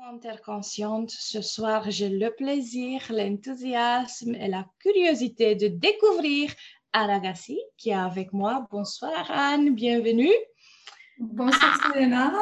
interconsciente. 0.00 1.10
Ce 1.10 1.42
soir, 1.42 1.90
j'ai 1.90 2.08
le 2.08 2.30
plaisir, 2.34 3.00
l'enthousiasme 3.10 4.34
et 4.34 4.48
la 4.48 4.66
curiosité 4.78 5.54
de 5.54 5.68
découvrir 5.68 6.52
Aragasi 6.92 7.58
qui 7.76 7.90
est 7.90 7.94
avec 7.94 8.32
moi. 8.32 8.66
Bonsoir 8.70 9.30
Anne, 9.30 9.74
bienvenue. 9.74 10.34
Bonsoir 11.18 11.76
Selena. 11.82 12.32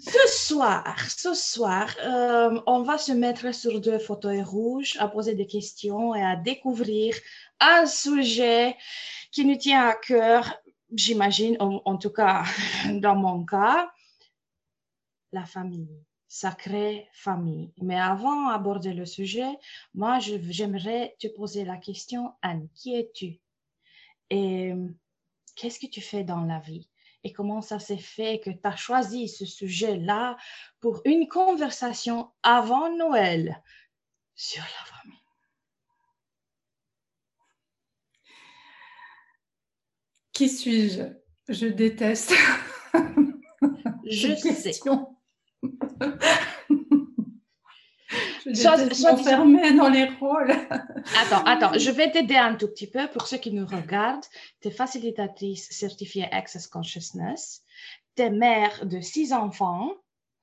Ce 0.00 0.28
soir, 0.28 0.96
ce 1.08 1.34
soir, 1.34 1.88
euh, 2.04 2.60
on 2.66 2.82
va 2.82 2.98
se 2.98 3.12
mettre 3.12 3.54
sur 3.54 3.80
deux 3.80 3.98
fauteuils 3.98 4.42
rouges 4.42 4.96
à 4.98 5.08
poser 5.08 5.34
des 5.34 5.46
questions 5.46 6.14
et 6.14 6.22
à 6.22 6.36
découvrir 6.36 7.14
un 7.60 7.86
sujet 7.86 8.76
qui 9.30 9.44
nous 9.44 9.56
tient 9.56 9.86
à 9.86 9.94
cœur, 9.94 10.56
j'imagine, 10.92 11.56
en, 11.60 11.96
tout 11.96 12.10
cas 12.10 12.44
dans 12.90 13.14
mon 13.14 13.44
cas, 13.44 13.90
la 15.32 15.44
famille, 15.44 16.04
sacrée 16.30 17.08
famille. 17.12 17.72
Mais 17.82 17.98
avant 17.98 18.50
d'aborder 18.50 18.94
le 18.94 19.04
sujet, 19.04 19.50
moi, 19.94 20.20
j'aimerais 20.20 21.16
te 21.18 21.26
poser 21.26 21.64
la 21.64 21.76
question, 21.76 22.32
Anne, 22.40 22.68
qui 22.72 22.94
es-tu? 22.94 23.40
Et 24.30 24.72
qu'est-ce 25.56 25.80
que 25.80 25.88
tu 25.88 26.00
fais 26.00 26.22
dans 26.22 26.44
la 26.44 26.60
vie? 26.60 26.88
Et 27.24 27.32
comment 27.32 27.60
ça 27.62 27.80
s'est 27.80 27.98
fait 27.98 28.38
que 28.38 28.50
tu 28.50 28.60
as 28.62 28.76
choisi 28.76 29.28
ce 29.28 29.44
sujet-là 29.44 30.36
pour 30.78 31.02
une 31.04 31.26
conversation 31.26 32.30
avant 32.44 32.96
Noël 32.96 33.60
sur 34.36 34.62
la 34.62 34.84
famille? 34.86 35.18
Qui 40.32 40.48
suis-je? 40.48 41.02
Je 41.48 41.66
déteste. 41.66 42.32
Je 44.04 44.34
sais. 44.36 44.72
Je 48.46 48.94
soit, 48.94 49.14
dans 49.76 49.88
les 49.88 50.06
rôles. 50.18 50.50
attends, 51.20 51.44
attends, 51.44 51.78
je 51.78 51.90
vais 51.90 52.10
t'aider 52.10 52.36
un 52.36 52.54
tout 52.54 52.68
petit 52.68 52.88
peu 52.88 53.06
pour 53.08 53.26
ceux 53.26 53.36
qui 53.36 53.52
nous 53.52 53.66
regardent. 53.66 54.24
Tu 54.60 54.68
es 54.68 54.70
facilitatrice 54.70 55.70
certifiée 55.70 56.28
Access 56.32 56.66
Consciousness. 56.66 57.62
Tu 58.16 58.22
es 58.22 58.30
mère 58.30 58.86
de 58.86 59.00
six 59.00 59.32
enfants. 59.32 59.92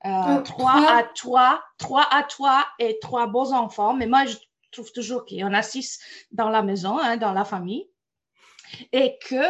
Euh, 0.05 0.37
oh, 0.37 0.41
trois, 0.43 0.89
à 0.91 1.03
toi, 1.03 1.61
trois 1.77 2.07
à 2.11 2.23
toi 2.23 2.65
et 2.79 2.97
trois 3.01 3.27
beaux 3.27 3.51
enfants. 3.51 3.93
Mais 3.93 4.07
moi, 4.07 4.25
je 4.25 4.37
trouve 4.71 4.91
toujours 4.91 5.25
qu'il 5.25 5.39
y 5.39 5.43
en 5.43 5.53
a 5.53 5.61
six 5.61 5.99
dans 6.31 6.49
la 6.49 6.61
maison, 6.61 6.97
hein, 6.99 7.17
dans 7.17 7.33
la 7.33 7.43
famille. 7.43 7.89
Et 8.91 9.17
que 9.27 9.43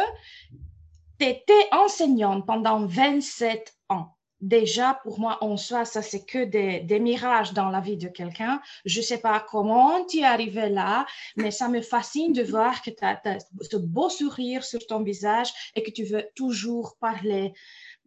tu 1.20 1.26
étais 1.26 1.68
enseignante 1.72 2.46
pendant 2.46 2.86
27 2.86 3.76
ans 3.90 4.17
déjà, 4.40 5.00
pour 5.02 5.18
moi, 5.18 5.38
en 5.42 5.56
soi, 5.56 5.84
ça, 5.84 6.02
c'est 6.02 6.24
que 6.24 6.44
des, 6.44 7.00
mirages 7.00 7.52
dans 7.52 7.70
la 7.70 7.80
vie 7.80 7.96
de 7.96 8.08
quelqu'un. 8.08 8.60
Je 8.84 9.00
ne 9.00 9.04
sais 9.04 9.18
pas 9.18 9.40
comment 9.40 10.04
tu 10.06 10.18
es 10.18 10.24
arrivé 10.24 10.68
là, 10.68 11.06
mais 11.36 11.50
ça 11.50 11.68
me 11.68 11.80
fascine 11.80 12.32
de 12.32 12.42
voir 12.42 12.82
que 12.82 12.90
tu 12.90 13.04
as, 13.04 13.20
ce 13.60 13.76
beau 13.76 14.08
sourire 14.08 14.64
sur 14.64 14.84
ton 14.86 15.02
visage 15.02 15.52
et 15.74 15.82
que 15.82 15.90
tu 15.90 16.04
veux 16.04 16.24
toujours 16.34 16.96
parler 17.00 17.52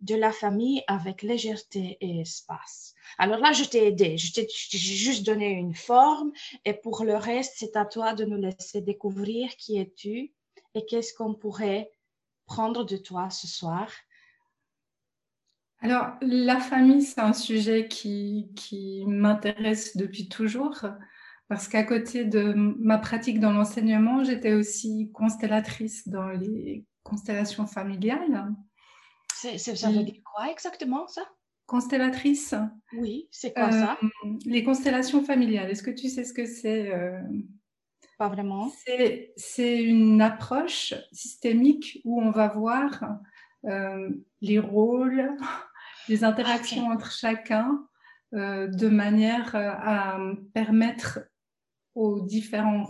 de 0.02 0.16
la 0.16 0.32
famille 0.32 0.84
avec 0.88 1.22
légèreté 1.22 1.98
et 2.02 2.22
espace. 2.22 2.96
Alors 3.18 3.40
là, 3.40 3.52
je 3.52 3.64
t'ai 3.64 3.88
aidé, 3.88 4.18
je 4.18 4.34
t'ai 4.34 4.48
juste 4.50 5.26
donné 5.26 5.50
une 5.50 5.76
forme 5.76 6.32
et 6.66 6.74
pour 6.74 7.04
le 7.04 7.16
reste, 7.16 7.54
c'est 7.58 7.76
à 7.76 7.86
toi 7.86 8.14
de 8.14 8.26
nous 8.26 8.38
laisser 8.38 8.82
découvrir 8.82 9.56
qui 9.58 9.78
es-tu 9.78 10.34
et 10.74 10.86
qu'est-ce 10.86 11.14
qu'on 11.14 11.36
pourrait 11.36 11.92
prendre 12.46 12.84
de 12.84 12.98
toi 12.98 13.30
ce 13.30 13.48
soir 13.48 13.92
alors, 15.82 16.14
la 16.22 16.60
famille, 16.60 17.02
c'est 17.02 17.22
un 17.22 17.34
sujet 17.34 17.88
qui, 17.88 19.04
m'intéresse 19.08 19.98
depuis 19.98 20.30
toujours, 20.30 20.86
parce 21.48 21.68
qu'à 21.68 21.84
côté 21.84 22.24
de 22.24 22.54
ma 22.54 23.00
pratique 23.00 23.40
dans 23.40 23.52
l'enseignement, 23.52 24.24
j'étais 24.24 24.54
aussi 24.54 25.12
constellatrice 25.12 26.08
dans 26.08 26.30
les 26.30 26.86
constellations 27.04 27.66
familiales. 27.66 28.54
ça 29.34 29.90
veut 29.90 30.04
dire 30.04 30.22
quoi 30.24 30.52
exactement, 30.52 31.08
ça? 31.08 31.24
Constellatrice 31.66 32.54
Oui, 32.94 33.28
c'est 33.32 33.54
quoi 33.54 33.72
ça? 33.72 33.98
Euh, 34.04 34.30
Les 34.46 34.64
constellations 34.64 35.24
familiales, 35.24 35.72
est-ce 35.72 35.84
que 35.84 35.92
tu 35.92 36.10
sais 36.10 36.26
ce 36.26 36.34
que 36.34 36.46
c'est 36.46 36.94
euh? 36.94 37.20
Pas 38.18 38.30
vraiment. 38.30 38.72
C'est 39.36 39.82
une 39.82 40.22
approche 40.22 40.94
systémique 41.12 42.02
où 42.04 42.22
on 42.22 42.30
va 42.30 42.50
voir 42.50 43.04
euh, 43.66 44.10
les 44.42 44.60
rôles, 44.60 45.36
les 46.08 46.24
interactions 46.24 46.88
entre 46.88 47.12
chacun 47.12 47.88
euh, 48.34 48.68
de 48.68 48.88
manière 48.88 49.56
euh, 49.56 49.72
à 49.72 50.18
permettre 50.54 51.20
aux 51.96 52.22
différents, 52.22 52.86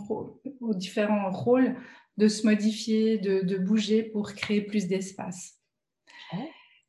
aux 0.60 0.74
différents 0.76 1.32
rôles 1.32 1.76
de 2.18 2.28
se 2.28 2.46
modifier, 2.46 3.18
de, 3.18 3.58
bouger 3.58 4.04
pour 4.04 4.34
créer 4.34 4.62
plus 4.62 4.88
d'espace. 4.88 5.60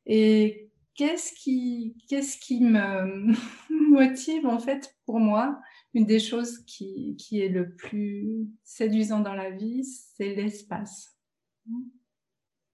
Et 0.05 0.69
qu'est-ce 0.93 1.33
qui, 1.33 1.95
qu'est-ce 2.07 2.37
qui 2.37 2.61
me 2.61 3.33
motive 3.89 4.45
en 4.45 4.59
fait 4.59 4.95
pour 5.05 5.19
moi 5.19 5.59
Une 5.95 6.05
des 6.05 6.19
choses 6.19 6.59
qui, 6.65 7.15
qui 7.17 7.41
est 7.41 7.49
le 7.49 7.73
plus 7.73 8.47
séduisant 8.63 9.21
dans 9.21 9.33
la 9.33 9.49
vie, 9.49 9.83
c'est 9.83 10.35
l'espace. 10.35 11.17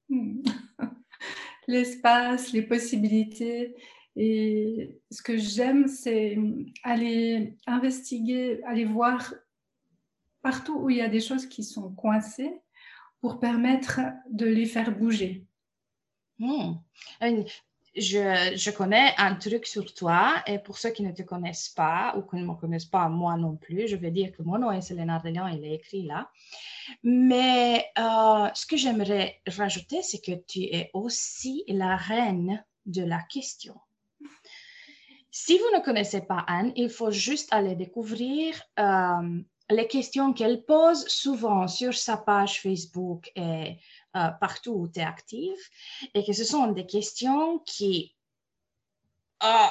Hmm. 0.10 0.42
l'espace, 1.70 2.52
les 2.52 2.64
possibilités. 2.64 3.76
Et 4.16 5.00
ce 5.12 5.22
que 5.22 5.38
j'aime, 5.38 5.88
c'est 5.88 6.38
aller 6.84 7.56
investiguer, 7.68 8.62
aller 8.64 8.86
voir 8.86 9.34
partout 10.42 10.80
où 10.80 10.90
il 10.90 10.98
y 10.98 11.02
a 11.02 11.10
des 11.10 11.22
choses 11.22 11.46
qui 11.46 11.64
sont 11.64 11.92
coincées 11.92 12.54
pour 13.22 13.40
permettre 13.40 14.02
de 14.32 14.48
les 14.48 14.66
faire 14.66 14.98
bouger. 14.98 15.46
Hmm 16.40 16.74
je, 18.00 18.72
connais 18.72 19.14
un 19.18 19.36
truc 19.36 19.66
sur 19.66 19.94
toi 19.94 20.44
et 20.48 20.60
pour 20.60 20.78
ceux 20.78 20.92
qui 20.92 21.04
ne 21.04 21.12
te 21.12 21.22
connaissent 21.22 21.70
pas 21.70 22.14
ou 22.18 22.22
qui 22.22 22.38
ne 22.38 22.46
me 22.46 22.54
connaissent 22.56 22.86
pas 22.86 23.08
moi 23.10 23.38
non 23.38 23.56
plus, 23.56 23.88
je 23.88 23.96
vais 23.96 24.12
dire 24.12 24.32
que 24.32 24.42
mon 24.44 24.58
nom 24.58 24.72
est 24.72 24.82
Selena 24.82 25.20
Delian, 25.20 25.48
il 25.48 25.64
est 25.64 25.76
écrit 25.76 26.04
là. 26.04 26.30
Mais 27.04 27.86
euh, 27.98 28.48
ce 28.54 28.66
que 28.66 28.78
j'aimerais 28.78 29.42
rajouter, 29.48 30.02
c'est 30.02 30.22
que 30.22 30.32
tu 30.48 30.62
es 30.64 30.90
aussi 30.94 31.64
la 31.68 31.96
reine 31.96 32.64
de 32.86 33.04
la 33.04 33.20
question. 33.22 33.76
Si 35.32 35.58
vous 35.58 35.78
ne 35.78 35.84
connaissez 35.84 36.22
pas 36.22 36.44
Anne, 36.48 36.72
il 36.76 36.90
faut 36.90 37.12
juste 37.12 37.54
aller 37.54 37.76
découvrir 37.76 38.62
euh, 38.80 39.42
les 39.70 39.88
questions 39.88 40.34
qu'elle 40.34 40.64
pose 40.64 41.08
souvent 41.08 41.68
sur 41.68 41.94
sa 41.94 42.18
page 42.18 42.62
Facebook 42.62 43.32
et 43.36 43.78
euh, 44.16 44.30
partout 44.42 44.72
où 44.72 44.88
tu 44.88 45.00
es 45.00 45.04
active 45.04 45.60
et 46.14 46.26
que 46.26 46.34
ce 46.34 46.44
sont 46.44 46.72
des 46.72 46.88
questions 46.88 47.60
qui, 47.60 48.16
euh, 49.44 49.68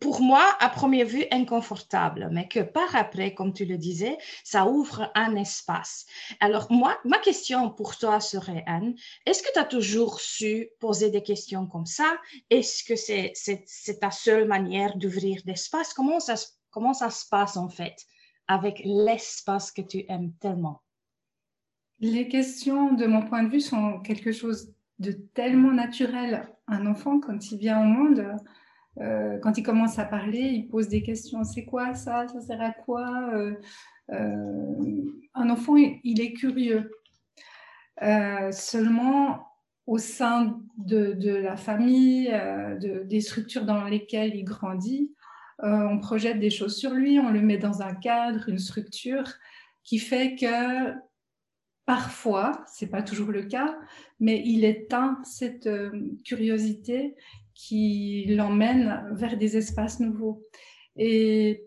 pour 0.00 0.20
moi, 0.20 0.54
à 0.60 0.68
première 0.68 1.06
vue, 1.06 1.24
inconfortables, 1.30 2.28
mais 2.30 2.46
que 2.46 2.60
par 2.60 2.94
après, 2.94 3.34
comme 3.34 3.54
tu 3.54 3.64
le 3.64 3.78
disais, 3.78 4.18
ça 4.44 4.66
ouvre 4.66 5.10
un 5.14 5.34
espace. 5.36 6.06
Alors, 6.40 6.70
moi, 6.70 6.98
ma 7.04 7.18
question 7.18 7.70
pour 7.70 7.96
toi 7.96 8.20
serait, 8.20 8.64
Anne, 8.66 8.94
est-ce 9.26 9.42
que 9.42 9.52
tu 9.52 9.58
as 9.58 9.64
toujours 9.64 10.20
su 10.20 10.68
poser 10.78 11.10
des 11.10 11.22
questions 11.22 11.66
comme 11.66 11.86
ça? 11.86 12.16
Est-ce 12.50 12.84
que 12.84 12.96
c'est 12.96 13.32
c'est 13.34 13.98
ta 14.00 14.10
seule 14.10 14.46
manière 14.46 14.96
d'ouvrir 14.96 15.40
d'espace? 15.44 15.94
Comment 15.94 16.20
ça, 16.20 16.34
comment 16.70 16.94
ça 16.94 17.10
se 17.10 17.26
passe 17.28 17.56
en 17.56 17.68
fait 17.68 17.96
avec 18.46 18.82
l'espace 18.84 19.72
que 19.72 19.82
tu 19.82 20.04
aimes 20.08 20.32
tellement? 20.38 20.81
Les 22.02 22.26
questions, 22.26 22.94
de 22.94 23.06
mon 23.06 23.22
point 23.22 23.44
de 23.44 23.48
vue, 23.48 23.60
sont 23.60 24.00
quelque 24.00 24.32
chose 24.32 24.74
de 24.98 25.12
tellement 25.12 25.70
naturel. 25.70 26.48
Un 26.66 26.86
enfant, 26.86 27.20
quand 27.20 27.52
il 27.52 27.58
vient 27.58 27.80
au 27.80 27.84
monde, 27.84 28.26
euh, 29.00 29.38
quand 29.38 29.56
il 29.56 29.62
commence 29.62 30.00
à 30.00 30.04
parler, 30.04 30.40
il 30.40 30.68
pose 30.68 30.88
des 30.88 31.04
questions. 31.04 31.44
C'est 31.44 31.64
quoi 31.64 31.94
ça? 31.94 32.26
Ça 32.26 32.40
sert 32.40 32.60
à 32.60 32.72
quoi? 32.72 33.30
Euh, 33.32 33.54
euh, 34.10 35.04
Un 35.34 35.48
enfant, 35.48 35.76
il 35.76 36.20
est 36.20 36.32
curieux. 36.32 36.90
seulement, 38.50 39.46
au 39.86 39.98
sein 39.98 40.60
de, 40.78 41.36
la 41.36 41.56
famille, 41.56 42.34
des 42.80 43.20
structures 43.20 43.64
dans 43.64 43.84
lesquelles 43.84 44.34
il 44.34 44.44
grandit, 44.44 45.14
on 45.62 46.00
projette 46.00 46.40
des 46.40 46.50
choses 46.50 46.76
sur 46.76 46.90
lui, 46.90 47.20
on 47.20 47.30
le 47.30 47.42
met 47.42 47.58
dans 47.58 47.80
un 47.80 47.94
cadre, 47.94 48.48
une 48.48 48.58
structure 48.58 49.28
qui 49.84 50.00
fait 50.00 50.34
que 50.34 50.94
Parfois, 51.92 52.64
c'est 52.66 52.86
pas 52.86 53.02
toujours 53.02 53.32
le 53.32 53.42
cas, 53.42 53.78
mais 54.18 54.42
il 54.46 54.64
éteint 54.64 55.20
cette 55.24 55.66
euh, 55.66 55.90
curiosité 56.24 57.14
qui 57.52 58.24
l'emmène 58.30 59.10
vers 59.12 59.36
des 59.36 59.58
espaces 59.58 60.00
nouveaux. 60.00 60.42
Et 60.96 61.66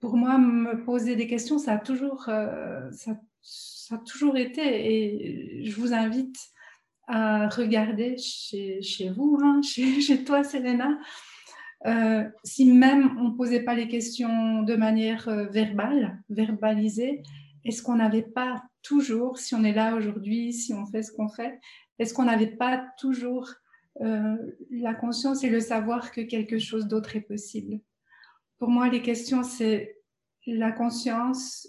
pour 0.00 0.16
moi, 0.16 0.38
me 0.38 0.86
poser 0.86 1.16
des 1.16 1.26
questions, 1.26 1.58
ça 1.58 1.74
a 1.74 1.78
toujours, 1.78 2.30
euh, 2.30 2.88
ça, 2.92 3.10
a 3.90 3.98
toujours 3.98 4.38
été. 4.38 4.62
Et 4.62 5.62
je 5.66 5.76
vous 5.78 5.92
invite 5.92 6.38
à 7.06 7.50
regarder 7.50 8.16
chez, 8.16 8.80
chez 8.80 9.10
vous, 9.10 9.38
hein, 9.42 9.60
chez, 9.62 10.00
chez, 10.00 10.24
toi, 10.24 10.44
Selena, 10.44 10.98
euh, 11.84 12.24
si 12.42 12.64
même 12.72 13.18
on 13.18 13.32
ne 13.32 13.36
posait 13.36 13.64
pas 13.64 13.74
les 13.74 13.86
questions 13.86 14.62
de 14.62 14.76
manière 14.76 15.28
verbale, 15.50 16.22
verbalisée, 16.30 17.22
est-ce 17.66 17.82
qu'on 17.82 17.96
n'avait 17.96 18.22
pas 18.22 18.62
toujours, 18.82 19.38
si 19.38 19.54
on 19.54 19.64
est 19.64 19.72
là 19.72 19.94
aujourd'hui, 19.96 20.52
si 20.52 20.72
on 20.72 20.86
fait 20.86 21.02
ce 21.02 21.12
qu'on 21.12 21.28
fait, 21.28 21.60
est-ce 21.98 22.14
qu'on 22.14 22.24
n'avait 22.24 22.56
pas 22.56 22.86
toujours 22.98 23.50
euh, 24.00 24.36
la 24.70 24.94
conscience 24.94 25.42
et 25.44 25.50
le 25.50 25.60
savoir 25.60 26.12
que 26.12 26.20
quelque 26.20 26.58
chose 26.58 26.86
d'autre 26.86 27.16
est 27.16 27.22
possible? 27.22 27.80
Pour 28.58 28.68
moi, 28.68 28.88
les 28.88 29.02
questions, 29.02 29.42
c'est 29.42 29.96
la 30.46 30.72
conscience 30.72 31.68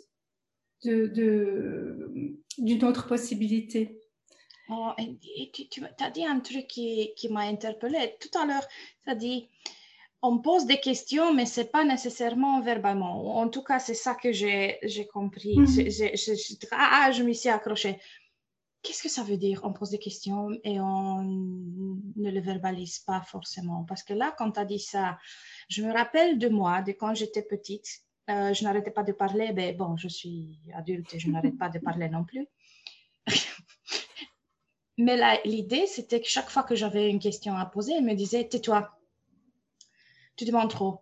d'une 0.83 1.11
de, 1.13 2.85
autre 2.85 3.07
possibilité. 3.07 3.99
Oh, 4.69 4.91
tu, 5.71 5.83
as 5.99 6.11
dit 6.11 6.25
un 6.25 6.39
truc 6.39 6.67
qui, 6.67 7.11
qui 7.15 7.29
m'a 7.29 7.41
interpellée. 7.41 8.15
Tout 8.19 8.37
à 8.37 8.45
l'heure, 8.45 8.67
tu 9.03 9.09
as 9.09 9.15
dit 9.15 9.49
on 10.21 10.39
pose 10.39 10.65
des 10.65 10.79
questions, 10.79 11.33
mais 11.33 11.45
ce 11.45 11.61
n'est 11.61 11.67
pas 11.67 11.85
nécessairement 11.85 12.61
verbalement. 12.61 13.37
En 13.37 13.47
tout 13.47 13.63
cas, 13.63 13.79
c'est 13.79 13.93
ça 13.93 14.15
que 14.15 14.31
j'ai 14.31 15.07
compris. 15.13 15.57
Mhm. 15.57 15.67
je, 15.67 16.67
ah, 16.71 17.11
je 17.11 17.23
m'y 17.23 17.35
suis 17.35 17.49
accrochée. 17.49 17.97
Qu'est-ce 18.81 19.03
que 19.03 19.09
ça 19.09 19.23
veut 19.23 19.37
dire 19.37 19.61
On 19.63 19.73
pose 19.73 19.89
des 19.89 19.99
questions 19.99 20.49
et 20.63 20.79
on 20.79 21.21
ne 21.21 22.31
le 22.31 22.39
verbalise 22.39 22.99
pas 22.99 23.21
forcément? 23.21 23.83
Parce 23.83 24.03
que 24.03 24.13
là, 24.13 24.33
quand 24.37 24.51
tu 24.51 24.59
as 24.59 24.65
dit 24.65 24.79
ça, 24.79 25.17
je 25.69 25.83
me 25.83 25.91
rappelle 25.91 26.37
de 26.37 26.47
moi, 26.47 26.81
de 26.81 26.93
quand 26.93 27.13
j'étais 27.13 27.41
petite, 27.41 27.87
euh, 28.29 28.53
je 28.53 28.63
n'arrêtais 28.63 28.91
pas 28.91 29.03
de 29.03 29.11
parler. 29.11 29.51
Ben, 29.51 29.75
bon, 29.75 29.97
je 29.97 30.07
suis 30.07 30.59
adulte 30.73 31.13
et 31.13 31.19
je 31.19 31.29
n'arrête 31.29 31.57
pas 31.57 31.69
de 31.69 31.79
parler 31.79 32.09
non 32.09 32.23
plus. 32.23 32.47
Mais 34.97 35.41
l'idée, 35.45 35.87
c'était 35.87 36.21
que 36.21 36.27
chaque 36.27 36.49
fois 36.49 36.63
que 36.63 36.75
j'avais 36.75 37.09
une 37.09 37.19
question 37.19 37.55
à 37.55 37.65
poser, 37.65 37.93
elle 37.93 38.03
me 38.03 38.15
disait, 38.15 38.47
tais-toi, 38.47 38.98
tu 40.39 40.45
demandes 40.45 40.69
trop. 40.69 41.01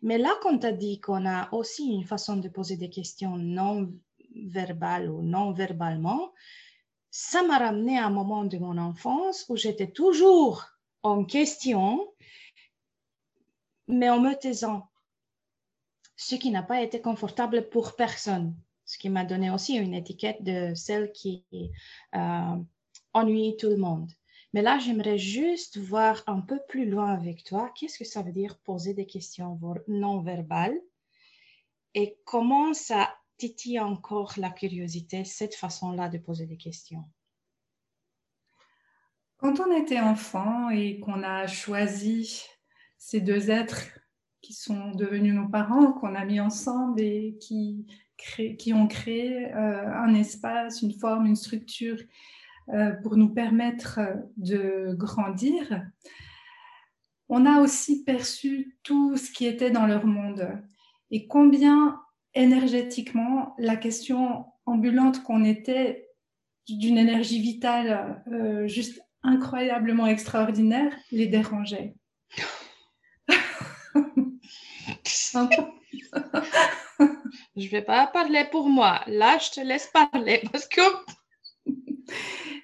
Mais 0.00 0.16
là, 0.16 0.32
quand 0.42 0.58
tu 0.58 0.66
as 0.66 0.72
dit 0.72 1.00
qu'on 1.00 1.26
a 1.26 1.52
aussi 1.52 1.84
une 1.84 2.04
façon 2.04 2.36
de 2.36 2.48
poser 2.48 2.78
des 2.78 2.88
questions 2.88 3.36
non 3.36 3.92
verbales 4.34 5.10
ou 5.10 5.20
non 5.22 5.52
verbalement, 5.52 6.32
ça 7.10 7.42
m'a 7.42 7.58
ramené 7.58 7.98
à 7.98 8.06
un 8.06 8.10
moment 8.10 8.44
de 8.44 8.56
mon 8.56 8.78
enfance 8.78 9.44
où 9.50 9.56
j'étais 9.56 9.90
toujours 9.90 10.64
en 11.02 11.24
question, 11.24 12.10
mais 13.86 14.08
en 14.08 14.20
me 14.20 14.32
taisant. 14.32 14.88
Ce 16.16 16.36
qui 16.36 16.50
n'a 16.50 16.62
pas 16.62 16.80
été 16.80 17.02
confortable 17.02 17.68
pour 17.68 17.96
personne. 17.96 18.56
Ce 18.86 18.96
qui 18.96 19.10
m'a 19.10 19.26
donné 19.26 19.50
aussi 19.50 19.74
une 19.74 19.92
étiquette 19.92 20.42
de 20.42 20.74
celle 20.74 21.12
qui 21.12 21.44
euh, 22.14 22.56
ennuie 23.12 23.56
tout 23.58 23.68
le 23.68 23.76
monde. 23.76 24.10
Mais 24.56 24.62
là, 24.62 24.78
j'aimerais 24.78 25.18
juste 25.18 25.76
voir 25.76 26.22
un 26.26 26.40
peu 26.40 26.58
plus 26.66 26.88
loin 26.88 27.12
avec 27.12 27.44
toi, 27.44 27.70
qu'est-ce 27.74 27.98
que 27.98 28.06
ça 28.06 28.22
veut 28.22 28.32
dire 28.32 28.56
poser 28.60 28.94
des 28.94 29.04
questions 29.04 29.60
non 29.86 30.22
verbales? 30.22 30.80
Et 31.92 32.16
comment 32.24 32.72
ça 32.72 33.14
titille 33.36 33.78
encore 33.80 34.32
la 34.38 34.48
curiosité, 34.48 35.26
cette 35.26 35.54
façon-là 35.54 36.08
de 36.08 36.16
poser 36.16 36.46
des 36.46 36.56
questions? 36.56 37.04
Quand 39.36 39.60
on 39.60 39.70
était 39.76 40.00
enfant 40.00 40.70
et 40.70 41.00
qu'on 41.00 41.22
a 41.22 41.46
choisi 41.46 42.42
ces 42.96 43.20
deux 43.20 43.50
êtres 43.50 43.82
qui 44.40 44.54
sont 44.54 44.92
devenus 44.92 45.34
nos 45.34 45.50
parents, 45.50 45.92
qu'on 45.92 46.14
a 46.14 46.24
mis 46.24 46.40
ensemble 46.40 47.02
et 47.02 47.36
qui, 47.42 47.84
ont 48.72 48.88
créé 48.88 49.52
euh, 49.52 49.86
un 49.86 50.14
espace, 50.14 50.80
une 50.80 50.94
forme, 50.94 51.26
une 51.26 51.36
structure 51.36 51.98
pour 53.02 53.16
nous 53.16 53.28
permettre 53.28 54.00
de 54.36 54.94
grandir, 54.94 55.82
on 57.28 57.46
a 57.46 57.60
aussi 57.60 58.04
perçu 58.04 58.76
tout 58.82 59.16
ce 59.16 59.30
qui 59.30 59.46
était 59.46 59.70
dans 59.70 59.86
leur 59.86 60.06
monde 60.06 60.62
et 61.10 61.26
combien 61.26 62.00
énergétiquement 62.34 63.54
la 63.58 63.76
question 63.76 64.46
ambulante 64.66 65.22
qu'on 65.22 65.44
était 65.44 66.08
d'une 66.68 66.98
énergie 66.98 67.40
vitale 67.40 68.22
euh, 68.32 68.66
juste 68.66 69.00
incroyablement 69.22 70.06
extraordinaire 70.06 70.92
les 71.10 71.26
dérangeait. 71.26 71.94
je 77.56 77.68
vais 77.68 77.82
pas 77.82 78.06
parler 78.08 78.44
pour 78.50 78.68
moi. 78.68 79.02
Là, 79.06 79.38
je 79.38 79.50
te 79.50 79.60
laisse 79.60 79.88
parler 79.88 80.42
parce 80.52 80.66
que 80.66 80.80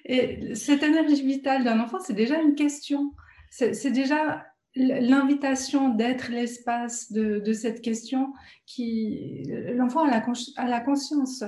et 0.05 0.55
cette 0.55 0.83
énergie 0.83 1.21
vitale 1.25 1.63
d'un 1.63 1.79
enfant, 1.79 1.99
c'est 1.99 2.13
déjà 2.13 2.39
une 2.41 2.55
question. 2.55 3.13
C'est 3.49 3.91
déjà 3.91 4.45
l'invitation 4.75 5.89
d'être 5.89 6.31
l'espace 6.31 7.11
de, 7.11 7.53
cette 7.53 7.81
question 7.81 8.33
l'enfant 8.77 10.03
a 10.05 10.67
la, 10.67 10.79
conscience 10.81 11.43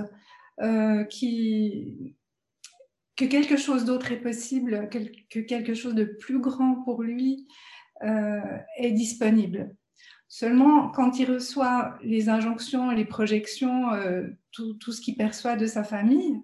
euh, 0.61 1.03
que 3.15 3.25
quelque 3.25 3.57
chose 3.57 3.85
d'autre 3.85 4.11
est 4.11 4.21
possible, 4.21 4.89
que 4.89 5.39
quelque 5.39 5.73
chose 5.73 5.95
de 5.95 6.05
plus 6.05 6.39
grand 6.39 6.83
pour 6.83 7.01
lui 7.01 7.47
euh, 8.03 8.57
est 8.77 8.91
disponible. 8.91 9.75
Seulement, 10.27 10.89
quand 10.89 11.17
il 11.19 11.31
reçoit 11.31 11.97
les 12.03 12.29
injonctions, 12.29 12.91
les 12.91 13.05
projections, 13.05 13.93
euh, 13.93 14.27
tout, 14.51 14.91
ce 14.91 14.99
qu'il 14.99 15.15
perçoit 15.15 15.55
de 15.55 15.65
sa 15.65 15.83
famille, 15.83 16.41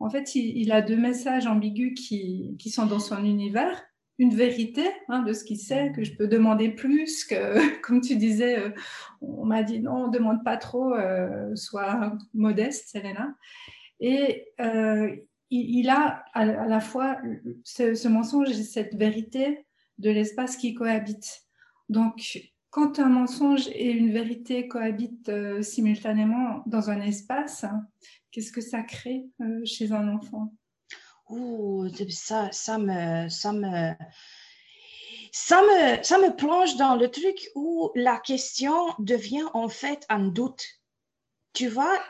en 0.00 0.10
fait, 0.10 0.34
il, 0.34 0.70
a 0.70 0.80
deux 0.80 0.96
messages 0.96 1.46
ambigus 1.46 1.94
qui, 1.94 2.70
sont 2.70 2.86
dans 2.86 3.00
son 3.00 3.24
univers. 3.24 3.82
Une 4.20 4.34
vérité 4.34 4.82
hein, 5.08 5.22
de 5.22 5.32
ce 5.32 5.44
qu'il 5.44 5.58
sait, 5.58 5.92
que 5.94 6.02
je 6.02 6.14
peux 6.14 6.26
demander 6.26 6.70
plus, 6.70 7.24
que, 7.24 7.80
comme 7.82 8.00
tu 8.00 8.16
disais, 8.16 8.58
euh, 8.58 8.70
on 9.20 9.44
m'a 9.44 9.62
dit 9.62 9.80
non, 9.80 10.04
on 10.04 10.08
demande 10.08 10.44
pas 10.44 10.56
trop, 10.56 10.92
euh, 10.92 11.54
sois 11.54 12.16
modeste, 12.34 12.88
Selena. 12.90 13.34
Et 14.00 14.46
euh, 14.60 15.14
il, 15.50 15.88
a 15.88 16.24
à, 16.32 16.44
la 16.44 16.80
fois 16.80 17.18
ce, 17.64 18.08
mensonge 18.08 18.50
et 18.50 18.62
cette 18.62 18.94
vérité 18.94 19.66
de 19.98 20.10
l'espace 20.10 20.56
qui 20.56 20.74
cohabite. 20.74 21.42
Donc, 21.88 22.40
quand 22.70 22.98
un 22.98 23.08
mensonge 23.08 23.68
et 23.68 23.90
une 23.90 24.12
vérité 24.12 24.68
cohabitent 24.68 25.32
simultanément 25.62 26.62
dans 26.66 26.90
un 26.90 27.00
espace, 27.00 27.64
Qu'est-ce 28.38 28.52
que 28.52 28.60
ça 28.60 28.82
crée 28.82 29.26
euh, 29.40 29.64
chez 29.64 29.90
un 29.90 30.14
enfant? 30.14 30.54
Ouh, 31.28 31.88
ça, 32.08 32.52
ça 32.52 32.78
me, 32.78 33.28
ça 33.28 33.52
me, 33.52 33.92
ça 35.32 35.60
me, 35.60 36.00
ça 36.04 36.18
me 36.18 36.36
plonge 36.36 36.76
dans 36.76 36.94
le 36.94 37.10
truc 37.10 37.50
où 37.56 37.90
la 37.96 38.20
question 38.20 38.94
devient 39.00 39.48
en 39.54 39.68
fait 39.68 40.06
un 40.08 40.28
doute. 40.28 40.64
Tu 41.52 41.66
vois, 41.66 42.00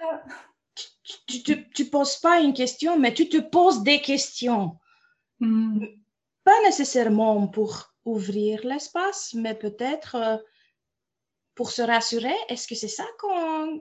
tu, 1.27 1.67
tu, 1.73 1.87
poses 1.87 2.19
pas 2.19 2.41
une 2.41 2.53
question, 2.53 2.99
mais 2.99 3.15
tu 3.15 3.31
te 3.31 3.39
poses 3.39 3.83
des 3.83 4.03
questions. 4.03 4.77
Hmm. 5.41 5.83
Pas 6.45 6.63
nécessairement 6.65 7.49
pour 7.49 7.95
ouvrir 8.05 8.67
l'espace, 8.67 9.33
mais 9.33 9.55
peut-être 9.55 10.17
euh, 10.17 10.37
pour 11.55 11.71
se 11.71 11.81
rassurer. 11.81 12.37
Est-ce 12.51 12.69
que 12.69 12.75
c'est 12.75 12.87
ça 12.87 13.07
qu'on 13.19 13.81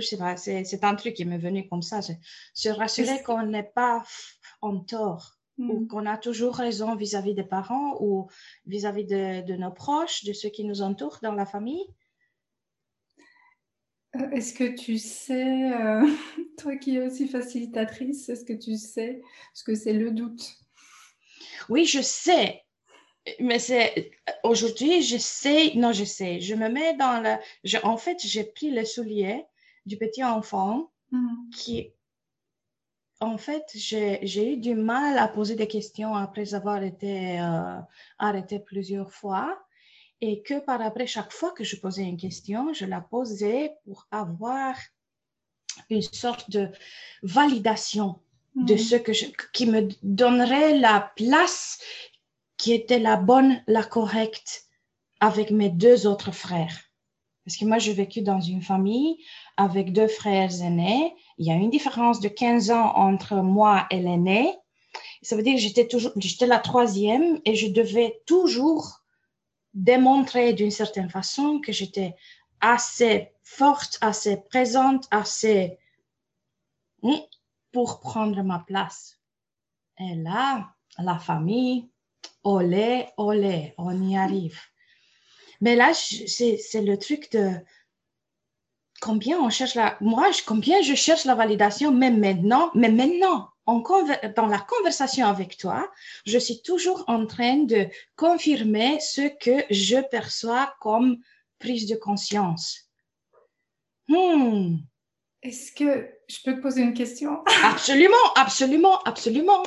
je 0.00 0.06
sais 0.06 0.16
pas, 0.16 0.36
c'est 0.36 0.84
un 0.84 0.94
truc 0.94 1.14
qui 1.14 1.24
m'est 1.24 1.38
venu 1.38 1.68
comme 1.68 1.82
ça. 1.82 2.00
Se 2.54 2.68
rassurer 2.68 3.22
qu'on 3.22 3.42
n'est 3.44 3.70
pas 3.74 4.04
en 4.60 4.80
tort 4.80 5.36
ou 5.58 5.80
mm. 5.80 5.88
qu'on 5.88 6.06
a 6.06 6.18
toujours 6.18 6.56
raison 6.56 6.94
vis-à-vis 6.96 7.34
des 7.34 7.44
parents 7.44 7.96
ou 8.00 8.28
vis-à-vis 8.66 9.04
de, 9.04 9.56
nos 9.56 9.70
proches, 9.70 10.24
de 10.24 10.32
ceux 10.32 10.50
qui 10.50 10.64
nous 10.64 10.82
entourent 10.82 11.18
dans 11.22 11.32
la 11.32 11.46
famille? 11.46 11.86
Euh, 14.16 14.30
est-ce 14.30 14.54
que 14.54 14.74
tu 14.74 14.98
sais, 14.98 15.72
euh, 15.72 16.06
toi 16.58 16.76
qui 16.76 16.96
es 16.96 17.00
aussi 17.00 17.28
facilitatrice, 17.28 18.28
est-ce 18.28 18.44
que 18.44 18.52
tu 18.52 18.76
sais 18.76 19.22
ce 19.54 19.64
que 19.64 19.74
c'est 19.74 19.92
le 19.92 20.10
doute? 20.10 20.56
Oui, 21.68 21.84
je 21.84 22.00
sais. 22.00 22.62
Mais 23.40 23.58
c'est 23.58 24.12
aujourd'hui, 24.44 25.02
je 25.02 25.16
sais, 25.16 25.72
non, 25.74 25.92
je 25.92 26.04
sais, 26.04 26.40
je 26.40 26.54
me 26.54 26.68
mets 26.68 26.94
dans 26.94 27.20
le. 27.20 27.84
en 27.84 27.96
fait, 27.96 28.18
j'ai 28.20 28.44
pris 28.44 28.70
le 28.70 28.84
soulier 28.84 29.44
du 29.86 29.96
petit 29.96 30.24
enfant 30.24 30.90
mm. 31.12 31.50
qui, 31.54 31.92
en 33.20 33.38
fait, 33.38 33.64
j'ai 33.74 34.52
eu 34.52 34.56
du 34.58 34.74
mal 34.74 35.16
à 35.18 35.28
poser 35.28 35.54
des 35.54 35.68
questions 35.68 36.14
après 36.14 36.54
avoir 36.54 36.82
été 36.82 37.40
euh, 37.40 37.78
arrêtée 38.18 38.58
plusieurs 38.58 39.12
fois 39.12 39.58
et 40.20 40.42
que 40.42 40.58
par 40.60 40.80
après, 40.82 41.06
chaque 41.06 41.32
fois 41.32 41.52
que 41.52 41.64
je 41.64 41.76
posais 41.76 42.02
une 42.02 42.16
question, 42.16 42.72
je 42.72 42.86
la 42.86 43.00
posais 43.00 43.74
pour 43.84 44.06
avoir 44.10 44.76
une 45.90 46.02
sorte 46.02 46.50
de 46.50 46.68
validation 47.22 48.18
de 48.54 48.74
mm. 48.74 48.78
ce 48.78 48.96
que 48.96 49.12
je, 49.12 49.26
qui 49.52 49.66
me 49.66 49.88
donnerait 50.02 50.78
la 50.78 51.12
place 51.16 51.78
qui 52.56 52.72
était 52.72 52.98
la 52.98 53.16
bonne, 53.16 53.62
la 53.66 53.84
correcte 53.84 54.64
avec 55.20 55.50
mes 55.50 55.70
deux 55.70 56.06
autres 56.06 56.32
frères. 56.32 56.86
Parce 57.46 57.56
que 57.56 57.64
moi, 57.64 57.78
j'ai 57.78 57.92
vécu 57.92 58.22
dans 58.22 58.40
une 58.40 58.60
famille 58.60 59.24
avec 59.56 59.92
deux 59.92 60.08
frères 60.08 60.50
aînés. 60.62 61.14
Il 61.38 61.46
y 61.46 61.52
a 61.52 61.54
une 61.54 61.70
différence 61.70 62.18
de 62.18 62.26
15 62.26 62.72
ans 62.72 62.92
entre 62.96 63.36
moi 63.36 63.86
et 63.92 64.00
l'aîné. 64.00 64.52
Ça 65.22 65.36
veut 65.36 65.44
dire 65.44 65.54
que 65.54 65.60
j'étais 65.60 65.86
toujours, 65.86 66.10
j'étais 66.16 66.48
la 66.48 66.58
troisième 66.58 67.40
et 67.44 67.54
je 67.54 67.68
devais 67.68 68.20
toujours 68.26 69.00
démontrer 69.74 70.54
d'une 70.54 70.72
certaine 70.72 71.08
façon 71.08 71.60
que 71.60 71.70
j'étais 71.70 72.16
assez 72.60 73.30
forte, 73.44 73.98
assez 74.00 74.38
présente, 74.38 75.06
assez 75.12 75.78
hmm, 77.02 77.14
pour 77.70 78.00
prendre 78.00 78.42
ma 78.42 78.58
place. 78.58 79.20
Et 80.00 80.16
là, 80.16 80.74
la 80.98 81.18
famille, 81.20 81.88
olé, 82.42 83.06
olé, 83.16 83.72
on 83.78 84.02
y 84.02 84.16
arrive. 84.16 84.58
Mais 85.60 85.76
là, 85.76 85.92
c'est 85.94 86.82
le 86.82 86.96
truc 86.98 87.30
de 87.32 87.50
combien 89.00 89.38
on 89.40 89.50
cherche 89.50 89.74
la... 89.74 89.96
Moi, 90.00 90.30
combien 90.46 90.82
je 90.82 90.94
cherche 90.94 91.24
la 91.24 91.34
validation, 91.34 91.92
mais 91.92 92.10
maintenant, 92.10 92.70
mais 92.74 92.90
maintenant, 92.90 93.50
dans 93.66 94.46
la 94.46 94.58
conversation 94.58 95.26
avec 95.26 95.56
toi, 95.56 95.90
je 96.24 96.38
suis 96.38 96.62
toujours 96.62 97.04
en 97.08 97.26
train 97.26 97.64
de 97.64 97.86
confirmer 98.14 99.00
ce 99.00 99.28
que 99.38 99.64
je 99.70 100.00
perçois 100.08 100.74
comme 100.80 101.18
prise 101.58 101.88
de 101.88 101.96
conscience. 101.96 102.90
Hmm. 104.08 104.76
Est-ce 105.42 105.72
que 105.72 106.08
je 106.28 106.38
peux 106.44 106.56
te 106.56 106.60
poser 106.60 106.82
une 106.82 106.94
question? 106.94 107.42
Absolument, 107.64 108.32
absolument, 108.36 109.02
absolument. 109.02 109.62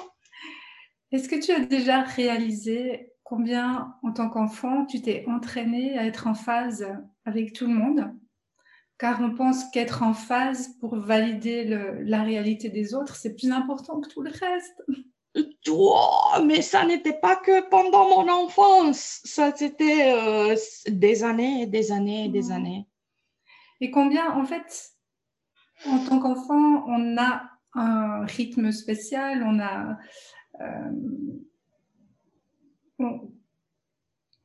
Est-ce 1.12 1.27
que 1.27 1.43
tu 1.43 1.51
as 1.51 1.62
déjà 1.62 2.01
réalisé 2.01 3.13
combien, 3.29 3.95
en 4.01 4.12
tant 4.12 4.27
qu'enfant, 4.27 4.88
tu 4.88 5.03
t'es 5.03 5.24
entraîné 5.27 5.95
à 6.00 6.05
être 6.05 6.25
en 6.25 6.33
phase 6.33 6.88
avec 7.25 7.53
tout 7.53 7.67
le 7.67 7.74
monde? 7.74 8.12
Car 8.98 9.21
on 9.21 9.36
pense 9.36 9.69
qu'être 9.69 10.01
en 10.01 10.15
phase 10.15 10.69
pour 10.79 10.95
valider 10.95 11.63
la 12.01 12.24
réalité 12.24 12.69
des 12.69 12.95
autres, 12.95 13.15
c'est 13.15 13.36
plus 13.36 13.51
important 13.51 14.01
que 14.01 14.09
tout 14.09 14.21
le 14.21 14.31
reste. 14.31 14.83
Oh, 15.71 16.41
mais 16.43 16.63
ça 16.63 16.83
n'était 16.86 17.19
pas 17.19 17.36
que 17.36 17.69
pendant 17.69 18.09
mon 18.09 18.27
enfance, 18.31 19.21
ça 19.24 19.55
c'était 19.55 20.12
euh, 20.12 20.55
des 20.88 21.24
années, 21.24 21.67
des 21.67 21.91
années, 21.91 22.29
des 22.29 22.51
années. 22.51 22.88
Et 23.79 23.91
combien, 23.91 24.33
en 24.33 24.45
fait, 24.45 24.89
en 25.86 26.00
tant 26.00 26.19
qu'enfant, 26.19 26.83
on 26.88 27.15
a 27.17 27.43
un 27.75 28.25
rythme 28.25 28.71
spécial, 28.71 29.43
on 29.43 29.59
a, 29.59 30.00
euh, 30.62 30.91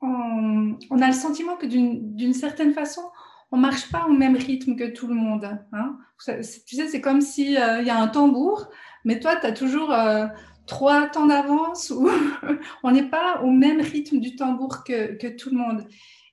on, 0.01 1.01
a 1.01 1.07
le 1.07 1.13
sentiment 1.13 1.57
que 1.57 1.67
d'une 1.67 2.35
certaine 2.35 2.73
façon, 2.73 3.03
on 3.51 3.57
marche 3.57 3.91
pas 3.91 4.07
au 4.07 4.13
même 4.13 4.37
rythme 4.37 4.77
que 4.77 4.91
tout 4.91 5.07
le 5.07 5.15
monde. 5.15 5.49
Hein. 5.73 5.99
Tu 6.19 6.43
sais, 6.43 6.89
c'est 6.89 7.01
comme 7.01 7.21
s'il 7.21 7.57
euh, 7.57 7.81
il 7.81 7.87
y 7.87 7.91
a 7.91 7.99
un 7.99 8.09
tambour, 8.09 8.69
mais 9.05 9.21
toi, 9.21 9.37
tu 9.37 9.47
as 9.47 9.53
toujours 9.53 9.93
euh, 9.93 10.27
trois 10.67 11.07
temps 11.07 11.27
d'avance 11.27 11.91
ou 11.91 12.09
on 12.83 12.91
n'est 12.91 13.09
pas 13.09 13.43
au 13.43 13.51
même 13.51 13.81
rythme 13.81 14.19
du 14.19 14.37
tambour 14.37 14.85
que, 14.85 15.29
tout 15.37 15.51
le 15.51 15.57
monde. 15.57 15.87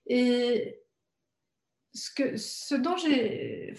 Et 0.08 0.80
ce, 1.94 2.10
que, 2.16 2.38
ce 2.38 2.76
dont 2.76 2.98
j'ai... 2.98 3.76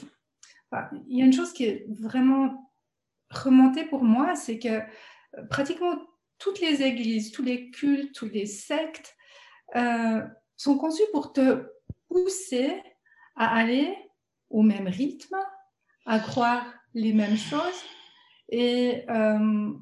il 1.08 1.18
y 1.18 1.22
a 1.22 1.24
une 1.24 1.32
chose 1.32 1.52
qui 1.52 1.64
est 1.64 1.86
vraiment 1.88 2.72
remontée 3.30 3.84
pour 3.84 4.04
moi, 4.04 4.34
c'est 4.34 4.58
que 4.58 4.80
pratiquement 5.48 5.96
toutes 6.42 6.60
les 6.60 6.82
églises, 6.82 7.30
tous 7.32 7.42
les 7.42 7.70
cultes, 7.70 8.14
tous 8.14 8.28
les 8.28 8.46
sectes 8.46 9.16
sont 10.56 10.76
conçus 10.76 11.02
pour 11.12 11.32
te 11.32 11.64
pousser 12.08 12.82
à 13.36 13.56
aller 13.56 13.96
au 14.50 14.62
même 14.62 14.86
rythme, 14.86 15.36
à 16.04 16.18
croire 16.18 16.66
les 16.94 17.12
mêmes 17.12 17.38
choses 17.38 17.82
et 18.52 19.04
euh, 19.08 19.72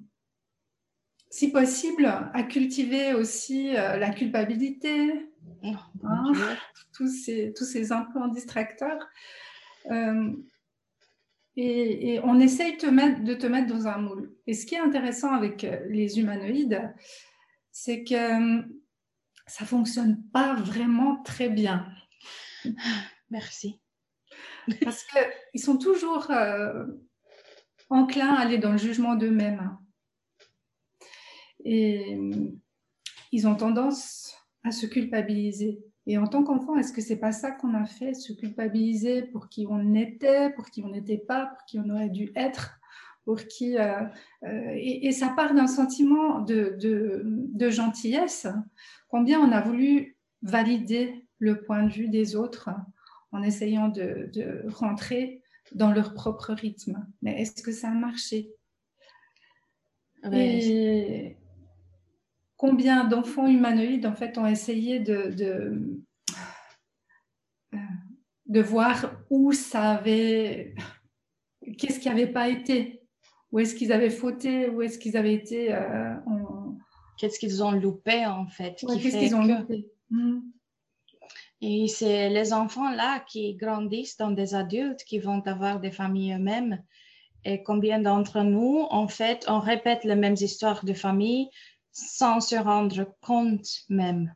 si 1.29 1.51
possible 1.51 2.07
à 2.07 2.43
cultiver 2.45 3.15
aussi 3.15 3.77
euh, 3.77 3.97
la 3.97 4.11
culpabilité, 4.11 5.29
oh, 5.65 5.75
hein, 6.05 6.33
tous, 6.95 7.09
ces, 7.09 7.53
tous 7.57 7.65
ces 7.65 7.93
implants 7.93 8.29
distracteurs. 8.29 9.07
Euh, 11.59 11.63
et, 11.63 12.15
et, 12.15 12.21
on 12.21 12.39
essaye 12.39 12.77
te 12.77 12.87
mettre, 12.87 13.23
de 13.23 13.35
te 13.35 13.47
mettre 13.47 13.73
dans 13.73 13.87
un 13.87 13.99
moule. 13.99 14.35
Et 14.47 14.55
ce 14.55 14.67
qui 14.67 14.75
est 14.75 14.81
intéressant 14.81 15.33
avec 15.33 15.67
les 15.89 16.19
humanoïdes, 16.19 16.93
c'est 17.73 18.05
que 18.05 18.63
ça 19.47 19.65
fonctionne 19.65 20.23
pas 20.33 20.55
vraiment 20.55 21.23
très 21.23 21.49
bien. 21.49 21.87
Merci. 23.31 23.81
Parce 24.85 25.05
qu'ils 25.05 25.61
sont 25.61 25.79
toujours 25.79 26.31
euh, 26.31 26.87
enclins 27.89 28.35
à 28.35 28.41
aller 28.41 28.59
dans 28.59 28.73
le 28.73 28.79
jugement 28.79 29.17
d'eux-mêmes. 29.17 29.77
Et 31.65 32.19
ils 33.33 33.47
ont 33.47 33.55
tendance 33.55 34.35
à 34.65 34.71
se 34.71 34.87
culpabiliser. 34.87 35.79
Et 36.11 36.19
en 36.19 36.27
tant 36.27 36.43
qu'enfant, 36.43 36.77
est-ce 36.77 36.93
que 36.93 37.01
c'est 37.01 37.21
pas 37.21 37.31
ça 37.31 37.53
qu'on 37.53 37.73
a 37.73 37.85
fait, 37.85 38.15
se 38.15 38.33
culpabiliser 38.33 39.23
pour 39.23 39.49
qui 39.49 39.65
on 39.71 39.95
était, 39.95 40.51
pour 40.51 40.69
qui 40.69 40.83
on 40.83 40.89
n'était 40.89 41.19
pas, 41.19 41.47
pour 41.47 41.65
qui 41.67 41.79
on 41.79 41.89
aurait 41.89 42.09
dû 42.09 42.33
être, 42.35 42.81
pour 43.25 43.45
qui 43.45 43.79
euh, 43.79 44.03
euh, 44.43 44.75
et, 44.75 45.13
ça 45.13 45.29
part 45.29 45.55
d'un 45.55 45.69
sentiment 45.69 46.41
de, 46.41 46.77
de, 46.81 47.71
gentillesse. 47.71 48.49
Combien 49.07 49.39
on 49.39 49.53
a 49.53 49.61
voulu 49.61 50.17
valider 50.43 51.29
le 51.39 51.63
point 51.63 51.85
de 51.85 51.93
vue 51.93 52.09
des 52.09 52.35
autres 52.35 52.71
en 53.31 53.45
essayant 53.45 53.87
de, 53.87 54.33
rentrer 54.67 55.45
dans 55.77 55.93
leur 55.93 56.13
propre 56.13 56.53
rythme. 56.55 57.07
Mais 57.23 57.41
est-ce 57.41 57.63
que 57.63 57.71
ça 57.71 57.91
a 57.91 57.95
marché? 57.95 58.51
Et 60.33 61.37
combien 62.61 63.05
d'enfants 63.05 63.47
humanoïdes 63.47 64.05
en 64.05 64.15
fait 64.15 64.37
ont 64.37 64.45
essayé 64.45 65.01
de, 65.01 65.31
de, 65.31 66.05
euh, 67.73 67.79
de 68.45 68.61
voir 68.61 69.15
où 69.31 69.53
ça 69.53 69.93
avait, 69.93 70.75
qu'est-ce 71.79 71.99
qui 71.99 72.09
n'avait 72.11 72.27
pas 72.27 72.51
été, 72.51 73.01
où 73.51 73.61
est-ce 73.61 73.75
qu'ils 73.75 73.93
avaient 73.93 74.11
fauté, 74.11 74.69
où 74.69 74.83
est-ce 74.83 74.99
qu'ils 74.99 75.17
avaient 75.17 75.33
été 75.33 75.73
euh, 75.73 76.15
Qu'est-ce 77.17 77.39
qu'ils 77.39 77.65
ont 77.65 77.73
loupé 77.73 78.27
en 78.27 78.47
fait 78.47 78.85
Qu'est-ce 78.87 79.17
qu'ils 79.17 79.35
ont 79.35 79.45
loupé? 79.45 79.87
Hmm. 80.11 80.41
Et 81.63 81.89
c'est 81.89 82.29
les 82.29 82.53
enfants-là 82.53 83.21
qui 83.21 83.55
grandissent 83.55 84.19
dans 84.19 84.33
des 84.33 84.55
adultes 84.55 85.05
qui 85.05 85.19
vont 85.19 85.41
avoir 85.47 85.81
des 85.81 85.93
familles 85.93 86.35
eux-mêmes. 86.35 86.83
Et 87.47 87.63
combien 87.63 88.01
d'entre 88.01 88.43
nous, 88.43 88.87
en 88.91 89.09
fait, 89.09 89.47
on 89.49 89.61
répète 89.61 90.05
les 90.05 90.15
mêmes 90.15 90.37
histoires 90.39 90.85
de 90.85 90.93
famille 90.93 91.49
sans 91.93 92.41
se 92.41 92.57
rendre 92.57 93.15
compte 93.21 93.69
même. 93.89 94.35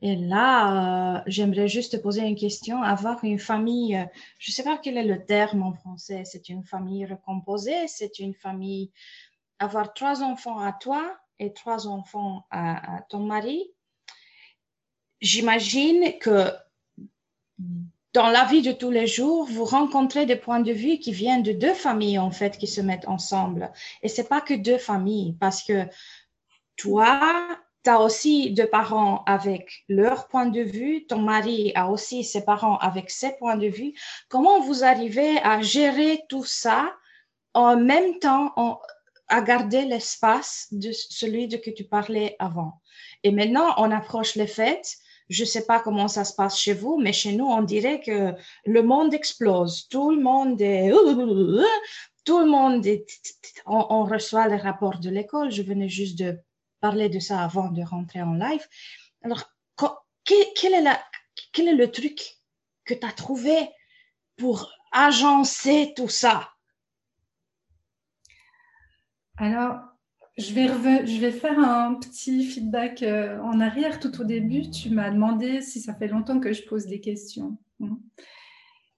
Et 0.00 0.16
là, 0.16 1.18
euh, 1.18 1.22
j'aimerais 1.26 1.68
juste 1.68 1.92
te 1.92 1.96
poser 1.96 2.22
une 2.22 2.34
question. 2.34 2.82
Avoir 2.82 3.22
une 3.24 3.38
famille, 3.38 3.96
euh, 3.96 4.04
je 4.38 4.50
ne 4.50 4.54
sais 4.54 4.64
pas 4.64 4.78
quel 4.78 4.96
est 4.96 5.04
le 5.04 5.24
terme 5.24 5.62
en 5.62 5.72
français, 5.74 6.24
c'est 6.24 6.48
une 6.48 6.64
famille 6.64 7.06
recomposée, 7.06 7.86
c'est 7.86 8.18
une 8.18 8.34
famille, 8.34 8.90
avoir 9.60 9.94
trois 9.94 10.24
enfants 10.24 10.58
à 10.58 10.72
toi 10.72 11.16
et 11.38 11.52
trois 11.52 11.86
enfants 11.86 12.44
à 12.50 13.02
ton 13.08 13.20
mari, 13.20 13.72
j'imagine 15.22 16.18
que 16.18 16.50
dans 18.12 18.28
la 18.28 18.44
vie 18.44 18.60
de 18.60 18.72
tous 18.72 18.90
les 18.90 19.06
jours, 19.06 19.46
vous 19.46 19.64
rencontrez 19.64 20.26
des 20.26 20.36
points 20.36 20.60
de 20.60 20.72
vue 20.72 20.98
qui 20.98 21.12
viennent 21.12 21.42
de 21.42 21.52
deux 21.52 21.72
familles, 21.72 22.18
en 22.18 22.30
fait, 22.30 22.58
qui 22.58 22.66
se 22.66 22.82
mettent 22.82 23.08
ensemble. 23.08 23.72
Et 24.02 24.08
c'est 24.08 24.28
pas 24.28 24.42
que 24.42 24.52
deux 24.52 24.76
familles, 24.76 25.34
parce 25.40 25.62
que 25.62 25.86
toi, 26.76 27.48
tu 27.84 27.90
as 27.90 28.00
aussi 28.00 28.50
deux 28.52 28.66
parents 28.66 29.24
avec 29.26 29.84
leur 29.88 30.28
point 30.28 30.46
de 30.46 30.60
vue, 30.60 31.06
ton 31.06 31.18
mari 31.18 31.72
a 31.74 31.90
aussi 31.90 32.24
ses 32.24 32.44
parents 32.44 32.78
avec 32.78 33.10
ses 33.10 33.32
points 33.32 33.56
de 33.56 33.68
vue. 33.68 33.92
Comment 34.28 34.60
vous 34.60 34.84
arrivez 34.84 35.38
à 35.38 35.60
gérer 35.62 36.20
tout 36.28 36.44
ça 36.44 36.94
en 37.54 37.76
même 37.76 38.18
temps, 38.18 38.52
à 39.28 39.40
garder 39.40 39.84
l'espace 39.84 40.68
de 40.70 40.92
celui 40.92 41.48
de 41.48 41.56
que 41.56 41.70
tu 41.70 41.84
parlais 41.84 42.36
avant? 42.38 42.80
Et 43.24 43.30
maintenant, 43.30 43.74
on 43.78 43.90
approche 43.90 44.36
les 44.36 44.46
fêtes 44.46 44.98
je 45.32 45.42
ne 45.42 45.48
sais 45.48 45.64
pas 45.64 45.80
comment 45.80 46.08
ça 46.08 46.24
se 46.24 46.34
passe 46.34 46.58
chez 46.58 46.74
vous, 46.74 46.98
mais 46.98 47.12
chez 47.12 47.32
nous, 47.32 47.46
on 47.46 47.62
dirait 47.62 48.00
que 48.00 48.34
le 48.66 48.82
monde 48.82 49.14
explose. 49.14 49.88
Tout 49.88 50.10
le 50.10 50.22
monde 50.22 50.60
est... 50.60 50.92
Tout 52.24 52.38
le 52.38 52.46
monde 52.46 52.86
est... 52.86 53.04
On, 53.66 54.04
reçoit 54.04 54.46
les 54.46 54.56
rapports 54.56 55.00
de 55.00 55.10
l'école. 55.10 55.50
Je 55.50 55.62
venais 55.62 55.88
juste 55.88 56.18
de 56.18 56.38
parler 56.82 57.08
de 57.08 57.20
ça 57.20 57.42
avant 57.42 57.70
de 57.70 57.82
rentrer 57.82 58.20
en 58.20 58.34
live. 58.34 58.66
Alors, 59.22 59.44
quel 60.24 60.74
est, 60.74 60.82
la, 60.82 61.00
quel 61.52 61.68
est 61.68 61.74
le 61.74 61.90
truc 61.90 62.20
que 62.84 62.94
tu 62.94 63.06
as 63.06 63.12
trouvé 63.12 63.56
pour 64.36 64.70
agencer 64.92 65.94
tout 65.96 66.08
ça? 66.08 66.50
Alors, 69.38 69.80
je 70.38 70.52
vais, 70.54 70.66
je 71.06 71.20
vais 71.20 71.32
faire 71.32 71.58
un 71.58 71.94
petit 71.94 72.44
feedback 72.44 73.02
euh, 73.02 73.38
en 73.40 73.60
arrière. 73.60 74.00
Tout 74.00 74.20
au 74.20 74.24
début, 74.24 74.70
tu 74.70 74.90
m'as 74.90 75.10
demandé 75.10 75.62
si 75.62 75.80
ça 75.80 75.94
fait 75.94 76.08
longtemps 76.08 76.40
que 76.40 76.52
je 76.52 76.62
pose 76.62 76.86
des 76.86 77.00
questions. 77.00 77.58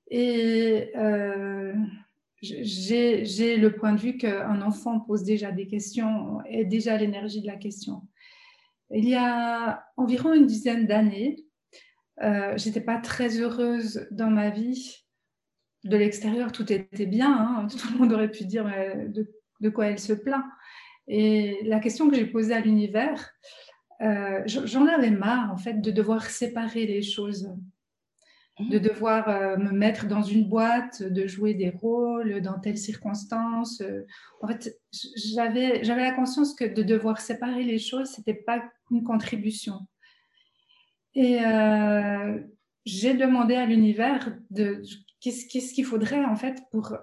Et 0.09 0.91
euh, 0.97 1.75
j'ai 2.45 3.57
le 3.57 3.75
point 3.75 3.93
de 3.93 4.01
vue 4.01 4.17
qu'un 4.17 4.61
enfant 4.63 5.01
pose 5.01 5.25
déjà 5.25 5.51
des 5.51 5.67
questions, 5.67 6.41
est 6.47 6.65
déjà 6.65 6.97
l'énergie 6.97 7.41
de 7.41 7.47
la 7.47 7.57
question. 7.57 8.03
il 8.91 9.09
y 9.09 9.15
a 9.15 9.85
environ 9.97 10.35
une 10.35 10.47
dizaine 10.47 10.87
d'années, 10.87 11.45
euh, 12.23 12.55
j'étais 12.57 12.81
pas 12.81 12.99
très 12.99 13.41
heureuse 13.41 14.07
dans 14.11 14.31
ma 14.31 14.51
vie. 14.51 15.05
De 15.85 15.97
l'extérieur, 15.97 16.53
tout 16.53 16.73
était 16.73 17.07
bien. 17.07 17.33
Hein. 17.33 17.67
Tout 17.71 17.93
le 17.93 17.99
monde 17.99 18.13
aurait 18.13 18.31
pu 18.31 18.45
dire 18.45 18.65
de, 19.09 19.31
de, 19.61 19.69
quoi 19.69 19.87
elle 19.87 19.99
se 19.99 20.13
plaint. 20.13 20.45
Et 21.09 21.61
la 21.65 21.81
question 21.81 22.09
que 22.09 22.17
j'ai 22.17 22.27
posée 22.27 22.55
à 22.55 22.61
l'univers, 22.61 23.31
euh, 24.01 24.43
j'en 24.47 24.87
avais 24.87 25.11
marre 25.11 25.53
en 25.53 25.57
fait 25.57 25.81
de 25.81 25.91
devoir 25.91 26.25
séparer 26.25 26.87
les 26.87 27.03
choses, 27.03 27.51
de 28.61 28.79
mmh. 28.79 28.83
devoir 28.83 29.29
euh, 29.29 29.57
me 29.57 29.73
mettre 29.73 30.07
dans 30.07 30.23
une 30.23 30.49
boîte, 30.49 31.03
de 31.03 31.27
jouer 31.27 31.55
des 31.55 31.71
rôles 31.71 32.41
dans 32.41 32.59
telles 32.61 32.79
circonstances. 32.79 33.83
En 34.41 34.47
fait, 34.47 34.79
j'avais 34.93 35.83
j'avais 35.83 36.03
la 36.03 36.13
conscience 36.13 36.55
que 36.55 36.65
de 36.65 36.83
devoir 36.83 37.21
séparer 37.21 37.65
les 37.65 37.79
choses, 37.79 38.11
c'était 38.11 38.35
pas 38.35 38.63
une 38.91 39.03
contribution. 39.03 39.81
Et 41.15 41.45
euh, 41.45 42.41
j'ai 42.85 43.15
demandé 43.15 43.55
à 43.55 43.67
l'univers 43.67 44.37
de 44.51 44.83
qu'est-ce 45.21 45.75
qu'il 45.75 45.85
faudrait 45.85 46.25
en 46.25 46.37
fait 46.37 46.61
pour, 46.71 46.97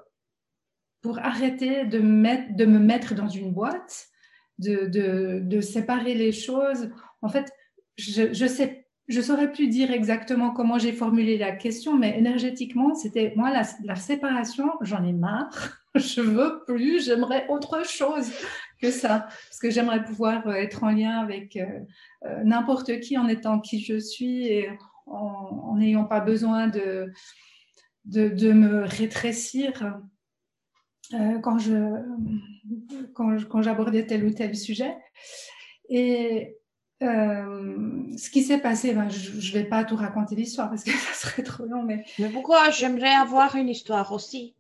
pour 1.01 1.19
arrêter 1.19 1.85
de, 1.85 1.99
mettre, 1.99 2.55
de 2.55 2.65
me 2.65 2.79
mettre 2.79 3.15
dans 3.15 3.29
une 3.29 3.51
boîte, 3.51 4.07
de, 4.59 4.85
de, 4.85 5.39
de 5.43 5.61
séparer 5.61 6.13
les 6.13 6.31
choses. 6.31 6.91
En 7.21 7.29
fait, 7.29 7.51
je, 7.97 8.33
je 8.33 8.45
sais 8.45 8.80
je 9.11 9.21
saurais 9.21 9.51
plus 9.51 9.67
dire 9.67 9.91
exactement 9.91 10.51
comment 10.51 10.77
j'ai 10.77 10.93
formulé 10.93 11.37
la 11.37 11.51
question, 11.51 11.97
mais 11.97 12.17
énergétiquement, 12.17 12.95
c'était 12.95 13.33
moi 13.35 13.51
la, 13.51 13.95
séparation, 13.95 14.71
j'en 14.81 15.03
ai 15.03 15.13
marre, 15.13 15.77
je 15.95 16.21
veux 16.21 16.63
plus, 16.65 17.05
j'aimerais 17.05 17.45
autre 17.49 17.85
chose 17.85 18.31
que 18.81 18.89
ça, 18.89 19.27
parce 19.27 19.59
que 19.61 19.69
j'aimerais 19.69 20.03
pouvoir 20.03 20.49
être 20.55 20.83
en 20.83 20.91
lien 20.91 21.19
avec 21.19 21.57
euh, 21.57 21.65
euh, 22.25 22.43
n'importe 22.43 22.99
qui 23.01 23.17
en 23.17 23.27
étant 23.27 23.59
qui 23.59 23.79
je 23.79 23.99
suis 23.99 24.47
et 24.47 24.69
en 25.05 25.75
n'ayant 25.77 26.05
pas 26.05 26.21
besoin 26.21 26.67
de, 26.67 27.11
de, 28.05 28.53
me 28.53 28.83
rétrécir. 28.85 29.99
Euh, 31.13 31.39
quand 31.39 31.57
je 31.57 31.75
quand, 33.13 33.61
j'abordais 33.61 34.05
tel 34.05 34.23
ou 34.23 34.31
tel 34.31 34.55
sujet. 34.55 34.95
Et 35.89 36.57
euh, 37.01 38.17
ce 38.17 38.29
qui 38.29 38.43
s'est 38.43 38.59
passé, 38.59 38.93
ben, 38.93 39.09
je 39.09 39.31
ne 39.31 39.53
vais 39.53 39.67
pas 39.67 39.83
tout 39.83 39.95
raconter 39.95 40.35
l'histoire 40.35 40.69
parce 40.69 40.83
que 40.83 40.91
ça 40.91 41.13
serait 41.13 41.43
trop 41.43 41.65
long. 41.65 41.83
Mais, 41.83 42.05
mais 42.19 42.29
pourquoi? 42.29 42.69
J'aimerais 42.69 43.13
avoir 43.13 43.55
une 43.55 43.69
histoire 43.69 44.11
aussi. 44.11 44.55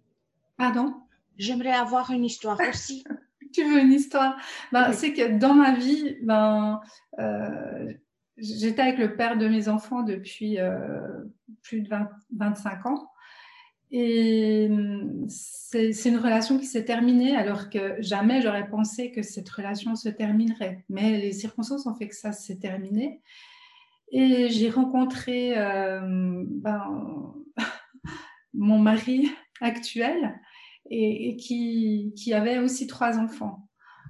Pardon? 0.57 0.95
J'aimerais 1.37 1.71
avoir 1.71 2.11
une 2.11 2.25
histoire 2.25 2.59
aussi. 2.69 3.03
tu 3.53 3.63
veux 3.63 3.79
une 3.79 3.93
histoire? 3.93 4.37
Ben, 4.71 4.91
C'est 4.93 5.13
que 5.13 5.37
dans 5.37 5.53
ma 5.53 5.73
vie, 5.73 6.17
ben, 6.23 6.81
euh, 7.19 7.93
j'étais 8.37 8.81
avec 8.81 8.97
le 8.97 9.15
père 9.15 9.37
de 9.37 9.47
mes 9.47 9.67
enfants 9.67 10.03
depuis 10.03 10.59
euh, 10.59 11.23
plus 11.61 11.81
de 11.81 11.89
25 12.35 12.85
ans. 12.85 13.10
Et 13.91 14.67
hum, 14.69 15.25
c'est 15.27 16.05
une 16.05 16.17
relation 16.17 16.57
qui 16.57 16.65
s'est 16.65 16.85
terminée 16.85 17.35
alors 17.35 17.69
que 17.69 18.01
jamais 18.01 18.41
j'aurais 18.41 18.69
pensé 18.69 19.11
que 19.11 19.21
cette 19.21 19.49
relation 19.49 19.95
se 19.95 20.09
terminerait. 20.09 20.83
Mais 20.89 21.17
les 21.17 21.33
circonstances 21.33 21.85
ont 21.85 21.95
fait 21.95 22.07
que 22.07 22.15
ça 22.15 22.31
s'est 22.31 22.57
terminé. 22.57 23.21
Et 24.11 24.49
j'ai 24.49 24.69
rencontré 24.69 25.57
euh, 25.57 26.43
ben, 26.47 27.33
mon 28.53 28.79
mari 28.79 29.29
actuel 29.61 30.39
et, 30.89 31.37
qui, 31.37 32.33
avait 32.33 32.59
aussi 32.59 32.87
trois 32.87 33.17
enfants. 33.17 33.67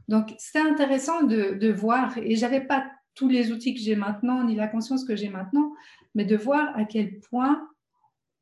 Donc, 0.07 0.33
c'était 0.39 0.59
intéressant 0.59 1.23
de, 1.23 1.53
de, 1.53 1.71
voir, 1.71 2.17
et 2.17 2.35
j'avais 2.35 2.61
pas 2.61 2.89
tous 3.13 3.29
les 3.29 3.51
outils 3.51 3.75
que 3.75 3.79
j'ai 3.79 3.95
maintenant, 3.95 4.43
ni 4.43 4.55
la 4.55 4.67
conscience 4.67 5.05
que 5.05 5.15
j'ai 5.15 5.29
maintenant, 5.29 5.73
mais 6.15 6.25
de 6.25 6.35
voir 6.35 6.75
à 6.75 6.85
quel 6.85 7.19
point 7.19 7.67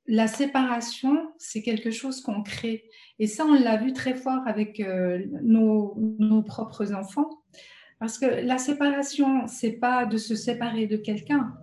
la 0.10 0.28
séparation, 0.28 1.32
c'est 1.38 1.62
quelque 1.62 1.92
chose 1.92 2.22
qu'on 2.22 2.42
crée. 2.42 2.90
Et 3.20 3.27
ça, 3.27 3.46
on 3.46 3.53
l'a 3.53 3.77
vu 3.77 3.94
très 3.94 4.16
fort 4.16 4.42
avec 4.48 4.79
euh, 4.79 5.24
nos, 5.44 6.42
propres 6.42 6.94
enfants. 6.94 7.29
Parce 8.00 8.18
que 8.18 8.25
la 8.25 8.57
séparation, 8.57 9.46
c'est 9.46 9.74
pas 9.74 10.07
de 10.07 10.18
se 10.18 10.33
séparer 10.33 10.88
de 10.88 10.98
quelqu'un, 10.98 11.53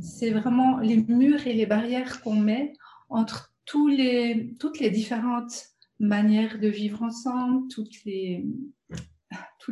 c'est 0.00 0.32
vraiment 0.32 0.78
les 0.80 0.98
murs 0.98 1.46
et 1.46 1.54
les 1.54 1.66
barrières 1.66 2.20
qu'on 2.20 2.34
met 2.34 2.74
entre 3.08 3.54
toutes 3.64 3.96
les 3.96 4.90
différentes 4.90 5.68
manières 5.98 6.58
de 6.58 6.68
vivre 6.68 7.02
ensemble, 7.02 7.68
tous 7.68 7.86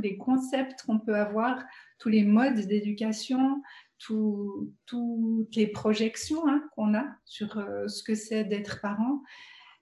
les 0.00 0.16
concepts 0.16 0.85
qu'on 0.87 1.00
peut 1.00 1.16
avoir, 1.16 1.62
tous 1.98 2.09
les 2.09 2.24
modes 2.24 2.61
d'éducation, 2.66 3.61
toutes 4.06 5.56
les 5.56 5.66
projections 5.66 6.46
hein, 6.48 6.62
qu'on 6.74 6.94
a 6.94 7.04
sur 7.24 7.58
euh, 7.58 7.86
ce 7.88 8.02
que 8.02 8.14
c'est 8.14 8.44
d'être 8.44 8.80
parent. 8.80 9.22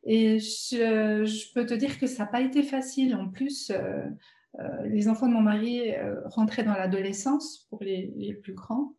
Et 0.04 0.38
je, 0.38 1.52
peux 1.54 1.66
te 1.66 1.74
dire 1.74 1.98
que 1.98 2.06
ça 2.06 2.24
n'a 2.24 2.30
pas 2.30 2.40
été 2.40 2.62
facile. 2.62 3.14
En 3.14 3.28
plus, 3.28 3.70
euh, 3.70 4.02
euh, 4.58 4.86
les 4.86 5.08
enfants 5.08 5.28
de 5.28 5.34
mon 5.34 5.42
mari 5.42 5.92
rentraient 6.24 6.64
dans 6.64 6.72
l'adolescence 6.72 7.66
pour 7.68 7.82
les, 7.82 8.12
les, 8.16 8.34
plus 8.34 8.54
grands. 8.54 8.94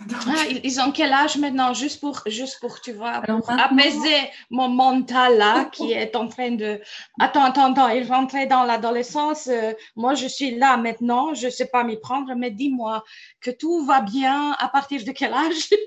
Ah, 0.00 0.46
ils 0.64 0.80
ont 0.80 0.90
quel 0.90 1.12
âge 1.12 1.36
maintenant? 1.36 1.72
Juste 1.72 2.00
pour, 2.00 2.22
juste 2.26 2.58
pour 2.60 2.80
tu 2.80 2.92
vois, 2.92 3.22
apaiser 3.48 4.16
mon 4.50 4.68
mental 4.68 5.38
là 5.38 5.66
qui 5.66 5.92
est 5.92 6.16
en 6.16 6.26
train 6.26 6.50
de. 6.50 6.80
Attends, 7.20 7.44
attends, 7.44 7.72
attends, 7.72 7.88
ils 7.88 8.06
rentraient 8.06 8.46
dans 8.46 8.64
l'adolescence. 8.64 9.46
Euh, 9.46 9.72
moi, 9.94 10.14
je 10.14 10.26
suis 10.26 10.56
là 10.56 10.76
maintenant, 10.76 11.32
je 11.34 11.46
ne 11.46 11.50
sais 11.50 11.66
pas 11.66 11.84
m'y 11.84 11.96
prendre, 11.96 12.34
mais 12.34 12.50
dis-moi 12.50 13.04
que 13.40 13.52
tout 13.52 13.84
va 13.84 14.00
bien 14.00 14.56
à 14.58 14.68
partir 14.68 15.04
de 15.04 15.12
quel 15.12 15.32
âge? 15.32 15.70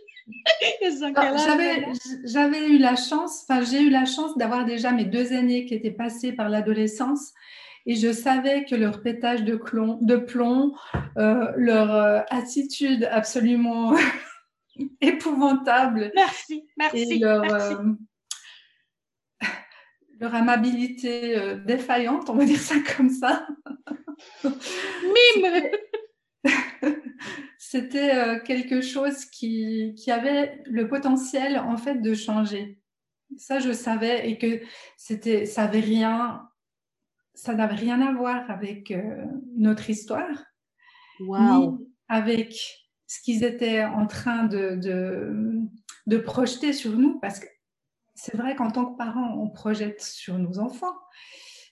J'avais 2.26 2.68
eu 2.68 2.78
la 2.78 2.96
chance, 2.96 3.46
enfin, 3.48 3.62
j'ai 3.64 3.82
eu 3.82 3.90
la 3.90 4.06
chance 4.06 4.38
d'avoir 4.38 4.66
déjà 4.66 4.92
mes 4.92 5.06
deux 5.06 5.32
aînés 5.32 5.66
qui 5.66 5.74
étaient 5.74 5.92
passés 5.92 6.34
par 6.34 6.50
l'adolescence 6.50 7.34
et 7.88 7.96
je 7.96 8.12
savais 8.12 8.66
que 8.66 8.76
leur 8.76 9.02
pétage 9.02 9.46
de, 9.46 9.56
plomb, 9.56 10.76
euh, 11.18 11.52
leur 11.56 11.96
euh, 11.96 12.20
attitude 12.30 13.06
absolument 13.10 13.96
épouvantable, 15.02 16.12
merci, 16.14 16.68
merci, 16.78 17.14
et 17.14 17.18
leur, 17.18 17.44
euh, 17.46 17.84
leur 20.20 20.36
amabilité 20.36 21.58
défaillante, 21.66 22.30
on 22.30 22.36
va 22.36 22.44
dire 22.44 22.60
ça 22.60 22.76
comme 22.96 23.10
ça. 23.10 23.48
Mime 24.44 25.72
C'était 27.58 28.42
quelque 28.46 28.82
chose 28.82 29.26
qui, 29.26 29.94
qui 29.98 30.12
avait 30.12 30.62
le 30.66 30.88
potentiel 30.88 31.58
en 31.58 31.78
fait 31.78 31.96
de 31.96 32.14
changer. 32.14 32.80
Ça, 33.38 33.60
je 33.60 33.72
savais 33.72 34.30
et 34.30 34.38
que 34.38 34.62
c'était, 34.96 35.46
ça 35.46 35.66
n'avait 35.66 35.82
rien 35.82 36.48
ça 37.38 37.54
n'avait 37.54 37.76
rien 37.76 38.02
à 38.02 38.12
voir 38.14 38.50
avec 38.50 38.92
euh, 38.92 39.26
notre 39.56 39.90
histoire, 39.90 40.44
ni 41.20 41.70
avec 42.10 42.60
ce 43.06 43.22
qu'ils 43.22 43.44
étaient 43.44 43.84
en 43.84 44.08
train 44.08 44.46
de, 44.46 44.80
de, 46.08 46.18
projeter 46.18 46.74
sur 46.74 46.98
nous, 46.98 47.20
parce 47.20 47.40
que 47.40 47.46
c'est 48.16 48.36
vrai 48.36 48.56
qu'en 48.56 48.72
tant 48.72 48.86
que 48.86 48.98
parents, 48.98 49.38
on 49.40 49.50
projette 49.50 50.02
sur 50.02 50.40
nos 50.40 50.58
enfants, 50.58 50.96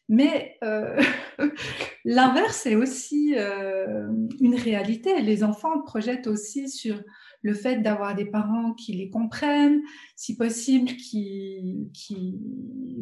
mais 0.08 0.56
euh, 0.64 1.02
l'inverse 2.06 2.68
est 2.68 2.76
aussi 2.76 3.34
euh, 3.36 4.08
une 4.40 4.56
réalité. 4.56 5.20
Les 5.22 5.44
enfants 5.44 5.82
projettent 5.82 6.28
aussi 6.28 6.70
sur 6.70 7.02
le 7.42 7.54
fait 7.56 7.78
d'avoir 7.78 8.14
des 8.14 8.26
parents 8.26 8.74
qui 8.74 8.94
les 8.94 9.10
comprennent, 9.10 9.82
si 10.16 10.38
possible, 10.38 10.90
qui, 10.90 11.90
qui 11.92 12.40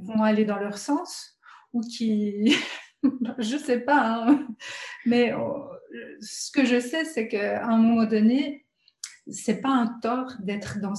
vont 0.02 0.23
aller 0.23 0.45
dans 0.45 0.60
leur 0.60 0.78
sens 0.78 1.34
ou 1.73 1.81
qui, 1.81 2.55
je 3.39 3.57
sais 3.57 3.79
pas, 3.79 4.25
hein. 4.25 4.47
mais 5.05 5.33
oh, 5.33 5.69
ce 6.21 6.51
que 6.51 6.65
je 6.65 6.79
sais, 6.79 7.05
c'est 7.05 7.27
qu'à 7.27 7.65
un 7.65 7.77
moment 7.77 8.05
donné, 8.05 8.65
c'est 9.29 9.62
pas 9.62 9.69
un 9.69 9.88
tort 10.01 10.33
d'être 10.39 10.79
dans 10.79 10.93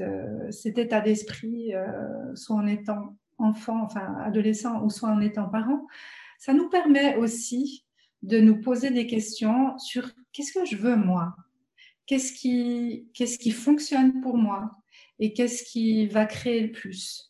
euh, 0.00 0.50
cet 0.50 0.78
état 0.78 1.00
d'esprit, 1.00 1.74
euh, 1.74 2.34
soit 2.34 2.56
en 2.56 2.66
étant 2.66 3.16
enfant, 3.38 3.82
enfin 3.82 4.16
adolescent, 4.22 4.84
ou 4.84 4.90
soit 4.90 5.08
en 5.08 5.20
étant 5.20 5.48
parent. 5.48 5.86
Ça 6.38 6.52
nous 6.52 6.68
permet 6.68 7.16
aussi 7.16 7.86
de 8.22 8.38
nous 8.38 8.60
poser 8.60 8.90
des 8.90 9.06
questions 9.06 9.78
sur 9.78 10.10
qu'est-ce 10.32 10.52
que 10.52 10.66
je 10.66 10.76
veux 10.76 10.96
moi, 10.96 11.34
qu'est-ce 12.06 12.32
qui 12.32 13.50
fonctionne 13.50 14.20
pour 14.20 14.36
moi? 14.36 14.76
Et 15.18 15.32
qu'est-ce 15.34 15.64
qui 15.64 16.06
va 16.06 16.24
créer 16.24 16.62
le 16.62 16.72
plus? 16.72 17.29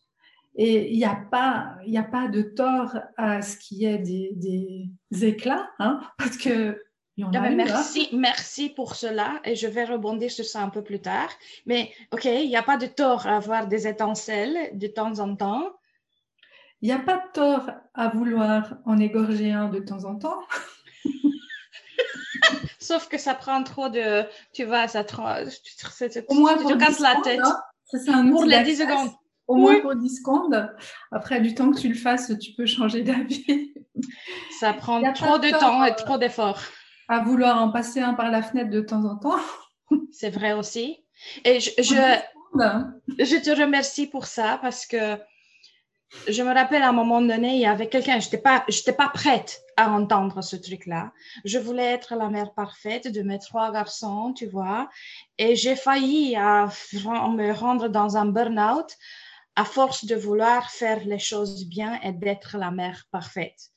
Et 0.56 0.92
il 0.92 0.98
n'y 0.98 1.04
a, 1.04 1.16
pas, 1.30 1.76
a 1.96 2.02
pas 2.02 2.28
de 2.28 2.42
tort 2.42 2.96
à 3.16 3.40
ce 3.40 3.56
qu'il 3.56 3.78
y 3.78 3.86
ait 3.86 3.98
des, 3.98 4.90
éclats, 5.24 5.70
hein, 5.78 6.00
parce 6.18 6.36
que 6.36 6.76
y 7.16 7.24
en 7.24 7.32
a 7.32 7.38
hein. 7.38 7.54
merci, 7.54 8.08
merci 8.12 8.70
pour 8.70 8.94
cela 8.94 9.40
et 9.44 9.54
je 9.54 9.66
vais 9.66 9.84
rebondir 9.84 10.30
sur 10.30 10.44
ça 10.44 10.62
un 10.62 10.70
peu 10.70 10.82
plus 10.82 11.00
tard. 11.00 11.28
Mais 11.66 11.92
OK, 12.12 12.24
il 12.24 12.48
n'y 12.48 12.56
a 12.56 12.62
pas 12.62 12.78
de 12.78 12.86
tort 12.86 13.26
à 13.26 13.36
avoir 13.36 13.66
des 13.66 13.86
étincelles 13.86 14.70
de 14.72 14.86
temps 14.86 15.18
en 15.18 15.36
temps. 15.36 15.70
Il 16.82 16.88
n'y 16.88 16.94
a 16.94 16.98
pas 16.98 17.18
de 17.18 17.32
tort 17.32 17.70
à 17.94 18.08
vouloir 18.08 18.78
en 18.86 18.98
égorger 18.98 19.52
un 19.52 19.68
de 19.68 19.80
temps 19.80 20.04
en 20.04 20.16
temps. 20.16 20.40
Sauf 22.80 23.08
que 23.08 23.18
ça 23.18 23.34
prend 23.34 23.62
trop 23.62 23.90
de. 23.90 24.24
Tu 24.54 24.64
vois, 24.64 24.88
ça 24.88 25.04
tu, 25.04 25.16
moins 25.16 26.56
tu 26.56 26.64
te 26.64 26.78
casses 26.78 27.00
la 27.00 27.20
tête. 27.22 27.40
Hein. 28.08 28.30
pour 28.30 28.44
les 28.44 28.62
10 28.62 28.78
secondes. 28.78 29.10
Au 29.50 29.56
moins 29.56 29.80
pour 29.80 29.96
10 29.96 30.18
secondes. 30.18 30.72
Après, 31.10 31.40
du 31.40 31.54
temps 31.54 31.72
que 31.72 31.80
tu 31.80 31.88
le 31.88 31.96
fasses, 31.96 32.32
tu 32.40 32.52
peux 32.52 32.66
changer 32.66 33.02
d'avis. 33.02 33.74
Ça 34.60 34.72
prend 34.72 35.00
trop 35.12 35.38
de 35.38 35.50
temps 35.50 35.84
et 35.84 35.94
trop 35.96 36.18
d'efforts. 36.18 36.60
À 37.08 37.18
vouloir 37.20 37.60
en 37.60 37.70
passer 37.70 38.00
un 38.00 38.14
par 38.14 38.30
la 38.30 38.42
fenêtre 38.42 38.70
de 38.70 38.80
temps 38.80 39.04
en 39.04 39.16
temps. 39.16 39.40
C'est 40.12 40.30
vrai 40.30 40.52
aussi. 40.52 41.04
Et 41.44 41.58
je, 41.58 41.70
je, 41.78 41.94
je 43.18 43.42
te 43.42 43.60
remercie 43.60 44.06
pour 44.06 44.26
ça 44.26 44.58
parce 44.62 44.86
que 44.86 45.18
je 46.28 46.42
me 46.42 46.52
rappelle 46.52 46.82
à 46.82 46.88
un 46.88 46.92
moment 46.92 47.20
donné, 47.20 47.54
il 47.54 47.60
y 47.60 47.66
avait 47.66 47.88
quelqu'un, 47.88 48.20
je 48.20 48.26
n'étais 48.26 48.38
pas, 48.38 48.64
pas 48.96 49.08
prête 49.08 49.60
à 49.76 49.90
entendre 49.90 50.42
ce 50.42 50.56
truc-là. 50.56 51.12
Je 51.44 51.58
voulais 51.58 51.86
être 51.86 52.14
la 52.14 52.28
mère 52.28 52.52
parfaite 52.54 53.12
de 53.12 53.22
mes 53.22 53.38
trois 53.38 53.72
garçons, 53.72 54.32
tu 54.32 54.46
vois, 54.46 54.88
et 55.38 55.56
j'ai 55.56 55.76
failli 55.76 56.36
à 56.36 56.68
me 56.94 57.52
rendre 57.52 57.88
dans 57.88 58.16
un 58.16 58.26
burn-out 58.26 58.96
à 59.56 59.64
force 59.64 60.04
de 60.04 60.14
vouloir 60.14 60.70
faire 60.70 61.04
les 61.04 61.18
choses 61.18 61.66
bien 61.66 62.00
et 62.02 62.12
d'être 62.12 62.56
la 62.56 62.70
mère 62.70 63.06
parfaite. 63.10 63.70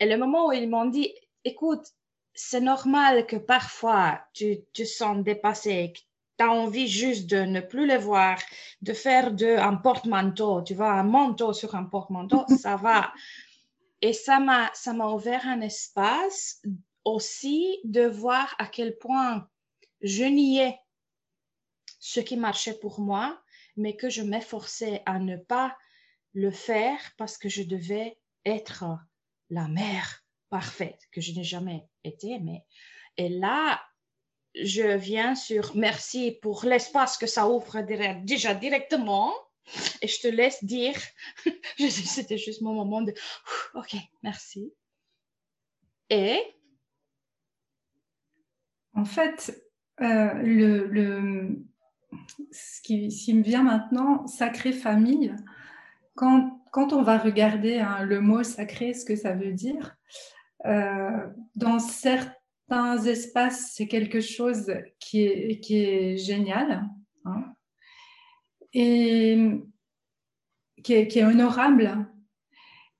Et 0.00 0.06
le 0.06 0.16
moment 0.16 0.48
où 0.48 0.52
ils 0.52 0.68
m'ont 0.68 0.86
dit, 0.86 1.12
écoute, 1.44 1.86
c'est 2.34 2.60
normal 2.60 3.26
que 3.26 3.36
parfois 3.36 4.20
tu 4.34 4.58
te 4.72 4.84
sens 4.84 5.24
dépassé, 5.24 5.92
tu 6.38 6.44
as 6.44 6.50
envie 6.50 6.88
juste 6.88 7.28
de 7.30 7.38
ne 7.38 7.60
plus 7.60 7.86
le 7.86 7.96
voir, 7.96 8.38
de 8.82 8.92
faire 8.92 9.32
de, 9.32 9.56
un 9.56 9.76
porte-manteau, 9.76 10.62
tu 10.62 10.74
vois, 10.74 10.92
un 10.92 11.02
manteau 11.02 11.52
sur 11.52 11.74
un 11.74 11.84
porte-manteau, 11.84 12.44
ça 12.60 12.76
va. 12.76 13.12
Et 14.02 14.12
ça 14.12 14.38
m'a, 14.38 14.70
ça 14.74 14.92
m'a 14.92 15.08
ouvert 15.08 15.46
un 15.46 15.62
espace 15.62 16.60
aussi 17.04 17.78
de 17.84 18.02
voir 18.02 18.54
à 18.58 18.66
quel 18.66 18.98
point 18.98 19.48
je 20.02 20.24
niais 20.24 20.78
ce 21.98 22.20
qui 22.20 22.36
marchait 22.36 22.78
pour 22.78 23.00
moi, 23.00 23.40
mais 23.76 23.96
que 23.96 24.08
je 24.08 24.22
m'efforçais 24.22 25.02
à 25.06 25.18
ne 25.18 25.36
pas 25.36 25.76
le 26.34 26.50
faire 26.50 27.00
parce 27.16 27.38
que 27.38 27.48
je 27.48 27.62
devais 27.62 28.18
être 28.44 28.84
la 29.50 29.68
mère 29.68 30.24
parfaite, 30.50 31.00
que 31.12 31.20
je 31.20 31.32
n'ai 31.32 31.44
jamais 31.44 31.86
été. 32.04 32.38
Mais... 32.40 32.64
Et 33.16 33.28
là, 33.28 33.82
je 34.54 34.96
viens 34.96 35.34
sur 35.34 35.76
merci 35.76 36.38
pour 36.42 36.64
l'espace 36.64 37.18
que 37.18 37.26
ça 37.26 37.48
ouvre 37.48 37.80
déjà 38.24 38.54
directement. 38.54 39.32
Et 40.00 40.06
je 40.06 40.20
te 40.20 40.28
laisse 40.28 40.62
dire, 40.64 40.96
c'était 41.78 42.38
juste 42.38 42.60
mon 42.60 42.74
moment 42.74 43.02
de, 43.02 43.12
ok, 43.74 43.96
merci. 44.22 44.72
Et 46.08 46.40
En 48.94 49.04
fait, 49.04 49.60
euh, 50.00 50.32
le, 50.34 51.66
ce, 52.50 52.80
qui, 52.82 53.34
me 53.34 53.42
vient 53.42 53.62
maintenant, 53.62 54.26
sacrée 54.26 54.72
famille, 54.72 55.34
quand, 56.14 56.60
on 56.74 57.02
va 57.02 57.18
regarder 57.18 57.78
hein, 57.78 58.02
le 58.02 58.20
mot 58.20 58.42
sacré, 58.42 58.94
ce 58.94 59.04
que 59.04 59.16
ça 59.16 59.32
veut 59.32 59.52
dire, 59.52 59.96
euh, 60.66 61.26
dans 61.54 61.78
certains 61.78 62.98
espaces, 63.04 63.72
c'est 63.74 63.88
quelque 63.88 64.20
chose 64.20 64.72
qui 64.98 65.22
est, 65.22 66.16
génial 66.16 66.88
hein, 67.24 67.44
et 68.72 69.50
qui 70.82 70.94
est, 70.94 71.08
qui 71.08 71.18
est, 71.18 71.24
honorable. 71.24 72.06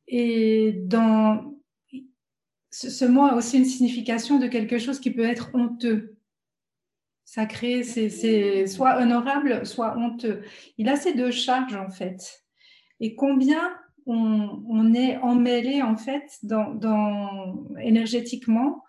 Et 0.09 0.73
dans 0.85 1.57
ce, 2.71 3.05
mot 3.05 3.23
a 3.23 3.35
aussi 3.35 3.59
une 3.59 3.65
signification 3.65 4.39
de 4.39 4.47
quelque 4.47 4.79
chose 4.79 5.01
qui 5.01 5.11
peut 5.11 5.25
être 5.25 5.51
honteux. 5.55 6.16
Sacré, 7.27 7.83
c'est 7.83 8.67
soit 8.69 8.99
honorable, 9.01 9.67
soit 9.67 9.99
honteux. 9.99 10.43
Il 10.79 10.89
a 10.89 10.95
ces 10.95 11.13
deux 11.13 11.33
charges 11.33 11.75
en 11.75 11.91
fait. 11.91 12.45
Et 13.01 13.17
combien 13.17 13.77
on, 14.07 14.95
est 14.95 15.17
emmêlé 15.17 15.83
en 15.83 15.97
fait 15.97 16.39
dans, 16.45 17.67
énergétiquement 17.81 18.85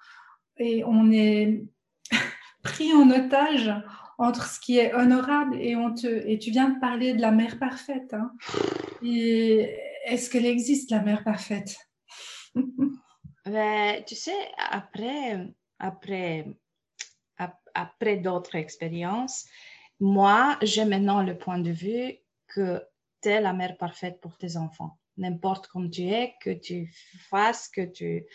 et 0.58 0.84
on 0.86 1.12
est 1.12 1.64
pris 2.64 2.94
en 2.94 3.10
otage 3.10 3.74
entre 4.20 4.48
ce 4.48 4.60
qui 4.60 4.78
est 4.78 4.94
honorable 4.94 5.58
et 5.60 5.76
honteux. 5.76 6.22
Et 6.30 6.38
tu 6.38 6.52
viens 6.52 6.70
de 6.70 6.80
parler 6.80 7.14
de 7.14 7.22
la 7.22 7.32
mère 7.32 7.58
parfaite. 7.58 8.14
Hein. 8.14 8.32
Et 9.02 9.76
est-ce 10.06 10.30
qu'elle 10.30 10.46
existe, 10.46 10.92
la 10.92 11.02
mère 11.02 11.24
parfaite? 11.24 11.76
Ben, 13.46 14.04
Tu 14.06 14.16
sais, 14.16 14.36
après, 14.58 15.48
après, 15.80 16.46
après 17.78 18.18
d'autres 18.18 18.56
expériences, 18.56 19.46
moi, 20.00 20.58
j'ai 20.62 20.86
maintenant 20.86 21.22
le 21.24 21.38
point 21.38 21.60
de 21.60 21.72
vue 21.72 22.18
que 22.48 22.84
tu 23.22 23.30
es 23.30 23.42
la 23.42 23.54
mère 23.54 23.78
parfaite 23.78 24.20
pour 24.20 24.38
tes 24.38 24.58
enfants. 24.58 24.98
N'importe 25.18 25.68
comme 25.68 25.90
tu 25.90 26.04
es, 26.04 26.36
que 26.42 26.52
tu 26.52 26.94
fasses, 27.30 27.70
que 27.70 27.82
tu 27.82 28.26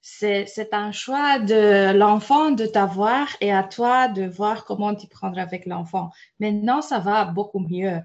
c'est 0.00 0.74
un 0.74 0.90
choix 0.90 1.38
de 1.38 1.92
l'enfant 1.92 2.50
de 2.50 2.66
t'avoir 2.66 3.28
et 3.40 3.52
à 3.52 3.62
toi 3.62 4.08
de 4.08 4.24
voir 4.24 4.64
comment 4.64 4.92
t'y 4.94 5.06
prendre 5.06 5.38
avec 5.38 5.66
l'enfant. 5.66 6.10
Maintenant, 6.40 6.82
ça 6.82 6.98
va 6.98 7.24
beaucoup 7.26 7.60
mieux. 7.60 8.00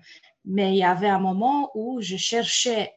Mais 0.46 0.74
il 0.74 0.78
y 0.78 0.84
avait 0.84 1.10
un 1.10 1.20
moment 1.20 1.72
où 1.74 2.02
je 2.02 2.18
cherchais 2.18 2.94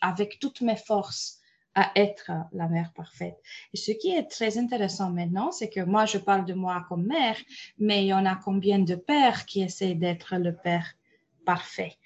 avec 0.00 0.38
toutes 0.38 0.60
mes 0.60 0.76
forces 0.76 1.39
à 1.80 1.90
être 1.96 2.30
la 2.52 2.68
mère 2.68 2.92
parfaite. 2.92 3.38
Et 3.72 3.76
ce 3.78 3.92
qui 3.92 4.10
est 4.10 4.24
très 4.24 4.58
intéressant 4.58 5.10
maintenant, 5.10 5.50
c'est 5.50 5.70
que 5.70 5.80
moi, 5.80 6.04
je 6.04 6.18
parle 6.18 6.44
de 6.44 6.52
moi 6.52 6.84
comme 6.88 7.06
mère, 7.06 7.36
mais 7.78 8.04
il 8.04 8.08
y 8.08 8.14
en 8.14 8.26
a 8.26 8.36
combien 8.36 8.78
de 8.78 8.94
pères 8.94 9.46
qui 9.46 9.62
essaient 9.62 9.94
d'être 9.94 10.36
le 10.36 10.54
père 10.54 10.86
parfait? 11.46 11.96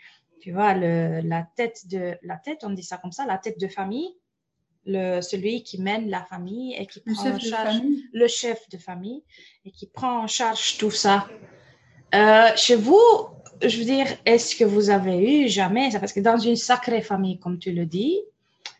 Tu 0.40 0.52
vois, 0.52 0.74
la 0.74 1.42
tête 1.56 1.88
de, 1.88 2.16
la 2.22 2.36
tête, 2.36 2.60
on 2.62 2.70
dit 2.70 2.82
ça 2.82 2.98
comme 2.98 3.12
ça, 3.12 3.26
la 3.26 3.38
tête 3.38 3.58
de 3.58 3.66
famille, 3.66 4.14
le, 4.86 5.20
celui 5.22 5.62
qui 5.62 5.80
mène 5.80 6.08
la 6.08 6.22
famille 6.22 6.74
et 6.74 6.86
qui 6.86 7.00
prend 7.00 7.30
en 7.30 7.38
charge 7.38 7.80
le 8.12 8.28
chef 8.28 8.68
de 8.68 8.76
famille 8.76 9.24
et 9.64 9.70
qui 9.70 9.86
prend 9.86 10.20
en 10.20 10.26
charge 10.26 10.76
tout 10.78 10.90
ça. 10.90 11.26
Euh, 12.14 12.50
chez 12.54 12.76
vous, 12.76 13.00
je 13.62 13.78
veux 13.78 13.84
dire, 13.84 14.06
est-ce 14.24 14.54
que 14.54 14.64
vous 14.64 14.90
avez 14.90 15.16
eu 15.18 15.48
jamais 15.48 15.88
Parce 15.98 16.12
que 16.12 16.20
dans 16.20 16.38
une 16.38 16.56
sacrée 16.56 17.00
famille, 17.00 17.38
comme 17.38 17.58
tu 17.58 17.72
le 17.72 17.86
dis, 17.86 18.20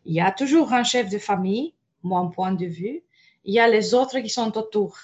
il 0.05 0.15
y 0.15 0.21
a 0.21 0.33
toujours 0.33 0.73
un 0.73 0.85
chef 0.85 1.09
de 1.09 1.19
famille, 1.19 1.75
mon 2.03 2.31
point 2.31 2.53
de 2.53 2.67
vue. 2.67 3.03
Il 3.45 3.55
y 3.55 3.61
a 3.61 3.69
les 3.69 3.95
autres 3.95 4.21
qui 4.21 4.29
sont 4.29 4.57
autour. 4.57 4.99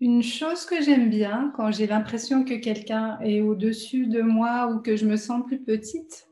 Une 0.00 0.22
chose 0.22 0.64
que 0.64 0.80
j'aime 0.80 1.10
bien 1.10 1.52
quand 1.56 1.72
j'ai 1.72 1.88
l'impression 1.88 2.44
que 2.44 2.54
quelqu'un 2.54 3.18
est 3.20 3.40
au-dessus 3.40 4.06
de 4.06 4.22
moi 4.22 4.68
ou 4.68 4.80
que 4.80 4.94
je 4.94 5.06
me 5.06 5.16
sens 5.16 5.44
plus 5.44 5.60
petite, 5.60 6.28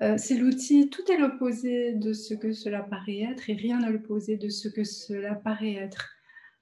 euh, 0.00 0.16
c'est 0.18 0.36
l'outil, 0.36 0.90
tout 0.90 1.02
est 1.12 1.16
l'opposé 1.16 1.92
de 1.92 2.12
ce 2.12 2.34
que 2.34 2.52
cela 2.52 2.82
paraît 2.82 3.20
être 3.20 3.48
et 3.50 3.54
rien 3.54 3.78
n'est 3.78 3.90
l'opposé 3.90 4.36
de 4.36 4.48
ce 4.48 4.68
que 4.68 4.82
cela 4.82 5.36
paraît 5.36 5.74
être. 5.74 6.10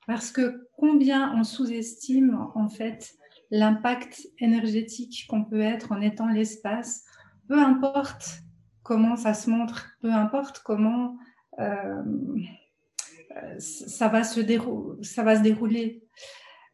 Parce 0.06 0.30
que 0.30 0.68
combien 0.76 1.35
on 1.37 1.44
sous-estime 1.44 2.37
en 2.54 2.68
fait 2.68 3.14
l'impact 3.50 4.28
énergétique 4.38 5.26
qu'on 5.28 5.44
peut 5.44 5.61
être 5.61 5.92
en 5.92 6.00
étant 6.00 6.28
l'espace, 6.28 7.04
peu 7.50 7.58
importe 7.58 8.44
comment 8.84 9.16
ça 9.16 9.34
se 9.34 9.50
montre, 9.50 9.88
peu 10.00 10.12
importe 10.12 10.60
comment 10.60 11.18
euh, 11.58 12.02
ça, 13.58 14.06
va 14.06 14.22
se 14.22 14.40
ça 15.02 15.24
va 15.24 15.36
se 15.36 15.42
dérouler. 15.42 16.04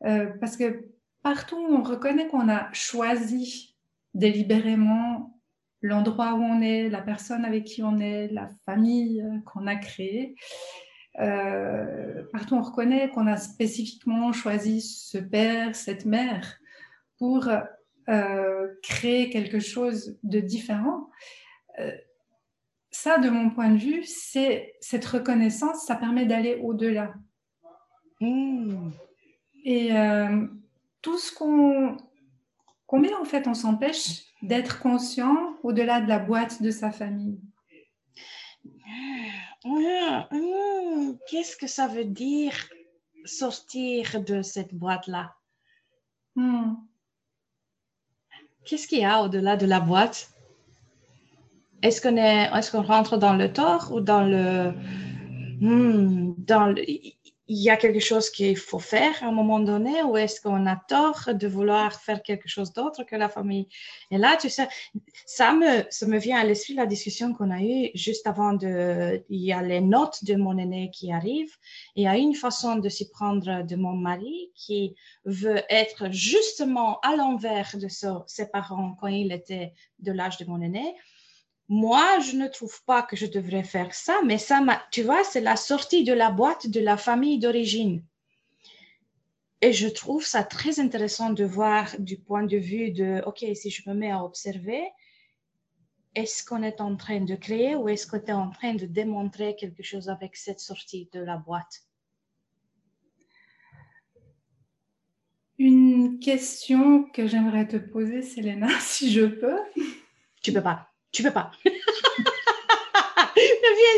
Euh, 0.04 0.26
parce 0.38 0.58
que 0.58 0.90
partout 1.22 1.56
on 1.56 1.82
reconnaît 1.82 2.28
qu'on 2.28 2.50
a 2.50 2.70
choisi 2.74 3.74
délibérément 4.12 5.40
l'endroit 5.80 6.34
où 6.34 6.42
on 6.42 6.60
est, 6.60 6.90
la 6.90 7.00
personne 7.00 7.46
avec 7.46 7.64
qui 7.64 7.82
on 7.82 7.98
est, 7.98 8.28
la 8.28 8.50
famille 8.66 9.22
euh, 9.22 9.38
qu'on 9.46 9.66
a 9.66 9.76
créée. 9.76 10.34
Euh, 11.20 12.22
partout, 12.32 12.54
on 12.54 12.60
reconnaît 12.60 13.08
qu'on 13.08 13.26
a 13.26 13.38
spécifiquement 13.38 14.34
choisi 14.34 14.82
ce 14.82 15.16
père, 15.16 15.74
cette 15.74 16.04
mère 16.04 16.58
pour 17.16 17.48
euh, 18.08 18.68
créer 18.82 19.30
quelque 19.30 19.58
chose 19.58 20.18
de 20.22 20.40
différent. 20.40 21.10
ça, 22.90 23.18
de 23.18 23.28
mon 23.28 23.50
point 23.50 23.70
de 23.70 23.78
vue, 23.78 24.04
c'est 24.04 24.74
cette 24.80 25.04
reconnaissance, 25.04 25.84
ça 25.86 25.96
permet 25.96 26.24
d'aller 26.24 26.58
au-delà. 26.62 27.14
Mmh. 28.20 28.90
Et 29.64 29.90
tout 31.02 31.18
ce 31.18 31.32
qu'on 31.32 31.96
combien 32.86 33.18
en 33.18 33.24
fait 33.24 33.46
on 33.46 33.54
s'empêche 33.54 34.22
d'être 34.42 34.80
conscient 34.80 35.56
au-delà 35.62 36.00
de 36.00 36.08
la 36.08 36.18
boîte 36.18 36.62
de 36.62 36.70
sa 36.70 36.90
famille. 36.90 37.40
Qu'est-ce 41.28 41.56
que 41.56 41.66
ça 41.66 41.88
veut 41.88 42.04
dire 42.04 42.54
sortir 43.24 44.22
de 44.22 44.42
cette 44.42 44.74
boîte-là? 44.74 45.34
Hmm. 46.36 46.74
Qu'est-ce 48.66 48.88
qu'il 48.88 48.98
y 48.98 49.04
a 49.04 49.22
au-delà 49.22 49.56
de 49.56 49.64
la 49.64 49.78
boîte? 49.78 50.30
Est-ce 51.82 52.00
qu'on 52.00 52.16
est, 52.16 52.50
est, 52.50 52.60
qu'on 52.72 52.82
rentre 52.82 53.16
dans 53.16 53.34
le 53.34 53.52
tort 53.52 53.92
ou 53.92 54.00
dans 54.00 54.24
le 54.24 54.72
hmm, 55.60 56.34
il 57.48 57.58
y 57.58 57.70
a 57.70 57.76
quelque 57.76 58.00
chose 58.00 58.30
qu'il 58.30 58.56
faut 58.56 58.80
faire 58.80 59.22
à 59.22 59.26
un 59.26 59.32
moment 59.32 59.60
donné 59.60 60.02
ou 60.02 60.16
est-ce 60.16 60.40
qu'on 60.40 60.66
a 60.66 60.76
tort 60.76 61.30
de 61.32 61.46
vouloir 61.46 62.00
faire 62.00 62.22
quelque 62.22 62.48
chose 62.48 62.72
d'autre 62.72 63.04
que 63.04 63.14
la 63.14 63.28
famille? 63.28 63.68
Et 64.10 64.18
là, 64.18 64.36
tu 64.36 64.50
sais, 64.50 64.68
ça 65.26 65.52
me, 65.52 65.84
ça 65.90 66.06
me 66.06 66.18
vient 66.18 66.38
à 66.38 66.44
l'esprit 66.44 66.74
la 66.74 66.86
discussion 66.86 67.32
qu'on 67.32 67.50
a 67.50 67.60
eue 67.62 67.90
juste 67.94 68.26
avant 68.26 68.52
de... 68.52 69.24
Il 69.28 69.40
y 69.40 69.52
a 69.52 69.62
les 69.62 69.80
notes 69.80 70.24
de 70.24 70.34
mon 70.34 70.58
aîné 70.58 70.90
qui 70.92 71.12
arrivent. 71.12 71.56
Et 71.94 72.02
il 72.02 72.04
y 72.04 72.08
a 72.08 72.16
une 72.16 72.34
façon 72.34 72.76
de 72.76 72.88
s'y 72.88 73.08
prendre 73.10 73.62
de 73.64 73.76
mon 73.76 73.92
mari 73.92 74.50
qui 74.54 74.96
veut 75.24 75.62
être 75.70 76.10
justement 76.10 76.98
à 77.00 77.14
l'envers 77.14 77.76
de 77.76 77.88
ses 77.88 78.46
parents 78.50 78.96
quand 78.98 79.08
il 79.08 79.30
était 79.32 79.72
de 80.00 80.10
l'âge 80.10 80.38
de 80.38 80.44
mon 80.46 80.60
aîné 80.60 80.96
moi, 81.68 82.20
je 82.20 82.36
ne 82.36 82.46
trouve 82.46 82.82
pas 82.84 83.02
que 83.02 83.16
je 83.16 83.26
devrais 83.26 83.64
faire 83.64 83.94
ça, 83.94 84.20
mais 84.24 84.38
ça, 84.38 84.64
tu 84.92 85.02
vois, 85.02 85.24
c'est 85.24 85.40
la 85.40 85.56
sortie 85.56 86.04
de 86.04 86.12
la 86.12 86.30
boîte 86.30 86.68
de 86.68 86.80
la 86.80 86.96
famille 86.96 87.38
d'origine. 87.38 88.04
Et 89.62 89.72
je 89.72 89.88
trouve 89.88 90.24
ça 90.24 90.44
très 90.44 90.78
intéressant 90.78 91.30
de 91.30 91.44
voir 91.44 91.88
du 91.98 92.18
point 92.18 92.44
de 92.44 92.56
vue 92.56 92.92
de, 92.92 93.22
OK, 93.26 93.44
si 93.54 93.70
je 93.70 93.88
me 93.88 93.94
mets 93.94 94.12
à 94.12 94.22
observer, 94.22 94.84
est-ce 96.14 96.44
qu'on 96.44 96.62
est 96.62 96.80
en 96.80 96.94
train 96.96 97.20
de 97.20 97.34
créer 97.34 97.74
ou 97.74 97.88
est-ce 97.88 98.06
qu'on 98.06 98.18
est 98.18 98.32
en 98.32 98.50
train 98.50 98.74
de 98.74 98.86
démontrer 98.86 99.56
quelque 99.56 99.82
chose 99.82 100.08
avec 100.08 100.36
cette 100.36 100.60
sortie 100.60 101.08
de 101.12 101.20
la 101.20 101.36
boîte? 101.36 101.82
Une 105.58 106.20
question 106.20 107.04
que 107.04 107.26
j'aimerais 107.26 107.66
te 107.66 107.76
poser, 107.78 108.22
Selena, 108.22 108.68
si 108.80 109.10
je 109.10 109.24
peux. 109.24 109.58
Tu 110.42 110.52
peux 110.52 110.62
pas. 110.62 110.90
Tu 111.12 111.22
peux 111.22 111.32
pas. 111.32 111.50
Bien 111.64 111.72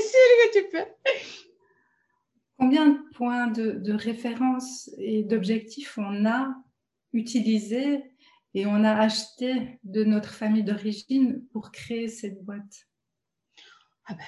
sûr 0.02 0.28
que 0.42 0.58
tu 0.58 0.64
peux. 0.70 0.84
Combien 2.58 2.86
de 2.86 2.98
points 3.14 3.46
de, 3.46 3.92
référence 3.92 4.90
et 4.98 5.22
d'objectifs 5.22 5.96
on 5.98 6.26
a 6.26 6.54
utilisés 7.12 8.02
et 8.54 8.66
on 8.66 8.82
a 8.84 8.94
acheté 8.94 9.78
de 9.84 10.04
notre 10.04 10.32
famille 10.32 10.64
d'origine 10.64 11.44
pour 11.52 11.70
créer 11.70 12.08
cette 12.08 12.42
boîte? 12.44 12.88
Ah 14.06 14.14
ben, 14.14 14.24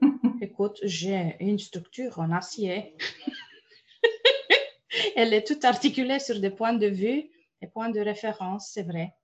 Écoute, 0.40 0.78
j'ai 0.82 1.36
une 1.40 1.58
structure 1.58 2.18
en 2.18 2.32
acier. 2.32 2.96
Elle 5.16 5.34
est 5.34 5.46
toute 5.46 5.64
articulée 5.64 6.18
sur 6.18 6.40
des 6.40 6.50
points 6.50 6.72
de 6.72 6.86
vue 6.86 7.30
et 7.62 7.66
points 7.66 7.90
de 7.90 8.00
référence, 8.00 8.70
c'est 8.72 8.82
vrai. 8.82 9.14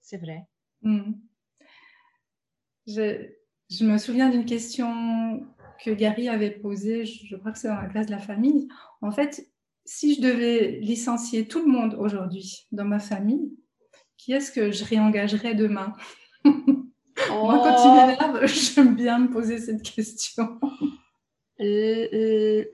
C'est 0.00 0.18
vrai. 0.18 0.46
Hmm. 0.82 1.12
Je, 2.86 3.26
je 3.70 3.84
me 3.84 3.98
souviens 3.98 4.28
d'une 4.28 4.44
question 4.44 5.46
que 5.84 5.90
Gary 5.90 6.28
avait 6.28 6.50
posée, 6.50 7.04
je 7.04 7.36
crois 7.36 7.52
que 7.52 7.58
c'est 7.58 7.68
dans 7.68 7.80
la 7.80 7.88
classe 7.88 8.06
de 8.06 8.12
la 8.12 8.18
famille. 8.18 8.68
En 9.00 9.10
fait, 9.10 9.46
si 9.84 10.14
je 10.14 10.20
devais 10.20 10.78
licencier 10.80 11.48
tout 11.48 11.60
le 11.64 11.70
monde 11.70 11.96
aujourd'hui 11.98 12.66
dans 12.72 12.84
ma 12.84 13.00
famille, 13.00 13.52
qui 14.16 14.32
est-ce 14.32 14.52
que 14.52 14.70
je 14.70 14.84
réengagerais 14.84 15.54
demain? 15.54 15.92
Moi, 16.44 17.58
quand 17.58 17.84
il 17.84 17.92
m'énerve, 17.92 18.46
j'aime 18.74 18.94
bien 18.94 19.18
me 19.18 19.30
poser 19.30 19.58
cette 19.58 19.82
question. 19.82 20.60
Euh, 21.60 22.08
euh, 22.12 22.64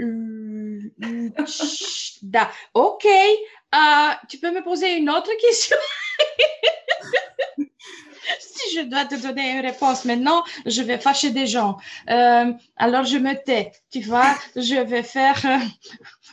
euh, 1.02 1.30
ok, 2.74 3.06
tu 4.28 4.38
peux 4.38 4.50
me 4.50 4.62
poser 4.62 4.96
une 4.96 5.10
autre 5.10 5.30
question? 5.40 5.76
si 8.40 8.76
je 8.76 8.82
dois 8.82 9.04
te 9.04 9.20
donner 9.20 9.52
une 9.52 9.60
réponse 9.60 10.04
maintenant, 10.04 10.44
je 10.66 10.82
vais 10.82 10.98
fâcher 10.98 11.30
des 11.30 11.46
gens. 11.46 11.76
Euh, 12.10 12.52
alors 12.76 13.04
je 13.04 13.18
me 13.18 13.34
tais, 13.44 13.72
tu 13.90 14.00
vois, 14.00 14.34
je 14.56 14.80
vais 14.82 15.02
faire 15.02 15.40
euh, 15.44 15.58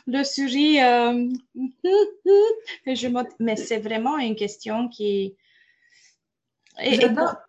le 0.06 0.24
souris. 0.24 0.80
Euh, 0.80 1.28
je 2.86 3.24
Mais 3.40 3.56
c'est 3.56 3.78
vraiment 3.78 4.18
une 4.18 4.36
question 4.36 4.88
qui. 4.88 5.34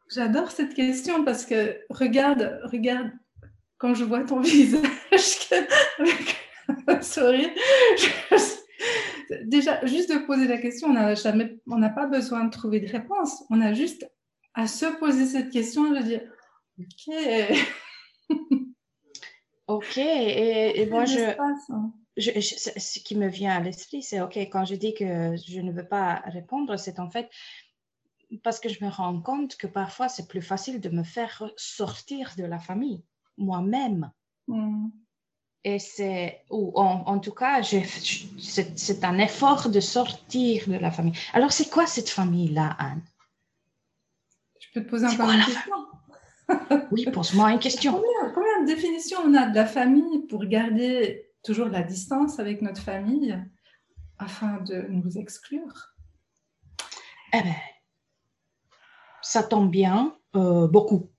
J'adore 0.10 0.52
cette 0.52 0.74
question 0.74 1.26
parce 1.26 1.46
que 1.46 1.82
regarde, 1.90 2.62
regarde, 2.64 3.12
quand 3.78 3.94
je 3.94 4.06
vois 4.06 4.24
ton 4.24 4.40
visage 4.42 5.50
avec 6.00 6.38
un 6.88 7.02
sourire, 7.02 7.50
déjà, 9.44 9.86
juste 9.86 10.14
de 10.14 10.20
poser 10.20 10.48
la 10.48 10.58
question, 10.58 10.88
on 11.68 11.78
n'a 11.78 11.90
pas 11.90 12.06
besoin 12.06 12.46
de 12.46 12.52
trouver 12.52 12.80
de 12.80 12.90
réponse. 12.90 13.44
On 13.50 13.60
a 13.60 13.74
juste 13.74 14.10
à 14.58 14.67
se 14.67 14.88
poser 14.98 15.28
cette 15.28 15.52
question 15.52 15.91
de 15.91 16.00
dire 16.00 16.22
Ok. 16.80 17.15
ok. 19.67 19.98
Et, 19.98 20.86
moi, 20.89 21.06
hein. 21.08 21.93
je, 22.17 22.32
ce 22.39 23.00
qui 23.00 23.15
me 23.15 23.28
vient 23.28 23.56
à 23.56 23.60
l'esprit, 23.60 24.02
c'est 24.02 24.20
OK, 24.20 24.36
quand 24.36 24.65
je 24.65 24.76
dis 24.76 24.93
que 24.96 25.36
je 25.38 25.62
ne 25.62 25.72
veux 25.72 25.88
pas 25.88 26.24
répondre, 26.26 26.76
c'est 26.78 27.00
en 27.00 27.10
fait 27.10 27.30
parce 28.43 28.60
que 28.60 28.67
je 28.67 28.84
me 28.84 28.89
rends 28.89 29.22
compte 29.22 29.56
que 29.56 29.67
parfois 29.67 30.10
c'est 30.10 30.28
plus 30.28 30.41
facile 30.41 30.82
de 30.82 30.89
me 30.89 31.04
faire 31.04 31.50
sortir 31.56 32.34
de 32.38 32.43
la 32.43 32.60
famille 32.60 33.04
moi-même. 33.38 34.12
Mm. 34.48 34.88
Et 35.63 35.80
c'est, 35.80 36.43
ou 36.50 36.72
en, 36.76 37.04
en, 37.06 37.20
tout 37.20 37.34
cas, 37.34 37.62
c'est 37.62 39.04
un 39.04 39.20
effort 39.20 39.70
de 39.70 39.80
sortir 39.80 40.67
de 40.67 40.76
la 40.76 40.91
famille. 40.91 41.17
Alors, 41.34 41.52
c'est 41.52 41.70
quoi 41.70 41.86
cette 41.86 42.10
famille-là, 42.10 42.76
Anne? 42.80 43.04
Je 44.78 44.84
peux 44.84 44.86
te 44.86 44.90
poser 44.90 45.08
encore 45.08 45.32
une 45.32 45.44
question 45.44 45.76
Oui, 46.92 47.06
pose-moi 47.12 47.52
une 47.52 47.60
question. 47.60 48.02
Combien, 48.34 48.62
de 48.62 48.68
définitions 48.68 49.20
on 49.26 49.34
a 49.34 49.48
de 49.48 49.56
la 49.56 49.66
famille 49.66 50.26
pour 50.28 50.46
garder 50.46 51.30
toujours 51.44 51.68
la 51.68 51.82
distance 51.82 52.40
avec 52.40 52.62
notre 52.62 52.82
famille 52.82 53.38
afin 54.18 54.58
de 54.62 54.86
nous 54.90 55.18
exclure? 55.18 55.94
Eh 57.34 57.42
bien, 57.42 57.56
ça 59.22 59.44
tombe 59.44 59.70
bien, 59.70 60.16
euh, 60.36 60.68
beaucoup. 60.68 61.10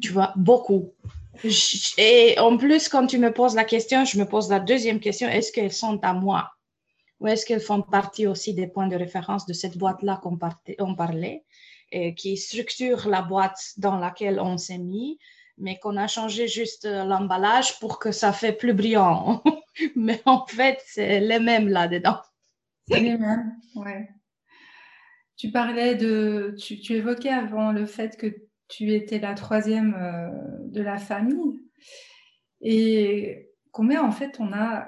Tu 0.00 0.12
vois, 0.12 0.32
beaucoup. 0.36 0.94
Et 1.98 2.36
en 2.38 2.56
plus, 2.56 2.88
quand 2.88 3.06
tu 3.06 3.18
me 3.18 3.32
poses 3.32 3.54
la 3.54 3.64
question, 3.64 4.04
je 4.04 4.18
me 4.18 4.24
pose 4.26 4.50
la 4.50 4.60
deuxième 4.60 5.00
question, 5.00 5.28
est-ce 5.28 5.52
qu'elles 5.52 5.72
sont 5.72 5.98
à 6.02 6.12
moi? 6.12 6.50
Ou 7.20 7.28
est-ce 7.28 7.44
qu'elles 7.44 7.60
font 7.60 7.82
partie 7.82 8.26
aussi 8.26 8.54
des 8.54 8.66
points 8.66 8.88
de 8.88 8.96
référence 8.96 9.46
de 9.46 9.52
cette 9.52 9.76
boîte-là 9.76 10.20
qu'on 10.22 10.36
parlait? 10.94 11.44
Qui 12.16 12.36
structure 12.36 13.08
la 13.08 13.22
boîte 13.22 13.74
dans 13.76 13.96
laquelle 13.96 14.40
on 14.40 14.58
s'est 14.58 14.78
mis, 14.78 15.18
mais 15.58 15.78
qu'on 15.78 15.96
a 15.96 16.06
changé 16.06 16.48
juste 16.48 16.86
l'emballage 16.86 17.78
pour 17.80 17.98
que 17.98 18.12
ça 18.12 18.32
fait 18.32 18.52
plus 18.52 18.74
brillant. 18.74 19.42
mais 19.96 20.20
en 20.24 20.46
fait, 20.46 20.80
c'est 20.86 21.20
les 21.20 21.38
mêmes 21.38 21.68
là-dedans. 21.68 22.20
C'est 22.88 23.00
les 23.00 23.18
mêmes, 23.18 23.56
ouais. 23.76 24.08
Tu 25.36 25.50
parlais 25.50 25.94
de, 25.94 26.54
tu, 26.58 26.80
tu, 26.80 26.94
évoquais 26.94 27.30
avant 27.30 27.72
le 27.72 27.86
fait 27.86 28.16
que 28.16 28.26
tu 28.68 28.92
étais 28.92 29.18
la 29.18 29.34
troisième 29.34 29.94
euh, 29.94 30.28
de 30.66 30.82
la 30.82 30.98
famille. 30.98 31.60
Et 32.60 33.50
combien 33.72 34.02
en 34.02 34.12
fait 34.12 34.36
on 34.38 34.52
a, 34.52 34.86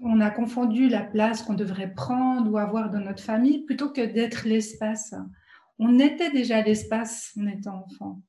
on 0.00 0.20
a 0.20 0.30
confondu 0.30 0.88
la 0.88 1.02
place 1.02 1.42
qu'on 1.42 1.54
devrait 1.54 1.92
prendre 1.92 2.50
ou 2.50 2.56
avoir 2.56 2.90
dans 2.90 3.00
notre 3.00 3.22
famille 3.22 3.64
plutôt 3.64 3.90
que 3.90 4.00
d'être 4.00 4.46
l'espace? 4.46 5.14
On 5.78 5.98
était 5.98 6.30
déjà 6.30 6.62
l'espace 6.62 7.32
en 7.38 7.46
étant 7.46 7.84
enfant. 7.86 8.20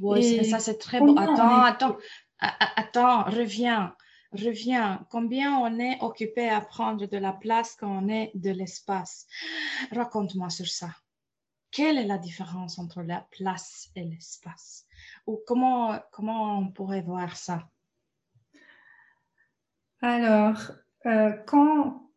Oui, 0.00 0.44
ça 0.44 0.58
c'est 0.58 0.78
très 0.78 1.00
beau. 1.00 1.16
Attends, 1.18 1.62
attends, 1.62 1.96
attends, 2.40 3.24
reviens, 3.24 3.94
reviens. 4.32 5.06
Combien 5.10 5.58
on 5.58 5.78
est 5.78 6.00
occupé 6.02 6.48
à 6.48 6.60
prendre 6.60 7.06
de 7.06 7.16
la 7.16 7.32
place 7.32 7.76
quand 7.76 7.90
on 7.90 8.08
est 8.08 8.30
de 8.34 8.50
l'espace? 8.50 9.26
Raconte-moi 9.92 10.50
sur 10.50 10.66
ça. 10.66 10.90
Quelle 11.70 11.98
est 11.98 12.06
la 12.06 12.18
différence 12.18 12.78
entre 12.78 13.02
la 13.02 13.26
place 13.30 13.90
et 13.94 14.02
l'espace? 14.02 14.86
Ou 15.26 15.38
comment, 15.46 15.98
comment 16.12 16.58
on 16.58 16.68
pourrait 16.68 17.02
voir 17.02 17.36
ça? 17.36 17.68
Alors, 20.00 20.72
euh, 21.06 21.32
quand, 21.46 22.07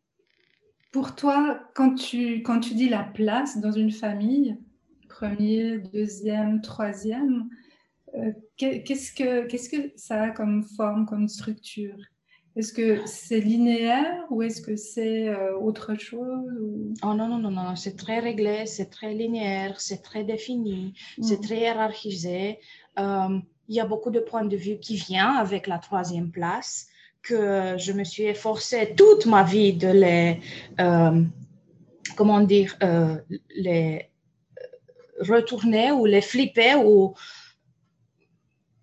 pour 0.92 1.14
toi, 1.14 1.58
quand 1.74 1.94
tu, 1.94 2.42
quand 2.42 2.60
tu 2.60 2.74
dis 2.74 2.88
la 2.88 3.02
place 3.02 3.58
dans 3.58 3.72
une 3.72 3.90
famille, 3.90 4.58
premier, 5.08 5.78
deuxième, 5.78 6.60
troisième, 6.60 7.48
euh, 8.14 8.32
qu'est-ce, 8.58 9.12
que, 9.12 9.46
qu'est-ce 9.46 9.70
que 9.70 9.92
ça 9.96 10.22
a 10.24 10.30
comme 10.30 10.62
forme, 10.62 11.06
comme 11.06 11.28
structure? 11.28 11.96
Est-ce 12.54 12.74
que 12.74 13.06
c'est 13.06 13.40
linéaire 13.40 14.26
ou 14.28 14.42
est-ce 14.42 14.60
que 14.60 14.76
c'est 14.76 15.28
euh, 15.30 15.56
autre 15.56 15.94
chose 15.94 16.44
Oh 17.02 17.14
non, 17.14 17.26
non, 17.26 17.38
non, 17.38 17.50
non, 17.50 17.74
c'est 17.76 17.96
très 17.96 18.18
réglé, 18.18 18.66
c'est 18.66 18.90
très 18.90 19.14
linéaire, 19.14 19.80
c'est 19.80 20.02
très 20.02 20.22
défini, 20.22 20.92
c'est 21.22 21.38
mm. 21.38 21.42
très 21.42 21.56
hiérarchisé. 21.60 22.58
Euh, 22.98 23.38
il 23.68 23.74
y 23.74 23.80
a 23.80 23.86
beaucoup 23.86 24.10
de 24.10 24.20
points 24.20 24.44
de 24.44 24.56
vue 24.56 24.78
qui 24.78 24.96
viennent 24.96 25.36
avec 25.38 25.66
la 25.66 25.78
troisième 25.78 26.30
place 26.30 26.88
que 27.22 27.76
je 27.78 27.92
me 27.92 28.04
suis 28.04 28.24
efforcée 28.24 28.94
toute 28.96 29.26
ma 29.26 29.42
vie 29.42 29.72
de 29.72 29.88
les, 29.88 30.40
euh, 30.80 31.22
comment 32.16 32.40
dire, 32.40 32.76
euh, 32.82 33.16
les 33.54 34.10
retourner 35.20 35.92
ou 35.92 36.04
les 36.04 36.20
flipper 36.20 36.74
ou 36.74 37.14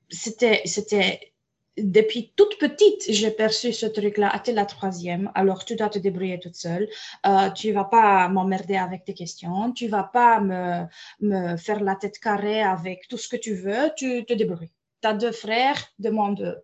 c'était, 0.09 0.61
c'était, 0.65 1.33
depuis 1.77 2.33
toute 2.35 2.57
petite, 2.59 3.05
j'ai 3.09 3.31
perçu 3.31 3.71
ce 3.73 3.85
truc-là. 3.85 4.29
Ah, 4.33 4.39
tu 4.39 4.51
es 4.51 4.53
la 4.53 4.65
troisième, 4.65 5.31
alors 5.35 5.63
tu 5.65 5.75
dois 5.75 5.89
te 5.89 5.99
débrouiller 5.99 6.39
toute 6.39 6.55
seule. 6.55 6.89
Euh, 7.25 7.49
tu 7.51 7.71
vas 7.71 7.85
pas 7.85 8.27
m'emmerder 8.27 8.75
avec 8.75 9.05
tes 9.05 9.13
questions. 9.13 9.71
Tu 9.71 9.87
vas 9.87 10.03
pas 10.03 10.39
me, 10.39 10.85
me, 11.21 11.57
faire 11.57 11.81
la 11.81 11.95
tête 11.95 12.19
carrée 12.19 12.61
avec 12.61 13.07
tout 13.07 13.17
ce 13.17 13.29
que 13.29 13.37
tu 13.37 13.53
veux. 13.53 13.91
Tu 13.95 14.25
te 14.25 14.33
débrouilles. 14.33 14.71
Tu 15.01 15.07
as 15.07 15.13
deux 15.13 15.31
frères, 15.31 15.79
demande 15.99 16.61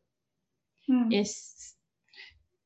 hmm. 0.87 1.11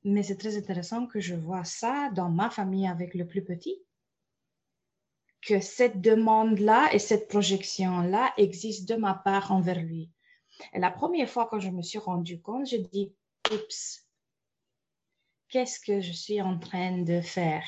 Mais 0.04 0.24
c'est 0.24 0.38
très 0.38 0.58
intéressant 0.58 1.08
que 1.08 1.20
je 1.20 1.36
vois 1.36 1.64
ça 1.64 2.10
dans 2.16 2.30
ma 2.30 2.50
famille 2.50 2.88
avec 2.88 3.14
le 3.14 3.28
plus 3.28 3.44
petit. 3.44 3.82
Que 5.42 5.60
cette 5.60 6.02
demande-là 6.02 6.94
et 6.94 7.00
cette 7.00 7.28
projection-là 7.28 8.34
existent 8.38 8.94
de 8.94 9.00
ma 9.00 9.14
part 9.14 9.52
envers 9.52 9.82
lui. 9.82 10.12
Et 10.74 10.80
la 10.80 10.92
première 10.92 11.30
fois 11.30 11.48
quand 11.50 11.60
je 11.60 11.70
me 11.70 11.82
suis 11.82 12.00
rendu 12.00 12.42
compte, 12.42 12.68
je 12.68 12.78
dis, 12.78 13.14
oups, 13.52 14.06
qu'est-ce 15.50 15.80
que 15.80 16.02
je 16.02 16.12
suis 16.12 16.42
en 16.42 16.60
train 16.60 17.02
de 17.04 17.22
faire? 17.22 17.66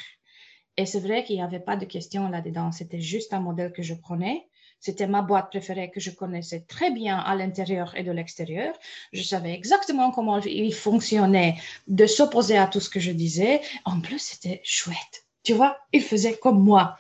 Et 0.78 0.86
c'est 0.86 1.00
vrai 1.00 1.24
qu'il 1.24 1.36
n'y 1.36 1.42
avait 1.42 1.60
pas 1.60 1.76
de 1.76 1.86
question 1.86 2.30
là-dedans. 2.30 2.72
C'était 2.72 3.02
juste 3.02 3.34
un 3.34 3.40
modèle 3.40 3.74
que 3.74 3.84
je 3.84 3.94
prenais. 3.94 4.48
C'était 4.82 5.06
ma 5.06 5.22
boîte 5.22 5.52
préférée 5.52 5.92
que 5.92 6.00
je 6.00 6.10
connaissais 6.10 6.62
très 6.62 6.90
bien 6.90 7.20
à 7.20 7.36
l'intérieur 7.36 7.96
et 7.96 8.04
de 8.04 8.12
l'extérieur. 8.12 8.74
Je 9.14 9.22
savais 9.22 9.54
exactement 9.54 10.10
comment 10.12 10.40
il 10.40 10.74
fonctionnait 10.74 11.56
de 11.88 12.08
s'opposer 12.08 12.58
à 12.58 12.66
tout 12.66 12.80
ce 12.80 12.90
que 12.90 13.00
je 13.00 13.12
disais. 13.12 13.62
En 13.86 14.02
plus, 14.02 14.18
c'était 14.18 14.60
chouette. 14.64 15.28
Tu 15.44 15.54
vois, 15.54 15.78
il 15.94 16.02
faisait 16.02 16.36
comme 16.36 16.64
moi. 16.64 16.98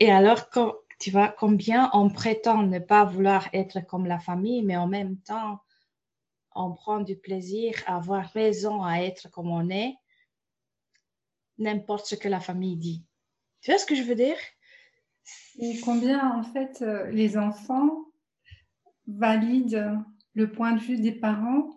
Et 0.00 0.10
alors, 0.10 0.50
tu 0.98 1.12
vois, 1.12 1.28
combien 1.28 1.88
on 1.92 2.10
prétend 2.10 2.64
ne 2.64 2.80
pas 2.80 3.04
vouloir 3.04 3.48
être 3.52 3.86
comme 3.86 4.06
la 4.06 4.18
famille, 4.18 4.62
mais 4.62 4.76
en 4.76 4.88
même 4.88 5.18
temps, 5.18 5.60
on 6.56 6.72
prend 6.72 6.98
du 6.98 7.16
plaisir 7.16 7.74
à 7.86 7.96
avoir 7.96 8.28
raison 8.32 8.82
à 8.82 8.98
être 8.98 9.30
comme 9.30 9.52
on 9.52 9.70
est, 9.70 9.94
n'importe 11.58 12.06
ce 12.06 12.16
que 12.16 12.28
la 12.28 12.40
famille 12.40 12.76
dit. 12.76 13.04
Tu 13.60 13.70
vois 13.70 13.78
ce 13.78 13.86
que 13.86 13.94
je 13.94 14.02
veux 14.02 14.16
dire? 14.16 14.36
Et 15.58 15.78
combien, 15.80 16.32
en 16.32 16.42
fait, 16.42 16.82
euh, 16.82 17.10
les 17.10 17.36
enfants 17.36 18.06
valident 19.06 19.98
le 20.34 20.50
point 20.50 20.72
de 20.72 20.80
vue 20.80 20.98
des 20.98 21.12
parents, 21.12 21.70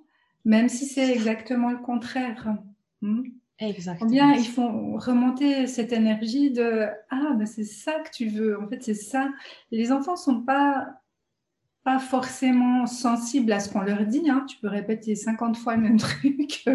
même 0.46 0.70
si 0.70 0.86
c'est 0.86 1.12
exactement 1.12 1.72
le 1.72 1.80
contraire. 1.80 2.56
Hmm? 3.02 3.24
Exactement. 3.60 4.10
Bien, 4.10 4.34
ils 4.34 4.48
font 4.48 4.98
remonter 4.98 5.68
cette 5.68 5.94
énergie 5.94 6.52
de 6.52 6.88
ah 7.10 7.34
ben 7.38 7.46
c'est 7.46 7.64
ça 7.64 8.00
que 8.02 8.12
tu 8.12 8.28
veux. 8.28 8.62
En 8.62 8.68
fait, 8.68 8.84
c'est 8.84 8.94
ça. 8.94 9.30
Les 9.72 9.92
enfants 9.92 10.18
sont 10.18 10.42
pas 10.42 11.00
pas 11.86 12.00
forcément 12.00 12.86
sensibles 12.86 13.52
à 13.54 13.60
ce 13.60 13.70
qu'on 13.72 13.82
leur 13.82 14.06
dit. 14.06 14.30
Hein. 14.30 14.46
Tu 14.50 14.58
peux 14.58 14.68
répéter 14.68 15.16
50 15.16 15.56
fois 15.56 15.76
le 15.78 15.84
même 15.84 15.98
truc. 16.00 16.66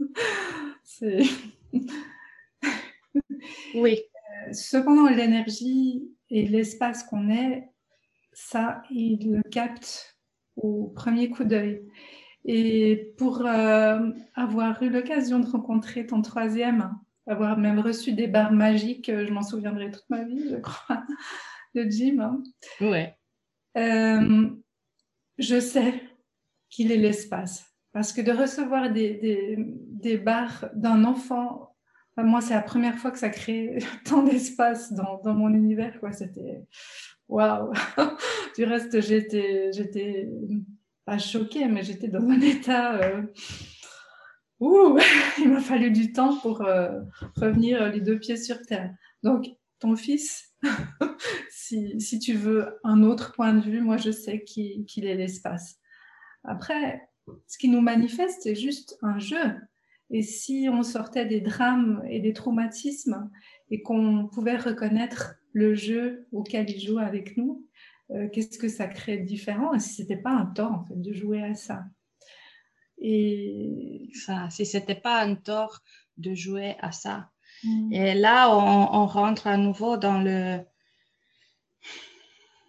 c'est 0.82 1.22
oui. 3.74 4.00
Cependant, 4.52 5.08
l'énergie 5.08 6.08
et 6.30 6.46
l'espace 6.46 7.04
qu'on 7.04 7.30
est, 7.30 7.68
ça, 8.32 8.82
ils 8.90 9.30
le 9.30 9.42
captent 9.50 10.18
au 10.56 10.88
premier 10.88 11.30
coup 11.30 11.44
d'œil. 11.44 11.82
Et 12.44 13.14
pour 13.18 13.46
euh, 13.46 14.10
avoir 14.34 14.82
eu 14.82 14.90
l'occasion 14.90 15.38
de 15.38 15.46
rencontrer 15.46 16.06
ton 16.06 16.22
troisième, 16.22 16.92
avoir 17.26 17.56
même 17.56 17.78
reçu 17.78 18.12
des 18.12 18.26
barres 18.26 18.52
magiques, 18.52 19.08
euh, 19.08 19.26
je 19.26 19.32
m'en 19.32 19.42
souviendrai 19.42 19.90
toute 19.90 20.08
ma 20.10 20.24
vie, 20.24 20.48
je 20.50 20.56
crois, 20.56 21.04
de 21.74 21.82
Jim. 21.88 22.18
Hein. 22.20 22.42
Ouais. 22.80 23.16
Euh, 23.76 24.50
je 25.38 25.60
sais 25.60 25.94
qu'il 26.68 26.90
est 26.90 26.96
l'espace. 26.96 27.64
Parce 27.92 28.12
que 28.12 28.22
de 28.22 28.32
recevoir 28.32 28.90
des, 28.90 29.14
des, 29.14 29.56
des 29.58 30.16
barres 30.16 30.70
d'un 30.74 31.04
enfant, 31.04 31.71
moi, 32.22 32.40
c'est 32.40 32.54
la 32.54 32.62
première 32.62 32.98
fois 32.98 33.10
que 33.10 33.18
ça 33.18 33.30
crée 33.30 33.78
tant 34.04 34.22
d'espace 34.22 34.92
dans, 34.92 35.20
mon 35.34 35.52
univers. 35.52 35.98
C'était 36.12 36.66
waouh! 37.28 37.72
du 38.56 38.64
reste, 38.64 39.00
j'étais 39.00 40.28
pas 41.04 41.18
choquée, 41.18 41.66
mais 41.66 41.82
j'étais 41.82 42.08
dans 42.08 42.28
un 42.28 42.40
état. 42.40 42.94
Euh, 42.96 43.22
ouh, 44.60 44.98
il 45.38 45.50
m'a 45.50 45.60
fallu 45.60 45.90
du 45.90 46.12
temps 46.12 46.36
pour 46.38 46.62
euh, 46.62 47.00
revenir 47.36 47.90
les 47.90 48.00
deux 48.00 48.18
pieds 48.18 48.36
sur 48.36 48.60
terre. 48.62 48.94
Donc, 49.22 49.46
ton 49.78 49.96
fils, 49.96 50.54
si, 51.50 52.00
si, 52.00 52.18
tu 52.18 52.34
veux 52.34 52.78
un 52.84 53.02
autre 53.02 53.32
point 53.32 53.52
de 53.52 53.60
vue, 53.60 53.80
moi 53.80 53.96
je 53.96 54.12
sais 54.12 54.44
qu'il 54.44 55.04
est 55.04 55.16
l'espace. 55.16 55.80
Après, 56.44 57.08
ce 57.46 57.58
qui 57.58 57.68
nous 57.68 57.80
manifeste, 57.80 58.42
c'est 58.42 58.54
juste 58.54 58.96
un 59.02 59.18
jeu. 59.18 59.56
Et 60.12 60.22
si 60.22 60.68
on 60.70 60.82
sortait 60.82 61.26
des 61.26 61.40
drames 61.40 62.02
et 62.08 62.20
des 62.20 62.34
traumatismes 62.34 63.30
et 63.70 63.82
qu'on 63.82 64.28
pouvait 64.28 64.58
reconnaître 64.58 65.36
le 65.52 65.74
jeu 65.74 66.28
auquel 66.32 66.68
il 66.70 66.80
joue 66.80 66.98
avec 66.98 67.36
nous, 67.38 67.66
euh, 68.10 68.28
qu'est-ce 68.28 68.58
que 68.58 68.68
ça 68.68 68.86
crée 68.86 69.18
de 69.18 69.24
différent? 69.24 69.72
Et 69.72 69.80
si 69.80 69.94
c'était 69.94 70.18
pas 70.18 70.32
un 70.32 70.46
tort 70.46 70.72
en 70.72 70.84
fait 70.84 71.00
de 71.00 71.12
jouer 71.12 71.42
à 71.42 71.54
ça? 71.54 71.84
Et 72.98 74.10
ça, 74.12 74.48
si 74.50 74.66
c'était 74.66 74.94
pas 74.94 75.22
un 75.22 75.34
tort 75.34 75.80
de 76.18 76.34
jouer 76.34 76.76
à 76.80 76.92
ça. 76.92 77.30
Et 77.92 78.14
là, 78.14 78.54
on, 78.54 79.06
rentre 79.06 79.46
à 79.46 79.56
nouveau 79.56 79.96
dans 79.96 80.20
le 80.20 80.58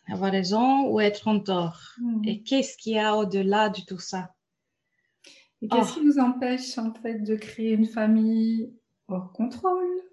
avoir 0.07 0.31
raison 0.31 0.87
ou 0.89 0.99
être 0.99 1.27
en 1.27 1.39
tort. 1.39 1.79
Mm. 1.99 2.21
Et 2.25 2.43
qu'est-ce 2.43 2.77
qu'il 2.77 2.93
y 2.93 2.99
a 2.99 3.15
au-delà 3.15 3.69
de 3.69 3.81
tout 3.81 3.99
ça? 3.99 4.33
Et 5.63 5.67
qu'est-ce 5.67 5.93
qui 5.93 6.05
nous 6.05 6.19
empêche 6.19 6.77
en 6.77 6.93
fait 6.93 7.23
de 7.23 7.35
créer 7.35 7.71
une 7.71 7.87
famille 7.87 8.71
hors 9.07 9.31
contrôle 9.31 10.03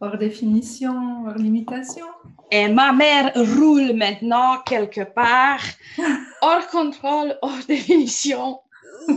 hors 0.00 0.16
définition, 0.16 1.26
hors 1.26 1.36
limitation? 1.36 2.06
Et 2.50 2.68
ma 2.68 2.92
mère 2.92 3.32
roule 3.34 3.92
maintenant 3.92 4.58
quelque 4.64 5.02
part, 5.02 5.62
hors 6.42 6.66
contrôle, 6.68 7.36
hors 7.42 7.58
définition. 7.68 8.60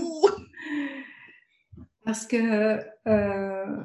Parce 2.05 2.27
que, 2.27 2.79
euh, 3.07 3.83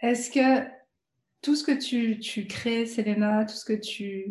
est-ce 0.00 0.30
que 0.30 0.64
tout 1.42 1.56
ce 1.56 1.64
que 1.64 1.72
tu, 1.72 2.20
tu, 2.20 2.46
crées, 2.46 2.86
Selena, 2.86 3.44
tout 3.44 3.54
ce 3.54 3.64
que 3.64 3.72
tu, 3.72 4.26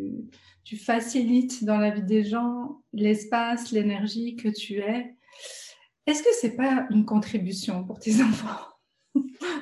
tu 0.63 0.77
facilites 0.77 1.65
dans 1.65 1.77
la 1.77 1.91
vie 1.91 2.03
des 2.03 2.23
gens, 2.23 2.81
l'espace, 2.93 3.71
l'énergie 3.71 4.38
que 4.38 4.47
tu 4.47 4.79
es, 4.79 5.13
est-ce 6.05 6.23
que 6.23 6.29
c'est 6.39 6.55
pas 6.55 6.87
une 6.89 7.05
contribution 7.05 7.83
pour 7.83 7.99
tes 7.99 8.21
enfants? 8.23 8.59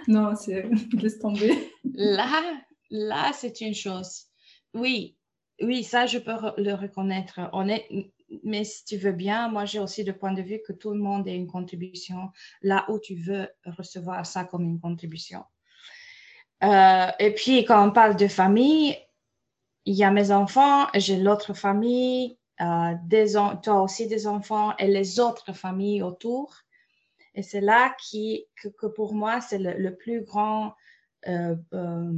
Non, 0.08 0.36
c'est 0.36 0.70
laisse 0.94 1.20
tomber. 1.20 1.72
Là, 1.94 2.42
là, 2.90 3.32
c'est 3.34 3.62
une 3.62 3.76
chose. 3.76 4.28
Oui, 4.74 5.18
oui, 5.62 5.84
ça, 5.84 6.06
je 6.06 6.18
peux 6.18 6.34
le 6.58 6.74
reconnaître. 6.74 7.40
On 7.54 7.68
est, 7.68 7.88
mais 8.44 8.64
si 8.64 8.86
tu 8.86 8.98
veux 8.98 9.12
bien, 9.12 9.50
moi, 9.50 9.66
j'ai 9.66 9.80
aussi 9.80 10.04
le 10.04 10.18
point 10.18 10.34
de 10.34 10.42
vue 10.42 10.60
que 10.66 10.74
tout 10.74 10.92
le 10.92 11.00
monde 11.00 11.28
ait 11.28 11.36
une 11.36 11.48
contribution 11.48 12.32
là 12.62 12.86
où 12.90 13.00
tu 13.00 13.16
veux 13.16 13.48
recevoir 13.66 14.26
ça 14.26 14.44
comme 14.46 14.64
une 14.64 14.80
contribution. 14.80 15.44
Euh, 16.64 17.08
et 17.20 17.34
puis, 17.34 17.66
quand 17.66 17.88
on 17.88 17.92
parle 17.92 18.16
de 18.16 18.28
famille, 18.28 18.98
il 19.86 19.96
y 19.96 20.04
a 20.04 20.12
mes 20.12 20.32
enfants, 20.32 20.88
j'ai 20.96 21.18
l'autre 21.18 21.54
famille, 21.54 22.38
des, 23.04 23.34
toi 23.64 23.82
aussi 23.82 24.08
des 24.08 24.28
enfants 24.28 24.76
et 24.78 24.88
les 24.88 25.20
autres 25.20 25.54
familles 25.54 26.04
autour. 26.04 26.62
Et 27.34 27.44
c'est 27.44 27.62
là 27.62 27.96
qui, 28.00 28.46
que, 28.56 28.88
pour 28.88 29.14
moi, 29.14 29.42
c'est 29.42 29.58
le, 29.58 29.96
plus 29.96 30.22
grand 30.22 30.76
euh, 31.28 31.56
euh, 31.74 32.14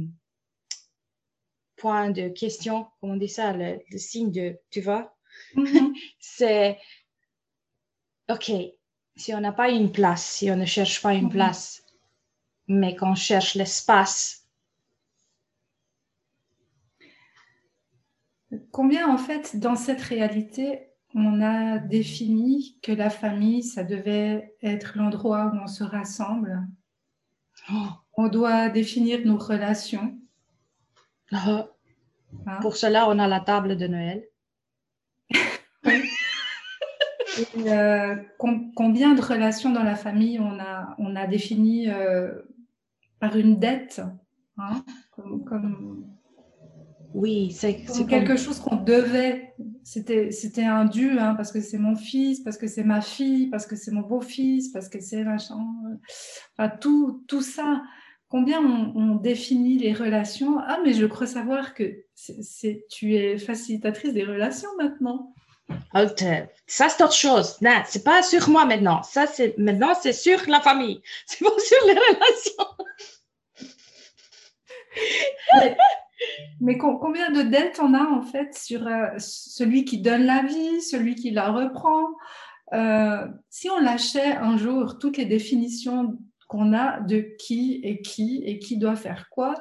point 1.76 2.10
de 2.10 2.28
question, 2.28 2.86
comment 3.00 3.14
on 3.14 3.16
dit 3.16 3.28
ça, 3.28 3.52
le, 3.52 3.78
signe 3.96 4.32
de, 4.32 4.58
tu 4.70 4.80
vois, 4.80 5.14
mm-hmm. 5.54 5.92
c'est, 6.18 6.78
OK, 8.28 8.50
si 9.16 9.34
on 9.34 9.40
n'a 9.40 9.52
pas 9.52 9.70
une 9.70 9.92
place, 9.92 10.24
si 10.24 10.50
on 10.50 10.56
ne 10.56 10.64
cherche 10.64 11.00
pas 11.00 11.14
une 11.14 11.28
mm-hmm. 11.28 11.32
place, 11.32 11.84
mais 12.66 12.96
qu'on 12.96 13.14
cherche 13.14 13.54
l'espace. 13.54 14.43
Combien, 18.70 19.08
en 19.08 19.18
fait, 19.18 19.58
dans 19.58 19.76
cette 19.76 20.02
réalité, 20.02 20.88
on 21.14 21.40
a 21.40 21.78
défini 21.78 22.78
que 22.82 22.92
la 22.92 23.10
famille, 23.10 23.62
ça 23.62 23.84
devait 23.84 24.56
être 24.62 24.98
l'endroit 24.98 25.52
où 25.54 25.58
on 25.62 25.66
se 25.66 25.84
rassemble? 25.84 26.66
Oh. 27.72 27.88
On 28.16 28.28
doit 28.28 28.68
définir 28.68 29.24
nos 29.24 29.38
relations. 29.38 30.18
Ah. 31.32 31.66
Hein? 32.46 32.58
Pour 32.60 32.76
cela, 32.76 33.08
on 33.08 33.18
a 33.18 33.28
la 33.28 33.40
table 33.40 33.76
de 33.76 33.86
Noël. 33.86 34.24
Euh, 37.66 38.14
combien 38.38 39.14
de 39.14 39.20
relations 39.20 39.72
dans 39.72 39.82
la 39.82 39.96
famille 39.96 40.38
on 40.38 40.60
a, 40.60 40.94
on 40.98 41.16
a 41.16 41.26
défini 41.26 41.90
euh, 41.90 42.30
par 43.18 43.36
une 43.36 43.58
dette 43.58 44.00
hein? 44.56 44.84
Oui, 47.14 47.52
c'est 47.52 47.84
quelque 48.08 48.36
chose 48.36 48.60
qu'on 48.60 48.76
devait 48.76 49.54
c'était, 49.84 50.30
c'était 50.30 50.64
un 50.64 50.86
dû, 50.86 51.18
hein, 51.18 51.34
parce 51.34 51.52
que 51.52 51.60
c'est 51.60 51.78
mon 51.78 51.94
fils, 51.94 52.40
parce 52.40 52.56
que 52.56 52.66
c'est 52.66 52.82
ma 52.82 53.02
fille, 53.02 53.48
parce 53.48 53.66
que 53.66 53.76
c'est 53.76 53.90
mon 53.90 54.00
beau-fils, 54.00 54.70
parce 54.72 54.88
que 54.88 54.98
c'est 55.00 55.22
machin. 55.22 55.58
Enfin, 56.56 56.70
tout, 56.80 57.22
tout 57.28 57.42
ça. 57.42 57.82
Combien 58.28 58.60
on, 58.60 59.14
définit 59.16 59.78
les 59.78 59.92
relations? 59.92 60.58
Ah, 60.58 60.78
mais 60.82 60.94
je 60.94 61.06
crois 61.06 61.26
savoir 61.26 61.74
que 61.74 61.84
c'est, 62.14 62.86
tu 62.90 63.14
es 63.14 63.38
facilitatrice 63.38 64.14
des 64.14 64.24
relations 64.24 64.70
maintenant. 64.78 65.34
Oh, 65.94 66.06
ça, 66.66 66.88
c'est 66.88 67.04
autre 67.04 67.12
chose. 67.12 67.56
Non, 67.60 67.82
c'est 67.86 68.04
pas 68.04 68.22
sur 68.22 68.48
moi 68.48 68.64
maintenant. 68.64 69.02
Ça, 69.02 69.26
c'est 69.26 69.56
maintenant, 69.58 69.94
c'est 70.00 70.12
sur 70.12 70.40
la 70.48 70.60
famille. 70.60 71.00
C'est 71.26 71.44
pas 71.44 71.50
sur 71.58 71.86
les 71.86 71.94
relations. 71.94 72.66
Mais 76.60 76.78
combien 76.78 77.30
de 77.30 77.42
dettes 77.42 77.80
on 77.82 77.94
a 77.94 78.04
en 78.04 78.22
fait 78.22 78.54
sur 78.54 78.86
euh, 78.86 79.08
celui 79.18 79.84
qui 79.84 79.98
donne 79.98 80.24
la 80.24 80.42
vie, 80.42 80.80
celui 80.80 81.14
qui 81.14 81.30
la 81.30 81.50
reprend? 81.50 82.06
Euh, 82.72 83.26
Si 83.50 83.68
on 83.70 83.78
lâchait 83.78 84.36
un 84.36 84.56
jour 84.56 84.98
toutes 84.98 85.16
les 85.16 85.26
définitions 85.26 86.18
qu'on 86.48 86.72
a 86.74 87.00
de 87.00 87.34
qui 87.38 87.80
est 87.82 88.00
qui 88.02 88.42
et 88.44 88.58
qui 88.58 88.76
doit 88.76 88.96
faire 88.96 89.28
quoi 89.30 89.54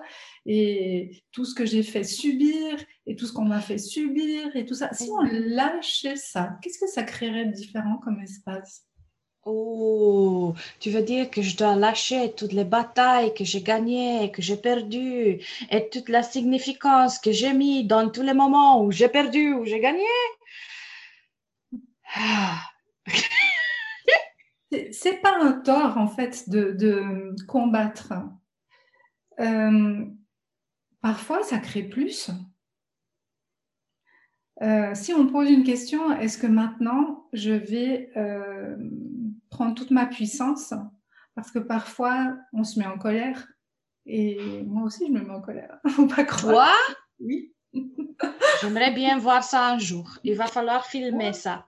et 0.46 1.24
tout 1.32 1.46
ce 1.46 1.56
que 1.56 1.66
j'ai 1.66 1.82
fait 1.82 2.04
subir 2.04 2.78
et 3.06 3.16
tout 3.16 3.26
ce 3.26 3.34
qu'on 3.34 3.46
m'a 3.46 3.62
fait 3.62 3.78
subir 3.78 4.56
et 4.56 4.66
tout 4.66 4.76
ça, 4.76 4.94
si 4.94 5.10
on 5.10 5.22
lâchait 5.22 6.18
ça, 6.18 6.58
qu'est-ce 6.62 6.80
que 6.80 6.88
ça 6.88 7.04
créerait 7.04 7.46
de 7.46 7.52
différent 7.54 7.98
comme 7.98 8.20
espace? 8.22 8.86
Oh, 9.46 10.54
tu 10.80 10.90
veux 10.90 11.02
dire 11.02 11.30
que 11.30 11.42
je 11.42 11.58
dois 11.58 11.76
lâcher 11.76 12.34
toutes 12.36 12.54
les 12.54 12.64
batailles 12.64 13.34
que 13.34 13.44
j'ai 13.44 13.62
gagnées, 13.62 14.32
que 14.32 14.42
j'ai 14.42 14.56
perdues, 14.56 15.40
et 15.70 15.90
toute 15.92 16.08
la 16.10 16.24
significance 16.24 17.20
que 17.20 17.32
j'ai 17.34 17.52
mis 17.54 17.86
dans 17.86 18.10
tous 18.10 18.22
les 18.22 18.34
moments 18.34 18.82
où 18.82 18.92
j'ai 18.92 19.10
perdu, 19.10 19.54
où 19.54 19.66
j'ai 19.66 19.82
gagné? 19.82 20.06
C'est 24.92 25.22
pas 25.22 25.38
un 25.42 25.52
tort, 25.54 25.98
en 25.98 26.08
fait, 26.08 26.50
de, 26.50 27.36
combattre. 27.48 28.14
Euh, 29.40 30.06
parfois, 31.02 31.44
ça 31.44 31.60
crée 31.60 31.84
plus. 31.84 32.32
Euh, 34.62 34.94
si 34.94 35.14
on 35.14 35.28
pose 35.28 35.50
une 35.50 35.64
question, 35.64 36.12
est-ce 36.14 36.38
que 36.38 36.48
maintenant 36.48 37.28
je 37.34 37.52
vais 37.52 38.12
euh, 38.16 38.78
prendre 39.54 39.76
toute 39.76 39.92
ma 39.92 40.06
puissance 40.06 40.74
Parce 41.36 41.52
que 41.52 41.60
parfois 41.60 42.36
on 42.52 42.64
se 42.64 42.80
met 42.80 42.86
en 42.86 42.98
colère 42.98 43.48
et 44.06 44.64
moi 44.64 44.84
aussi 44.84 45.08
je 45.08 45.12
me 45.12 45.22
mets 45.22 45.34
en 45.34 45.42
colère. 45.42 45.80
Faut 45.90 46.08
pas 46.08 46.26
croire. 46.26 46.54
Quoi 46.54 46.96
Oui. 47.20 47.54
J'aimerais 48.62 48.94
bien 48.94 49.18
voir 49.18 49.44
ça 49.44 49.70
un 49.70 49.78
jour. 49.78 50.18
Il 50.24 50.36
va 50.36 50.48
falloir 50.48 50.86
filmer 50.86 51.34
ça. 51.34 51.68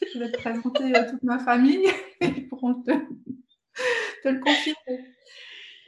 Je 0.14 0.18
vais 0.18 0.30
te 0.30 0.38
présenter 0.38 0.94
à 0.94 1.04
toute 1.04 1.22
ma 1.22 1.38
famille 1.38 1.88
et 2.20 2.42
pourront 2.42 2.82
te, 2.82 2.92
te 4.22 4.28
le 4.28 4.40
confirmer. 4.40 5.16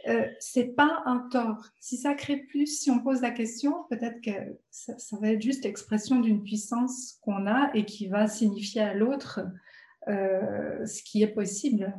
Euh, 0.07 0.27
c'est 0.39 0.75
pas 0.75 1.03
un 1.05 1.29
tort. 1.31 1.67
Si 1.81 1.99
ça 1.99 2.15
crée 2.15 2.39
plus, 2.39 2.67
si 2.67 2.91
on 2.91 3.01
pose 3.01 3.21
la 3.21 3.31
question, 3.31 3.85
peut-être 3.91 4.21
que 4.23 4.59
ça, 4.71 4.95
va 5.21 5.33
être 5.33 5.43
juste 5.43 5.65
l'expression 5.65 6.21
d'une 6.21 6.43
puissance 6.43 7.19
qu'on 7.21 7.47
a 7.47 7.71
et 7.75 7.85
qui 7.85 8.07
va 8.07 8.27
signifier 8.27 8.81
à 8.81 8.95
l'autre 8.95 9.41
euh, 10.09 10.87
ce 10.87 11.03
qui 11.03 11.23
est 11.23 11.35
possible. 11.35 11.95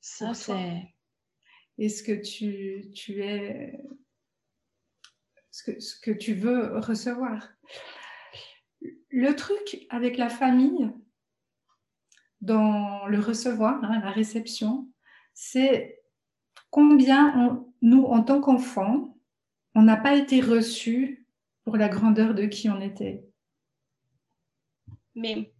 Ça, 0.00 0.34
c'est. 0.34 0.94
Est-ce 1.78 2.02
que 2.02 2.12
tu, 2.12 2.90
tu 2.92 3.22
es. 3.22 3.80
Ce 5.50 5.62
que, 5.62 5.80
ce 5.80 5.98
que 6.00 6.10
tu 6.10 6.34
veux 6.34 6.78
recevoir. 6.78 7.48
Le 9.08 9.34
truc 9.36 9.86
avec 9.90 10.16
la 10.16 10.28
famille, 10.28 10.90
dans 12.40 13.06
le 13.06 13.20
recevoir, 13.20 13.82
hein, 13.84 14.00
la 14.02 14.10
réception, 14.10 14.90
c'est 15.32 16.02
combien 16.70 17.64
nous, 17.82 18.04
en 18.04 18.22
tant 18.22 18.40
qu'enfants, 18.40 19.16
on 19.74 19.82
n'a 19.82 19.96
pas 19.96 20.16
été 20.16 20.40
reçus 20.40 21.26
pour 21.64 21.76
la 21.76 21.88
grandeur 21.88 22.34
de 22.34 22.46
qui 22.46 22.68
on 22.68 22.80
était. 22.80 23.24
Mais. 25.14 25.53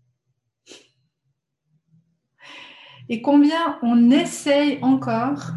Et 3.09 3.21
combien 3.23 3.79
on 3.83 4.11
essaye 4.11 4.79
encore 4.83 5.53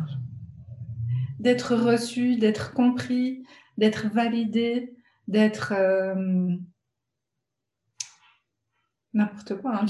d'être 1.39 1.75
reçu, 1.75 2.35
d'être 2.35 2.73
compris, 2.73 3.43
d'être 3.77 4.07
validé, 4.07 4.93
d'être 5.27 5.73
euh, 5.75 6.49
n'importe 9.13 9.55
quoi. 9.61 9.81
Hein, 9.81 9.85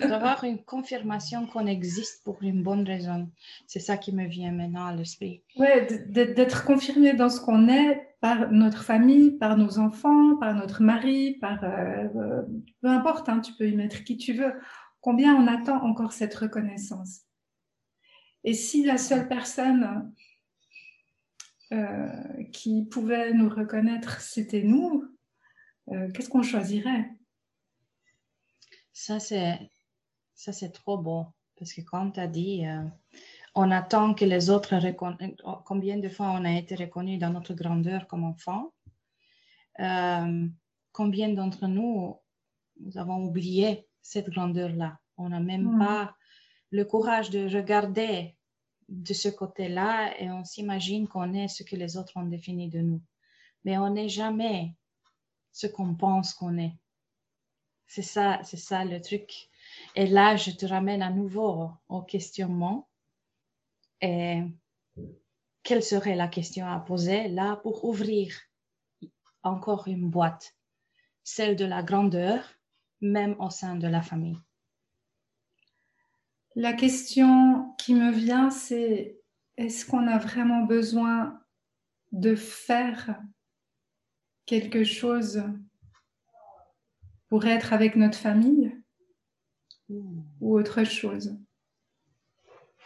D'avoir 0.00 0.44
une 0.44 0.62
confirmation 0.62 1.46
qu'on 1.46 1.66
existe 1.66 2.24
pour 2.24 2.38
une 2.42 2.62
bonne 2.62 2.86
raison. 2.86 3.30
C'est 3.66 3.80
ça 3.80 3.96
qui 3.96 4.14
me 4.14 4.26
vient 4.26 4.52
maintenant 4.52 4.86
à 4.86 4.94
l'esprit. 4.94 5.42
Oui, 5.56 5.66
d'être 6.08 6.64
confirmé 6.64 7.14
dans 7.14 7.28
ce 7.28 7.40
qu'on 7.40 7.68
est 7.68 8.08
par 8.20 8.52
notre 8.52 8.84
famille, 8.84 9.32
par 9.32 9.56
nos 9.56 9.78
enfants, 9.78 10.36
par 10.36 10.54
notre 10.54 10.82
mari, 10.82 11.38
par... 11.40 11.64
Euh, 11.64 12.08
euh, 12.16 12.42
peu 12.82 12.88
importe, 12.88 13.28
hein, 13.28 13.40
tu 13.40 13.52
peux 13.54 13.68
y 13.68 13.74
mettre 13.74 14.04
qui 14.04 14.16
tu 14.16 14.34
veux. 14.34 14.52
Combien 15.00 15.34
on 15.34 15.46
attend 15.46 15.82
encore 15.84 16.12
cette 16.12 16.34
reconnaissance? 16.34 17.22
Et 18.44 18.54
si 18.54 18.84
la 18.84 18.98
seule 18.98 19.28
personne 19.28 20.12
euh, 21.72 22.44
qui 22.52 22.84
pouvait 22.84 23.32
nous 23.32 23.48
reconnaître, 23.48 24.20
c'était 24.20 24.62
nous, 24.62 25.04
qu'est-ce 26.14 26.28
qu'on 26.28 26.42
choisirait? 26.42 27.10
Ça, 28.92 29.18
c'est, 29.18 29.58
ça, 30.34 30.52
c'est 30.52 30.72
trop 30.72 30.98
beau. 30.98 31.26
Parce 31.56 31.74
que 31.74 31.82
comme 31.82 32.12
tu 32.12 32.20
as 32.20 32.26
dit, 32.26 32.66
euh, 32.66 32.82
on 33.54 33.70
attend 33.70 34.14
que 34.14 34.24
les 34.24 34.48
autres 34.48 34.76
reconnaissent. 34.76 35.36
Combien 35.66 35.98
de 35.98 36.08
fois 36.08 36.30
on 36.30 36.44
a 36.44 36.52
été 36.52 36.74
reconnu 36.74 37.18
dans 37.18 37.30
notre 37.30 37.54
grandeur 37.54 38.06
comme 38.06 38.24
enfant 38.24 38.72
euh, 39.78 40.48
Combien 40.92 41.28
d'entre 41.28 41.66
nous, 41.66 42.18
nous 42.80 42.96
avons 42.96 43.24
oublié 43.24 43.86
cette 44.02 44.30
grandeur-là 44.30 44.98
On 45.16 45.28
n'a 45.28 45.40
même 45.40 45.78
pas 45.78 46.14
le 46.70 46.84
courage 46.84 47.30
de 47.30 47.52
regarder 47.54 48.36
de 48.88 49.14
ce 49.14 49.28
côté-là 49.28 50.20
et 50.20 50.30
on 50.30 50.44
s'imagine 50.44 51.06
qu'on 51.08 51.32
est 51.32 51.48
ce 51.48 51.62
que 51.62 51.76
les 51.76 51.96
autres 51.96 52.16
ont 52.16 52.24
défini 52.24 52.68
de 52.68 52.80
nous. 52.80 53.02
Mais 53.64 53.78
on 53.78 53.90
n'est 53.90 54.08
jamais 54.08 54.74
ce 55.52 55.66
qu'on 55.66 55.94
pense 55.94 56.34
qu'on 56.34 56.58
est. 56.58 56.76
C'est 57.86 58.02
ça, 58.02 58.40
c'est 58.44 58.56
ça 58.56 58.84
le 58.84 59.00
truc. 59.00 59.48
Et 59.94 60.06
là, 60.06 60.36
je 60.36 60.52
te 60.52 60.64
ramène 60.64 61.02
à 61.02 61.10
nouveau 61.10 61.70
au 61.88 62.02
questionnement. 62.02 62.88
Et 64.00 64.42
quelle 65.62 65.82
serait 65.82 66.16
la 66.16 66.28
question 66.28 66.66
à 66.66 66.80
poser? 66.80 67.28
Là 67.28 67.56
pour 67.56 67.84
ouvrir 67.84 68.34
encore 69.42 69.88
une 69.88 70.10
boîte, 70.10 70.56
celle 71.22 71.56
de 71.56 71.64
la 71.64 71.82
grandeur, 71.82 72.59
même 73.00 73.36
au 73.38 73.50
sein 73.50 73.76
de 73.76 73.86
la 73.86 74.02
famille. 74.02 74.38
La 76.56 76.72
question 76.72 77.74
qui 77.78 77.94
me 77.94 78.10
vient, 78.10 78.50
c'est 78.50 79.20
est-ce 79.56 79.86
qu'on 79.86 80.06
a 80.06 80.18
vraiment 80.18 80.62
besoin 80.62 81.40
de 82.12 82.34
faire 82.34 83.20
quelque 84.46 84.82
chose 84.82 85.44
pour 87.28 87.46
être 87.46 87.72
avec 87.72 87.94
notre 87.94 88.18
famille 88.18 88.76
ou 89.88 90.56
autre 90.56 90.84
chose? 90.84 91.36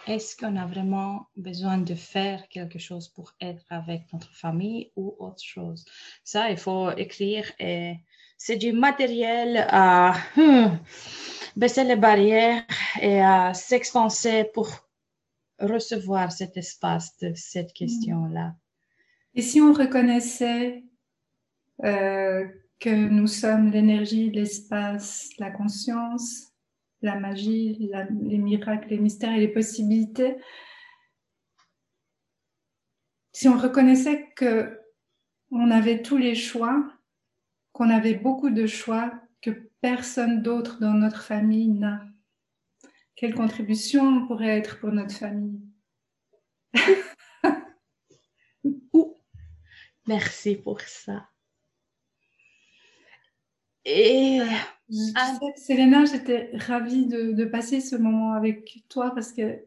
Est-ce 0.07 0.37
qu'on 0.37 0.57
a 0.57 0.67
vraiment 0.67 1.29
besoin 1.35 1.79
de 1.79 1.95
faire 1.95 2.47
quelque 2.49 2.79
chose 2.79 3.09
pour 3.09 3.33
être 3.41 3.65
avec 3.71 4.13
notre 4.13 4.35
famille 4.35 4.93
ou 4.97 5.17
autre 5.19 5.43
chose? 5.43 5.87
Ça, 6.25 6.51
il 6.51 6.59
faut 6.59 6.91
écrire 6.91 7.51
et 7.59 7.97
c'est 8.37 8.57
du 8.57 8.73
matériel 8.73 9.67
à 9.69 10.15
hmm, 10.37 10.77
baisser 11.57 11.85
les 11.85 11.97
barrières 11.97 12.65
et 13.01 13.21
à 13.21 13.55
s'expanser 13.55 14.45
pour 14.53 14.69
recevoir 15.59 16.33
cet 16.33 16.57
espace 16.57 17.17
de 17.19 17.33
cette 17.35 17.73
question-là. 17.73 18.55
Et 19.35 19.43
si 19.43 19.61
on 19.61 19.73
reconnaissait 19.73 20.85
euh, 21.85 22.47
que 22.79 22.91
nous 22.91 23.27
sommes 23.27 23.71
l'énergie, 23.71 24.31
l'espace, 24.31 25.31
la 25.39 25.51
conscience, 25.51 26.53
la 27.03 27.19
magie, 27.19 27.91
les 28.11 28.39
miracles, 28.39 28.89
les 28.89 28.99
mystères 28.99 29.35
et 29.35 29.41
les 29.41 29.49
possibilités. 29.49 30.37
Si 33.33 33.49
on 33.49 33.59
reconnaissait 33.59 34.29
que 34.37 34.81
on 35.51 35.71
avait 35.71 36.03
tous 36.03 36.17
les 36.17 36.35
choix, 36.35 36.85
qu'on 37.75 37.91
avait 37.91 38.15
beaucoup 38.15 38.49
de 38.51 38.67
choix 38.67 39.13
que 39.43 39.51
personne 39.83 40.43
d'autre 40.43 40.79
dans 40.81 40.95
notre 40.95 41.23
famille 41.23 41.69
n'a, 41.69 42.07
quelle 43.17 43.35
contribution 43.35 44.27
pourrait 44.27 44.57
être 44.57 44.79
pour 44.79 44.93
notre 44.93 45.15
famille? 45.15 45.61
Merci 50.07 50.55
pour 50.57 50.81
ça. 50.81 51.29
Et 53.85 54.41
ah. 55.17 55.39
Selena, 55.57 56.05
j'étais 56.05 56.51
ravie 56.55 57.07
de, 57.07 57.45
passer 57.45 57.81
ce 57.81 57.97
moment 57.97 58.35
avec 58.35 58.85
toi 58.89 59.13
parce 59.15 59.33
que 59.33 59.65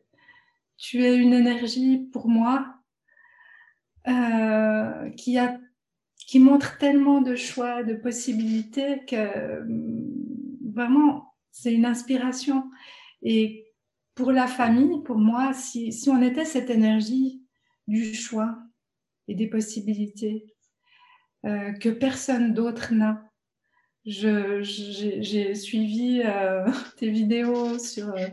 tu 0.77 1.03
es 1.03 1.17
une 1.17 1.33
énergie 1.33 1.97
pour 2.13 2.29
moi 2.29 2.73
euh, 4.07 5.09
qui, 5.11 5.37
a, 5.37 5.59
qui 6.27 6.39
montre 6.39 6.77
tellement 6.77 7.21
de 7.21 7.35
choix, 7.35 7.81
de 7.81 7.95
possibilités 7.95 9.01
que 9.07 9.63
mm, 9.63 10.71
vraiment, 10.73 11.33
c'est 11.51 11.73
une 11.73 11.85
inspiration. 11.85 12.69
Et 13.23 13.65
pour 14.13 14.31
la 14.31 14.45
famille, 14.45 15.01
pour 15.03 15.17
moi, 15.17 15.53
si, 15.53 15.91
si 15.91 16.09
on 16.09 16.21
était 16.21 16.45
cette 16.45 16.69
énergie 16.69 17.41
du 17.87 18.13
choix 18.13 18.59
et 19.27 19.35
des 19.35 19.47
possibilités 19.47 20.53
euh, 21.45 21.71
que 21.73 21.89
personne 21.89 22.53
d'autre 22.53 22.93
n'a, 22.93 23.23
j'ai 24.05 25.55
suivi 25.55 26.21
euh, 26.25 26.65
tes 26.97 27.09
vidéos 27.09 27.79
sur 27.79 28.09
euh, 28.09 28.27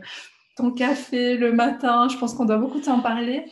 ton 0.57 0.71
café 0.71 1.37
le 1.37 1.53
matin. 1.53 2.09
Je 2.09 2.17
pense 2.17 2.33
qu'on 2.33 2.45
doit 2.45 2.57
beaucoup 2.57 2.79
t'en 2.79 2.99
parler. 2.99 3.45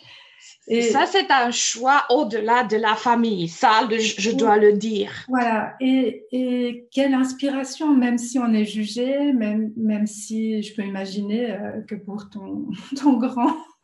Et 0.67 0.81
ça, 0.81 1.05
c'est 1.05 1.29
un 1.29 1.51
choix 1.51 2.05
au-delà 2.09 2.63
de 2.63 2.77
la 2.77 2.95
famille. 2.95 3.49
Ça, 3.49 3.87
je 3.89 4.31
dois 4.31 4.57
le 4.57 4.73
dire. 4.73 5.11
Voilà. 5.27 5.75
Et, 5.81 6.25
et, 6.31 6.87
quelle 6.91 7.13
inspiration, 7.13 7.93
même 7.93 8.17
si 8.17 8.39
on 8.39 8.53
est 8.53 8.65
jugé, 8.65 9.33
même, 9.33 9.73
même 9.75 10.07
si 10.07 10.63
je 10.63 10.73
peux 10.73 10.83
imaginer 10.83 11.51
euh, 11.51 11.81
que 11.87 11.95
pour 11.95 12.29
ton, 12.29 12.67
ton 12.95 13.17
grand, 13.17 13.55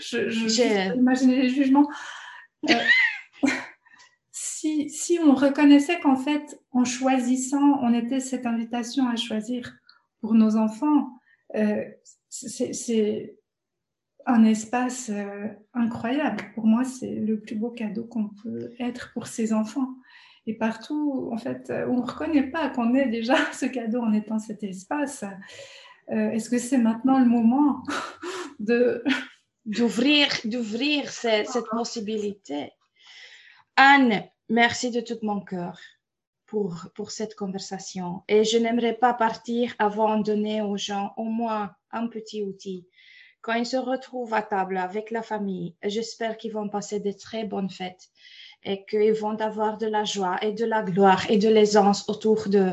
je, 0.00 0.28
je, 0.28 0.90
peux 0.92 0.98
imaginer 0.98 1.42
les 1.42 1.48
jugements 1.50 1.88
si, 4.32 5.18
on 5.22 5.34
reconnaissait 5.34 6.00
qu'en 6.00 6.16
fait, 6.16 6.60
en 6.72 6.84
choisissant, 6.84 7.78
on 7.82 7.92
était 7.92 8.20
cette 8.20 8.46
invitation 8.46 9.08
à 9.08 9.16
choisir 9.16 9.74
pour 10.20 10.34
nos 10.34 10.56
enfants, 10.56 11.10
euh, 11.54 11.84
c'est 12.28 13.36
un 14.26 14.44
espace 14.44 15.10
euh, 15.10 15.48
incroyable. 15.74 16.44
Pour 16.54 16.66
moi, 16.66 16.84
c'est 16.84 17.14
le 17.14 17.40
plus 17.40 17.56
beau 17.56 17.70
cadeau 17.70 18.04
qu'on 18.04 18.28
peut 18.42 18.72
être 18.78 19.12
pour 19.12 19.26
ses 19.26 19.52
enfants. 19.52 19.94
Et 20.46 20.54
partout, 20.54 21.30
en 21.32 21.38
fait, 21.38 21.72
on 21.88 21.96
ne 21.96 22.02
reconnaît 22.02 22.50
pas 22.50 22.68
qu'on 22.68 22.94
est 22.94 23.08
déjà 23.08 23.36
ce 23.52 23.66
cadeau 23.66 24.00
en 24.00 24.12
étant 24.12 24.38
cet 24.38 24.62
espace. 24.62 25.24
Euh, 26.10 26.30
est-ce 26.30 26.50
que 26.50 26.58
c'est 26.58 26.78
maintenant 26.78 27.18
le 27.18 27.26
moment 27.26 27.82
de 28.58 29.02
d'ouvrir 29.64 30.28
d'ouvrir 30.44 31.08
cette, 31.08 31.48
cette 31.48 31.64
possibilité 31.70 32.70
Anne, 33.76 34.24
Merci 34.50 34.90
de 34.90 35.00
tout 35.00 35.18
mon 35.22 35.40
cœur 35.40 35.78
pour, 36.44 36.88
pour 36.94 37.10
cette 37.10 37.34
conversation. 37.34 38.22
Et 38.28 38.44
je 38.44 38.58
n'aimerais 38.58 38.92
pas 38.92 39.14
partir 39.14 39.74
avant 39.78 40.18
de 40.18 40.22
donner 40.22 40.60
aux 40.60 40.76
gens 40.76 41.14
au 41.16 41.24
moins 41.24 41.74
un 41.90 42.08
petit 42.08 42.42
outil. 42.42 42.86
Quand 43.44 43.52
ils 43.52 43.66
se 43.66 43.76
retrouvent 43.76 44.32
à 44.32 44.40
table 44.40 44.78
avec 44.78 45.10
la 45.10 45.20
famille, 45.20 45.74
j'espère 45.82 46.38
qu'ils 46.38 46.54
vont 46.54 46.70
passer 46.70 46.98
de 46.98 47.12
très 47.12 47.44
bonnes 47.44 47.68
fêtes 47.68 48.08
et 48.62 48.86
qu'ils 48.86 49.12
vont 49.12 49.38
avoir 49.38 49.76
de 49.76 49.86
la 49.86 50.04
joie 50.04 50.38
et 50.40 50.52
de 50.52 50.64
la 50.64 50.82
gloire 50.82 51.30
et 51.30 51.36
de 51.36 51.50
l'aisance 51.50 52.08
autour 52.08 52.48
de, 52.48 52.72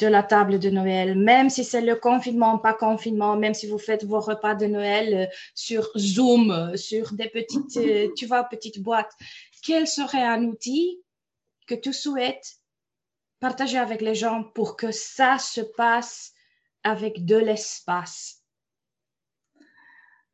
la 0.00 0.22
table 0.22 0.60
de 0.60 0.70
Noël, 0.70 1.18
même 1.18 1.50
si 1.50 1.64
c'est 1.64 1.80
le 1.80 1.96
confinement, 1.96 2.56
pas 2.56 2.72
confinement, 2.72 3.36
même 3.36 3.52
si 3.52 3.66
vous 3.66 3.78
faites 3.78 4.04
vos 4.04 4.20
repas 4.20 4.54
de 4.54 4.66
Noël 4.66 5.12
euh, 5.12 5.26
sur 5.56 5.90
Zoom, 5.98 6.52
euh, 6.52 6.76
sur 6.76 7.12
des 7.12 7.28
petites, 7.28 7.76
euh, 7.76 8.08
tu 8.16 8.26
vois, 8.26 8.44
petites 8.44 8.80
boîtes 8.80 9.12
quel 9.64 9.88
serait 9.88 10.22
un 10.22 10.44
outil 10.44 11.02
que 11.66 11.74
tu 11.74 11.92
souhaites 11.92 12.60
partager 13.40 13.78
avec 13.78 14.00
les 14.00 14.14
gens 14.14 14.44
pour 14.54 14.76
que 14.76 14.92
ça 14.92 15.38
se 15.38 15.62
passe 15.62 16.32
avec 16.84 17.24
de 17.24 17.36
l'espace? 17.36 18.45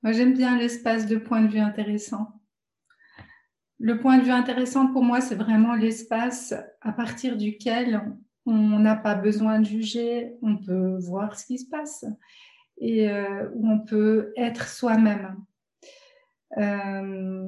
Moi, 0.03 0.12
j'aime 0.12 0.34
bien 0.34 0.59
l'espace 0.59 1.07
de 1.07 1.16
point 1.16 1.42
de 1.42 1.48
vue 1.48 1.61
intéressant. 1.61 2.40
Le 3.78 3.98
point 3.98 4.18
de 4.18 4.24
vue 4.24 4.30
intéressant 4.30 4.92
pour 4.92 5.05
moi, 5.05 5.20
c'est 5.20 5.34
vraiment 5.34 5.74
l'espace 5.74 6.55
à 6.80 6.92
partir 6.92 7.36
duquel 7.36 8.03
on 8.46 8.78
n'a 8.78 8.96
pas 8.96 9.14
besoin 9.14 9.61
de 9.61 9.66
juger, 9.66 10.34
on 10.42 10.57
peut 10.57 10.98
voir 10.98 11.38
ce 11.38 11.46
qui 11.46 11.59
se 11.59 11.68
passe 11.68 12.05
et 12.78 13.09
euh, 13.09 13.48
où 13.55 13.68
on 13.68 13.78
peut 13.80 14.32
être 14.36 14.68
soi-même. 14.68 15.36
Euh, 16.59 17.46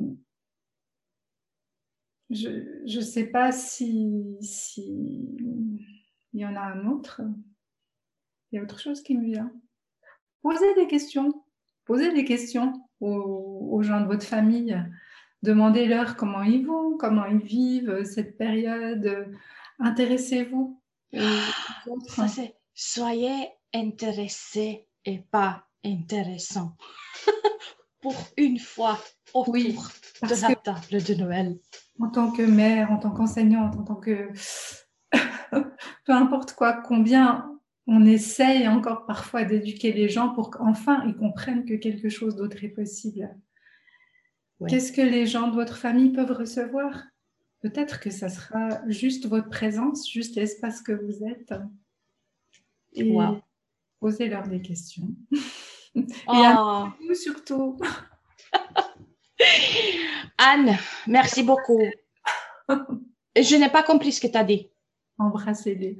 je 2.30 2.98
ne 2.98 3.00
sais 3.02 3.26
pas 3.26 3.52
si, 3.52 4.38
y 6.32 6.46
en 6.46 6.56
a 6.56 6.60
un 6.60 6.86
autre. 6.86 7.20
Il 8.50 8.56
y 8.56 8.58
a 8.58 8.62
autre 8.62 8.80
chose 8.80 9.02
qui 9.02 9.16
me 9.16 9.24
vient. 9.24 9.52
Posez 10.42 10.74
des 10.74 10.86
questions. 10.86 11.43
Posez 11.84 12.12
des 12.12 12.24
questions 12.24 12.72
aux, 13.00 13.82
gens 13.82 14.00
de 14.00 14.06
votre 14.06 14.26
famille. 14.26 14.76
Demandez-leur 15.42 16.16
comment 16.16 16.42
ils 16.42 16.66
vont, 16.66 16.96
comment 16.96 17.26
ils 17.26 17.42
vivent 17.42 18.04
cette 18.04 18.38
période. 18.38 19.30
Intéressez-vous. 19.78 20.80
Ça, 22.08 22.28
c'est 22.28 22.56
soyez 22.72 23.48
intéressés 23.74 24.86
et 25.04 25.18
pas 25.18 25.66
intéressants. 25.84 26.76
Pour 28.00 28.14
une 28.36 28.58
fois 28.58 28.98
autour 29.32 29.54
oui, 29.54 29.76
de 30.22 30.42
la 30.42 30.54
table 30.54 31.02
de 31.02 31.14
Noël 31.14 31.58
en 32.00 32.08
tant 32.08 32.30
que 32.30 32.42
mère, 32.42 32.90
en 32.90 32.98
tant 32.98 33.10
qu'enseignante, 33.10 33.76
en 33.76 33.84
tant 33.84 33.96
que... 33.96 34.30
peu 36.04 36.12
importe 36.12 36.54
quoi, 36.54 36.82
combien 36.82 37.53
on 37.86 38.06
essaye 38.06 38.66
encore 38.66 39.06
parfois 39.06 39.44
d'éduquer 39.44 39.92
les 39.92 40.08
gens 40.08 40.30
pour 40.30 40.50
qu'enfin 40.50 41.04
ils 41.06 41.16
comprennent 41.16 41.64
que 41.64 41.74
quelque 41.74 42.08
chose 42.08 42.36
d'autre 42.36 42.62
est 42.64 42.68
possible. 42.68 43.28
Qu'est-ce 44.68 44.92
que 44.92 45.02
les 45.02 45.26
gens 45.26 45.48
de 45.48 45.54
votre 45.54 45.76
famille 45.76 46.12
peuvent 46.12 46.30
recevoir? 46.30 47.02
Peut-être 47.60 48.00
que 48.00 48.10
ça 48.10 48.28
sera 48.28 48.80
juste 48.88 49.26
votre 49.26 49.50
présence, 49.50 50.08
juste 50.08 50.36
l'espace 50.36 50.80
que 50.80 50.92
vous 50.92 51.24
êtes. 51.24 51.54
Et 52.92 53.14
posez-leur 54.00 54.48
des 54.48 54.62
questions. 54.62 55.08
Et 55.94 56.04
à 56.26 56.92
vous 57.00 57.10
oh. 57.10 57.14
surtout. 57.14 57.78
Anne, 60.38 60.76
merci 61.06 61.42
beaucoup. 61.42 61.82
Je 63.36 63.56
n'ai 63.56 63.70
pas 63.70 63.82
compris 63.82 64.12
ce 64.12 64.20
que 64.20 64.26
tu 64.26 64.38
as 64.38 64.44
dit. 64.44 64.70
Embrassez-les. 65.18 65.98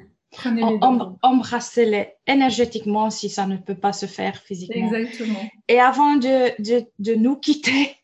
Embrassez-les 1.23 2.15
énergétiquement 2.27 3.11
si 3.11 3.29
ça 3.29 3.47
ne 3.47 3.57
peut 3.57 3.75
pas 3.75 3.93
se 3.93 4.07
faire 4.07 4.37
physiquement. 4.37 4.93
Exactement. 4.93 5.41
Et 5.69 5.81
avant 5.81 6.17
de, 6.17 6.51
de, 6.99 7.15
nous 7.15 7.37
quitter, 7.37 7.97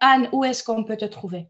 Anne, 0.00 0.28
où 0.32 0.44
est-ce 0.44 0.62
qu'on 0.62 0.84
peut 0.84 0.96
te 0.96 1.04
trouver? 1.04 1.48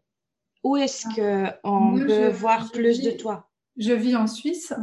Où 0.63 0.77
est-ce 0.77 1.07
ah. 1.07 1.59
qu'on 1.63 1.95
peut 1.95 2.29
voir 2.29 2.71
plus 2.71 3.01
de 3.01 3.11
toi? 3.11 3.49
Je 3.77 3.93
vis 3.93 4.15
en 4.15 4.27
Suisse, 4.27 4.73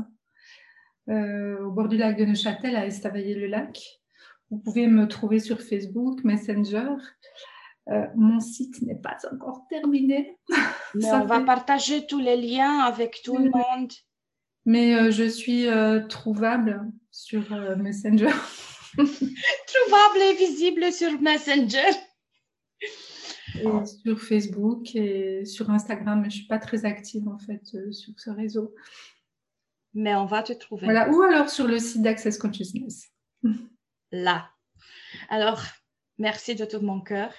euh, 1.08 1.64
au 1.64 1.70
bord 1.70 1.88
du 1.88 1.96
lac 1.96 2.16
de 2.16 2.24
Neuchâtel, 2.24 2.76
à 2.76 2.86
Estavayer-le-Lac. 2.86 3.80
Vous 4.50 4.58
pouvez 4.58 4.86
me 4.86 5.08
trouver 5.08 5.40
sur 5.40 5.60
Facebook, 5.60 6.22
Messenger. 6.24 6.96
Euh, 7.88 8.06
mon 8.14 8.38
site 8.38 8.80
n'est 8.82 9.00
pas 9.00 9.16
encore 9.32 9.66
terminé. 9.68 10.38
Mais 10.94 11.10
on 11.12 11.24
va 11.24 11.40
partager 11.40 12.06
tous 12.06 12.20
les 12.20 12.36
liens 12.36 12.80
avec 12.80 13.22
tout 13.24 13.38
le 13.38 13.50
monde. 13.50 13.92
Mais 14.64 14.94
euh, 14.94 15.10
je 15.10 15.24
suis 15.24 15.66
euh, 15.66 16.06
trouvable 16.06 16.90
sur 17.10 17.42
Messenger. 17.76 18.30
trouvable 18.96 20.18
et 20.30 20.34
visible 20.34 20.92
sur 20.92 21.20
Messenger. 21.20 21.90
Et 23.60 23.66
sur 23.84 24.20
Facebook 24.20 24.94
et 24.94 25.44
sur 25.44 25.70
Instagram, 25.70 26.20
mais 26.22 26.30
je 26.30 26.36
ne 26.36 26.38
suis 26.40 26.46
pas 26.46 26.58
très 26.58 26.84
active 26.84 27.28
en 27.28 27.38
fait 27.38 27.62
sur 27.90 28.18
ce 28.18 28.30
réseau. 28.30 28.74
Mais 29.94 30.14
on 30.14 30.24
va 30.24 30.42
te 30.42 30.54
trouver. 30.54 30.86
Voilà. 30.86 31.10
Ou 31.10 31.20
alors 31.22 31.50
sur 31.50 31.66
le 31.66 31.78
site 31.78 32.02
d'Access 32.02 32.38
Consciousness 32.38 33.12
là. 34.12 34.50
Alors, 35.28 35.62
merci 36.18 36.54
de 36.54 36.64
tout 36.64 36.80
mon 36.80 37.00
cœur. 37.00 37.34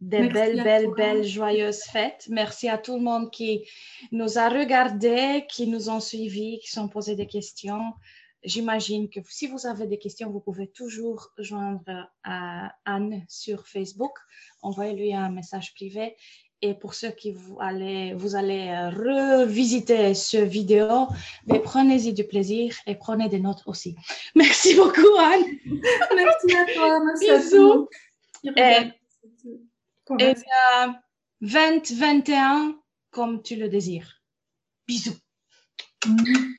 Des 0.00 0.28
belles, 0.28 0.62
belles, 0.62 0.90
belles, 0.96 1.24
joyeuses 1.24 1.82
fêtes. 1.82 2.26
Merci 2.30 2.68
à 2.68 2.78
tout 2.78 2.96
le 2.96 3.02
monde 3.02 3.30
qui 3.30 3.68
nous 4.12 4.38
a 4.38 4.48
regardés, 4.48 5.44
qui 5.48 5.66
nous 5.66 5.90
ont 5.90 6.00
suivis, 6.00 6.60
qui 6.60 6.70
sont 6.70 6.88
posés 6.88 7.16
des 7.16 7.26
questions. 7.26 7.92
J'imagine 8.44 9.10
que 9.10 9.18
si 9.28 9.48
vous 9.48 9.66
avez 9.66 9.86
des 9.86 9.98
questions, 9.98 10.30
vous 10.30 10.38
pouvez 10.38 10.68
toujours 10.68 11.30
joindre 11.38 12.08
à 12.22 12.72
Anne 12.84 13.24
sur 13.28 13.66
Facebook. 13.66 14.12
Envoyez-lui 14.62 15.12
un 15.14 15.30
message 15.30 15.74
privé 15.74 16.14
et 16.60 16.74
pour 16.74 16.94
ceux 16.94 17.10
qui 17.10 17.32
vous 17.32 17.56
allez, 17.60 18.14
vous 18.14 18.34
allez 18.34 18.68
euh, 18.68 18.90
revisiter 18.90 20.14
ce 20.14 20.38
vidéo, 20.38 21.06
mais 21.46 21.60
prenez-y 21.60 22.12
du 22.12 22.24
plaisir 22.24 22.74
et 22.86 22.96
prenez 22.96 23.28
des 23.28 23.38
notes 23.38 23.62
aussi. 23.66 23.94
Merci 24.34 24.74
beaucoup, 24.74 25.16
Anne. 25.18 25.44
Merci 26.14 26.56
à 26.56 26.64
toi. 26.74 27.00
Merci 27.04 27.30
Bisous. 27.30 27.88
Et, 30.18 30.30
et 30.30 30.34
2021 31.40 32.80
comme 33.10 33.42
tu 33.42 33.56
le 33.56 33.68
désires. 33.68 34.22
Bisous. 34.86 35.16
Mhm. 36.06 36.54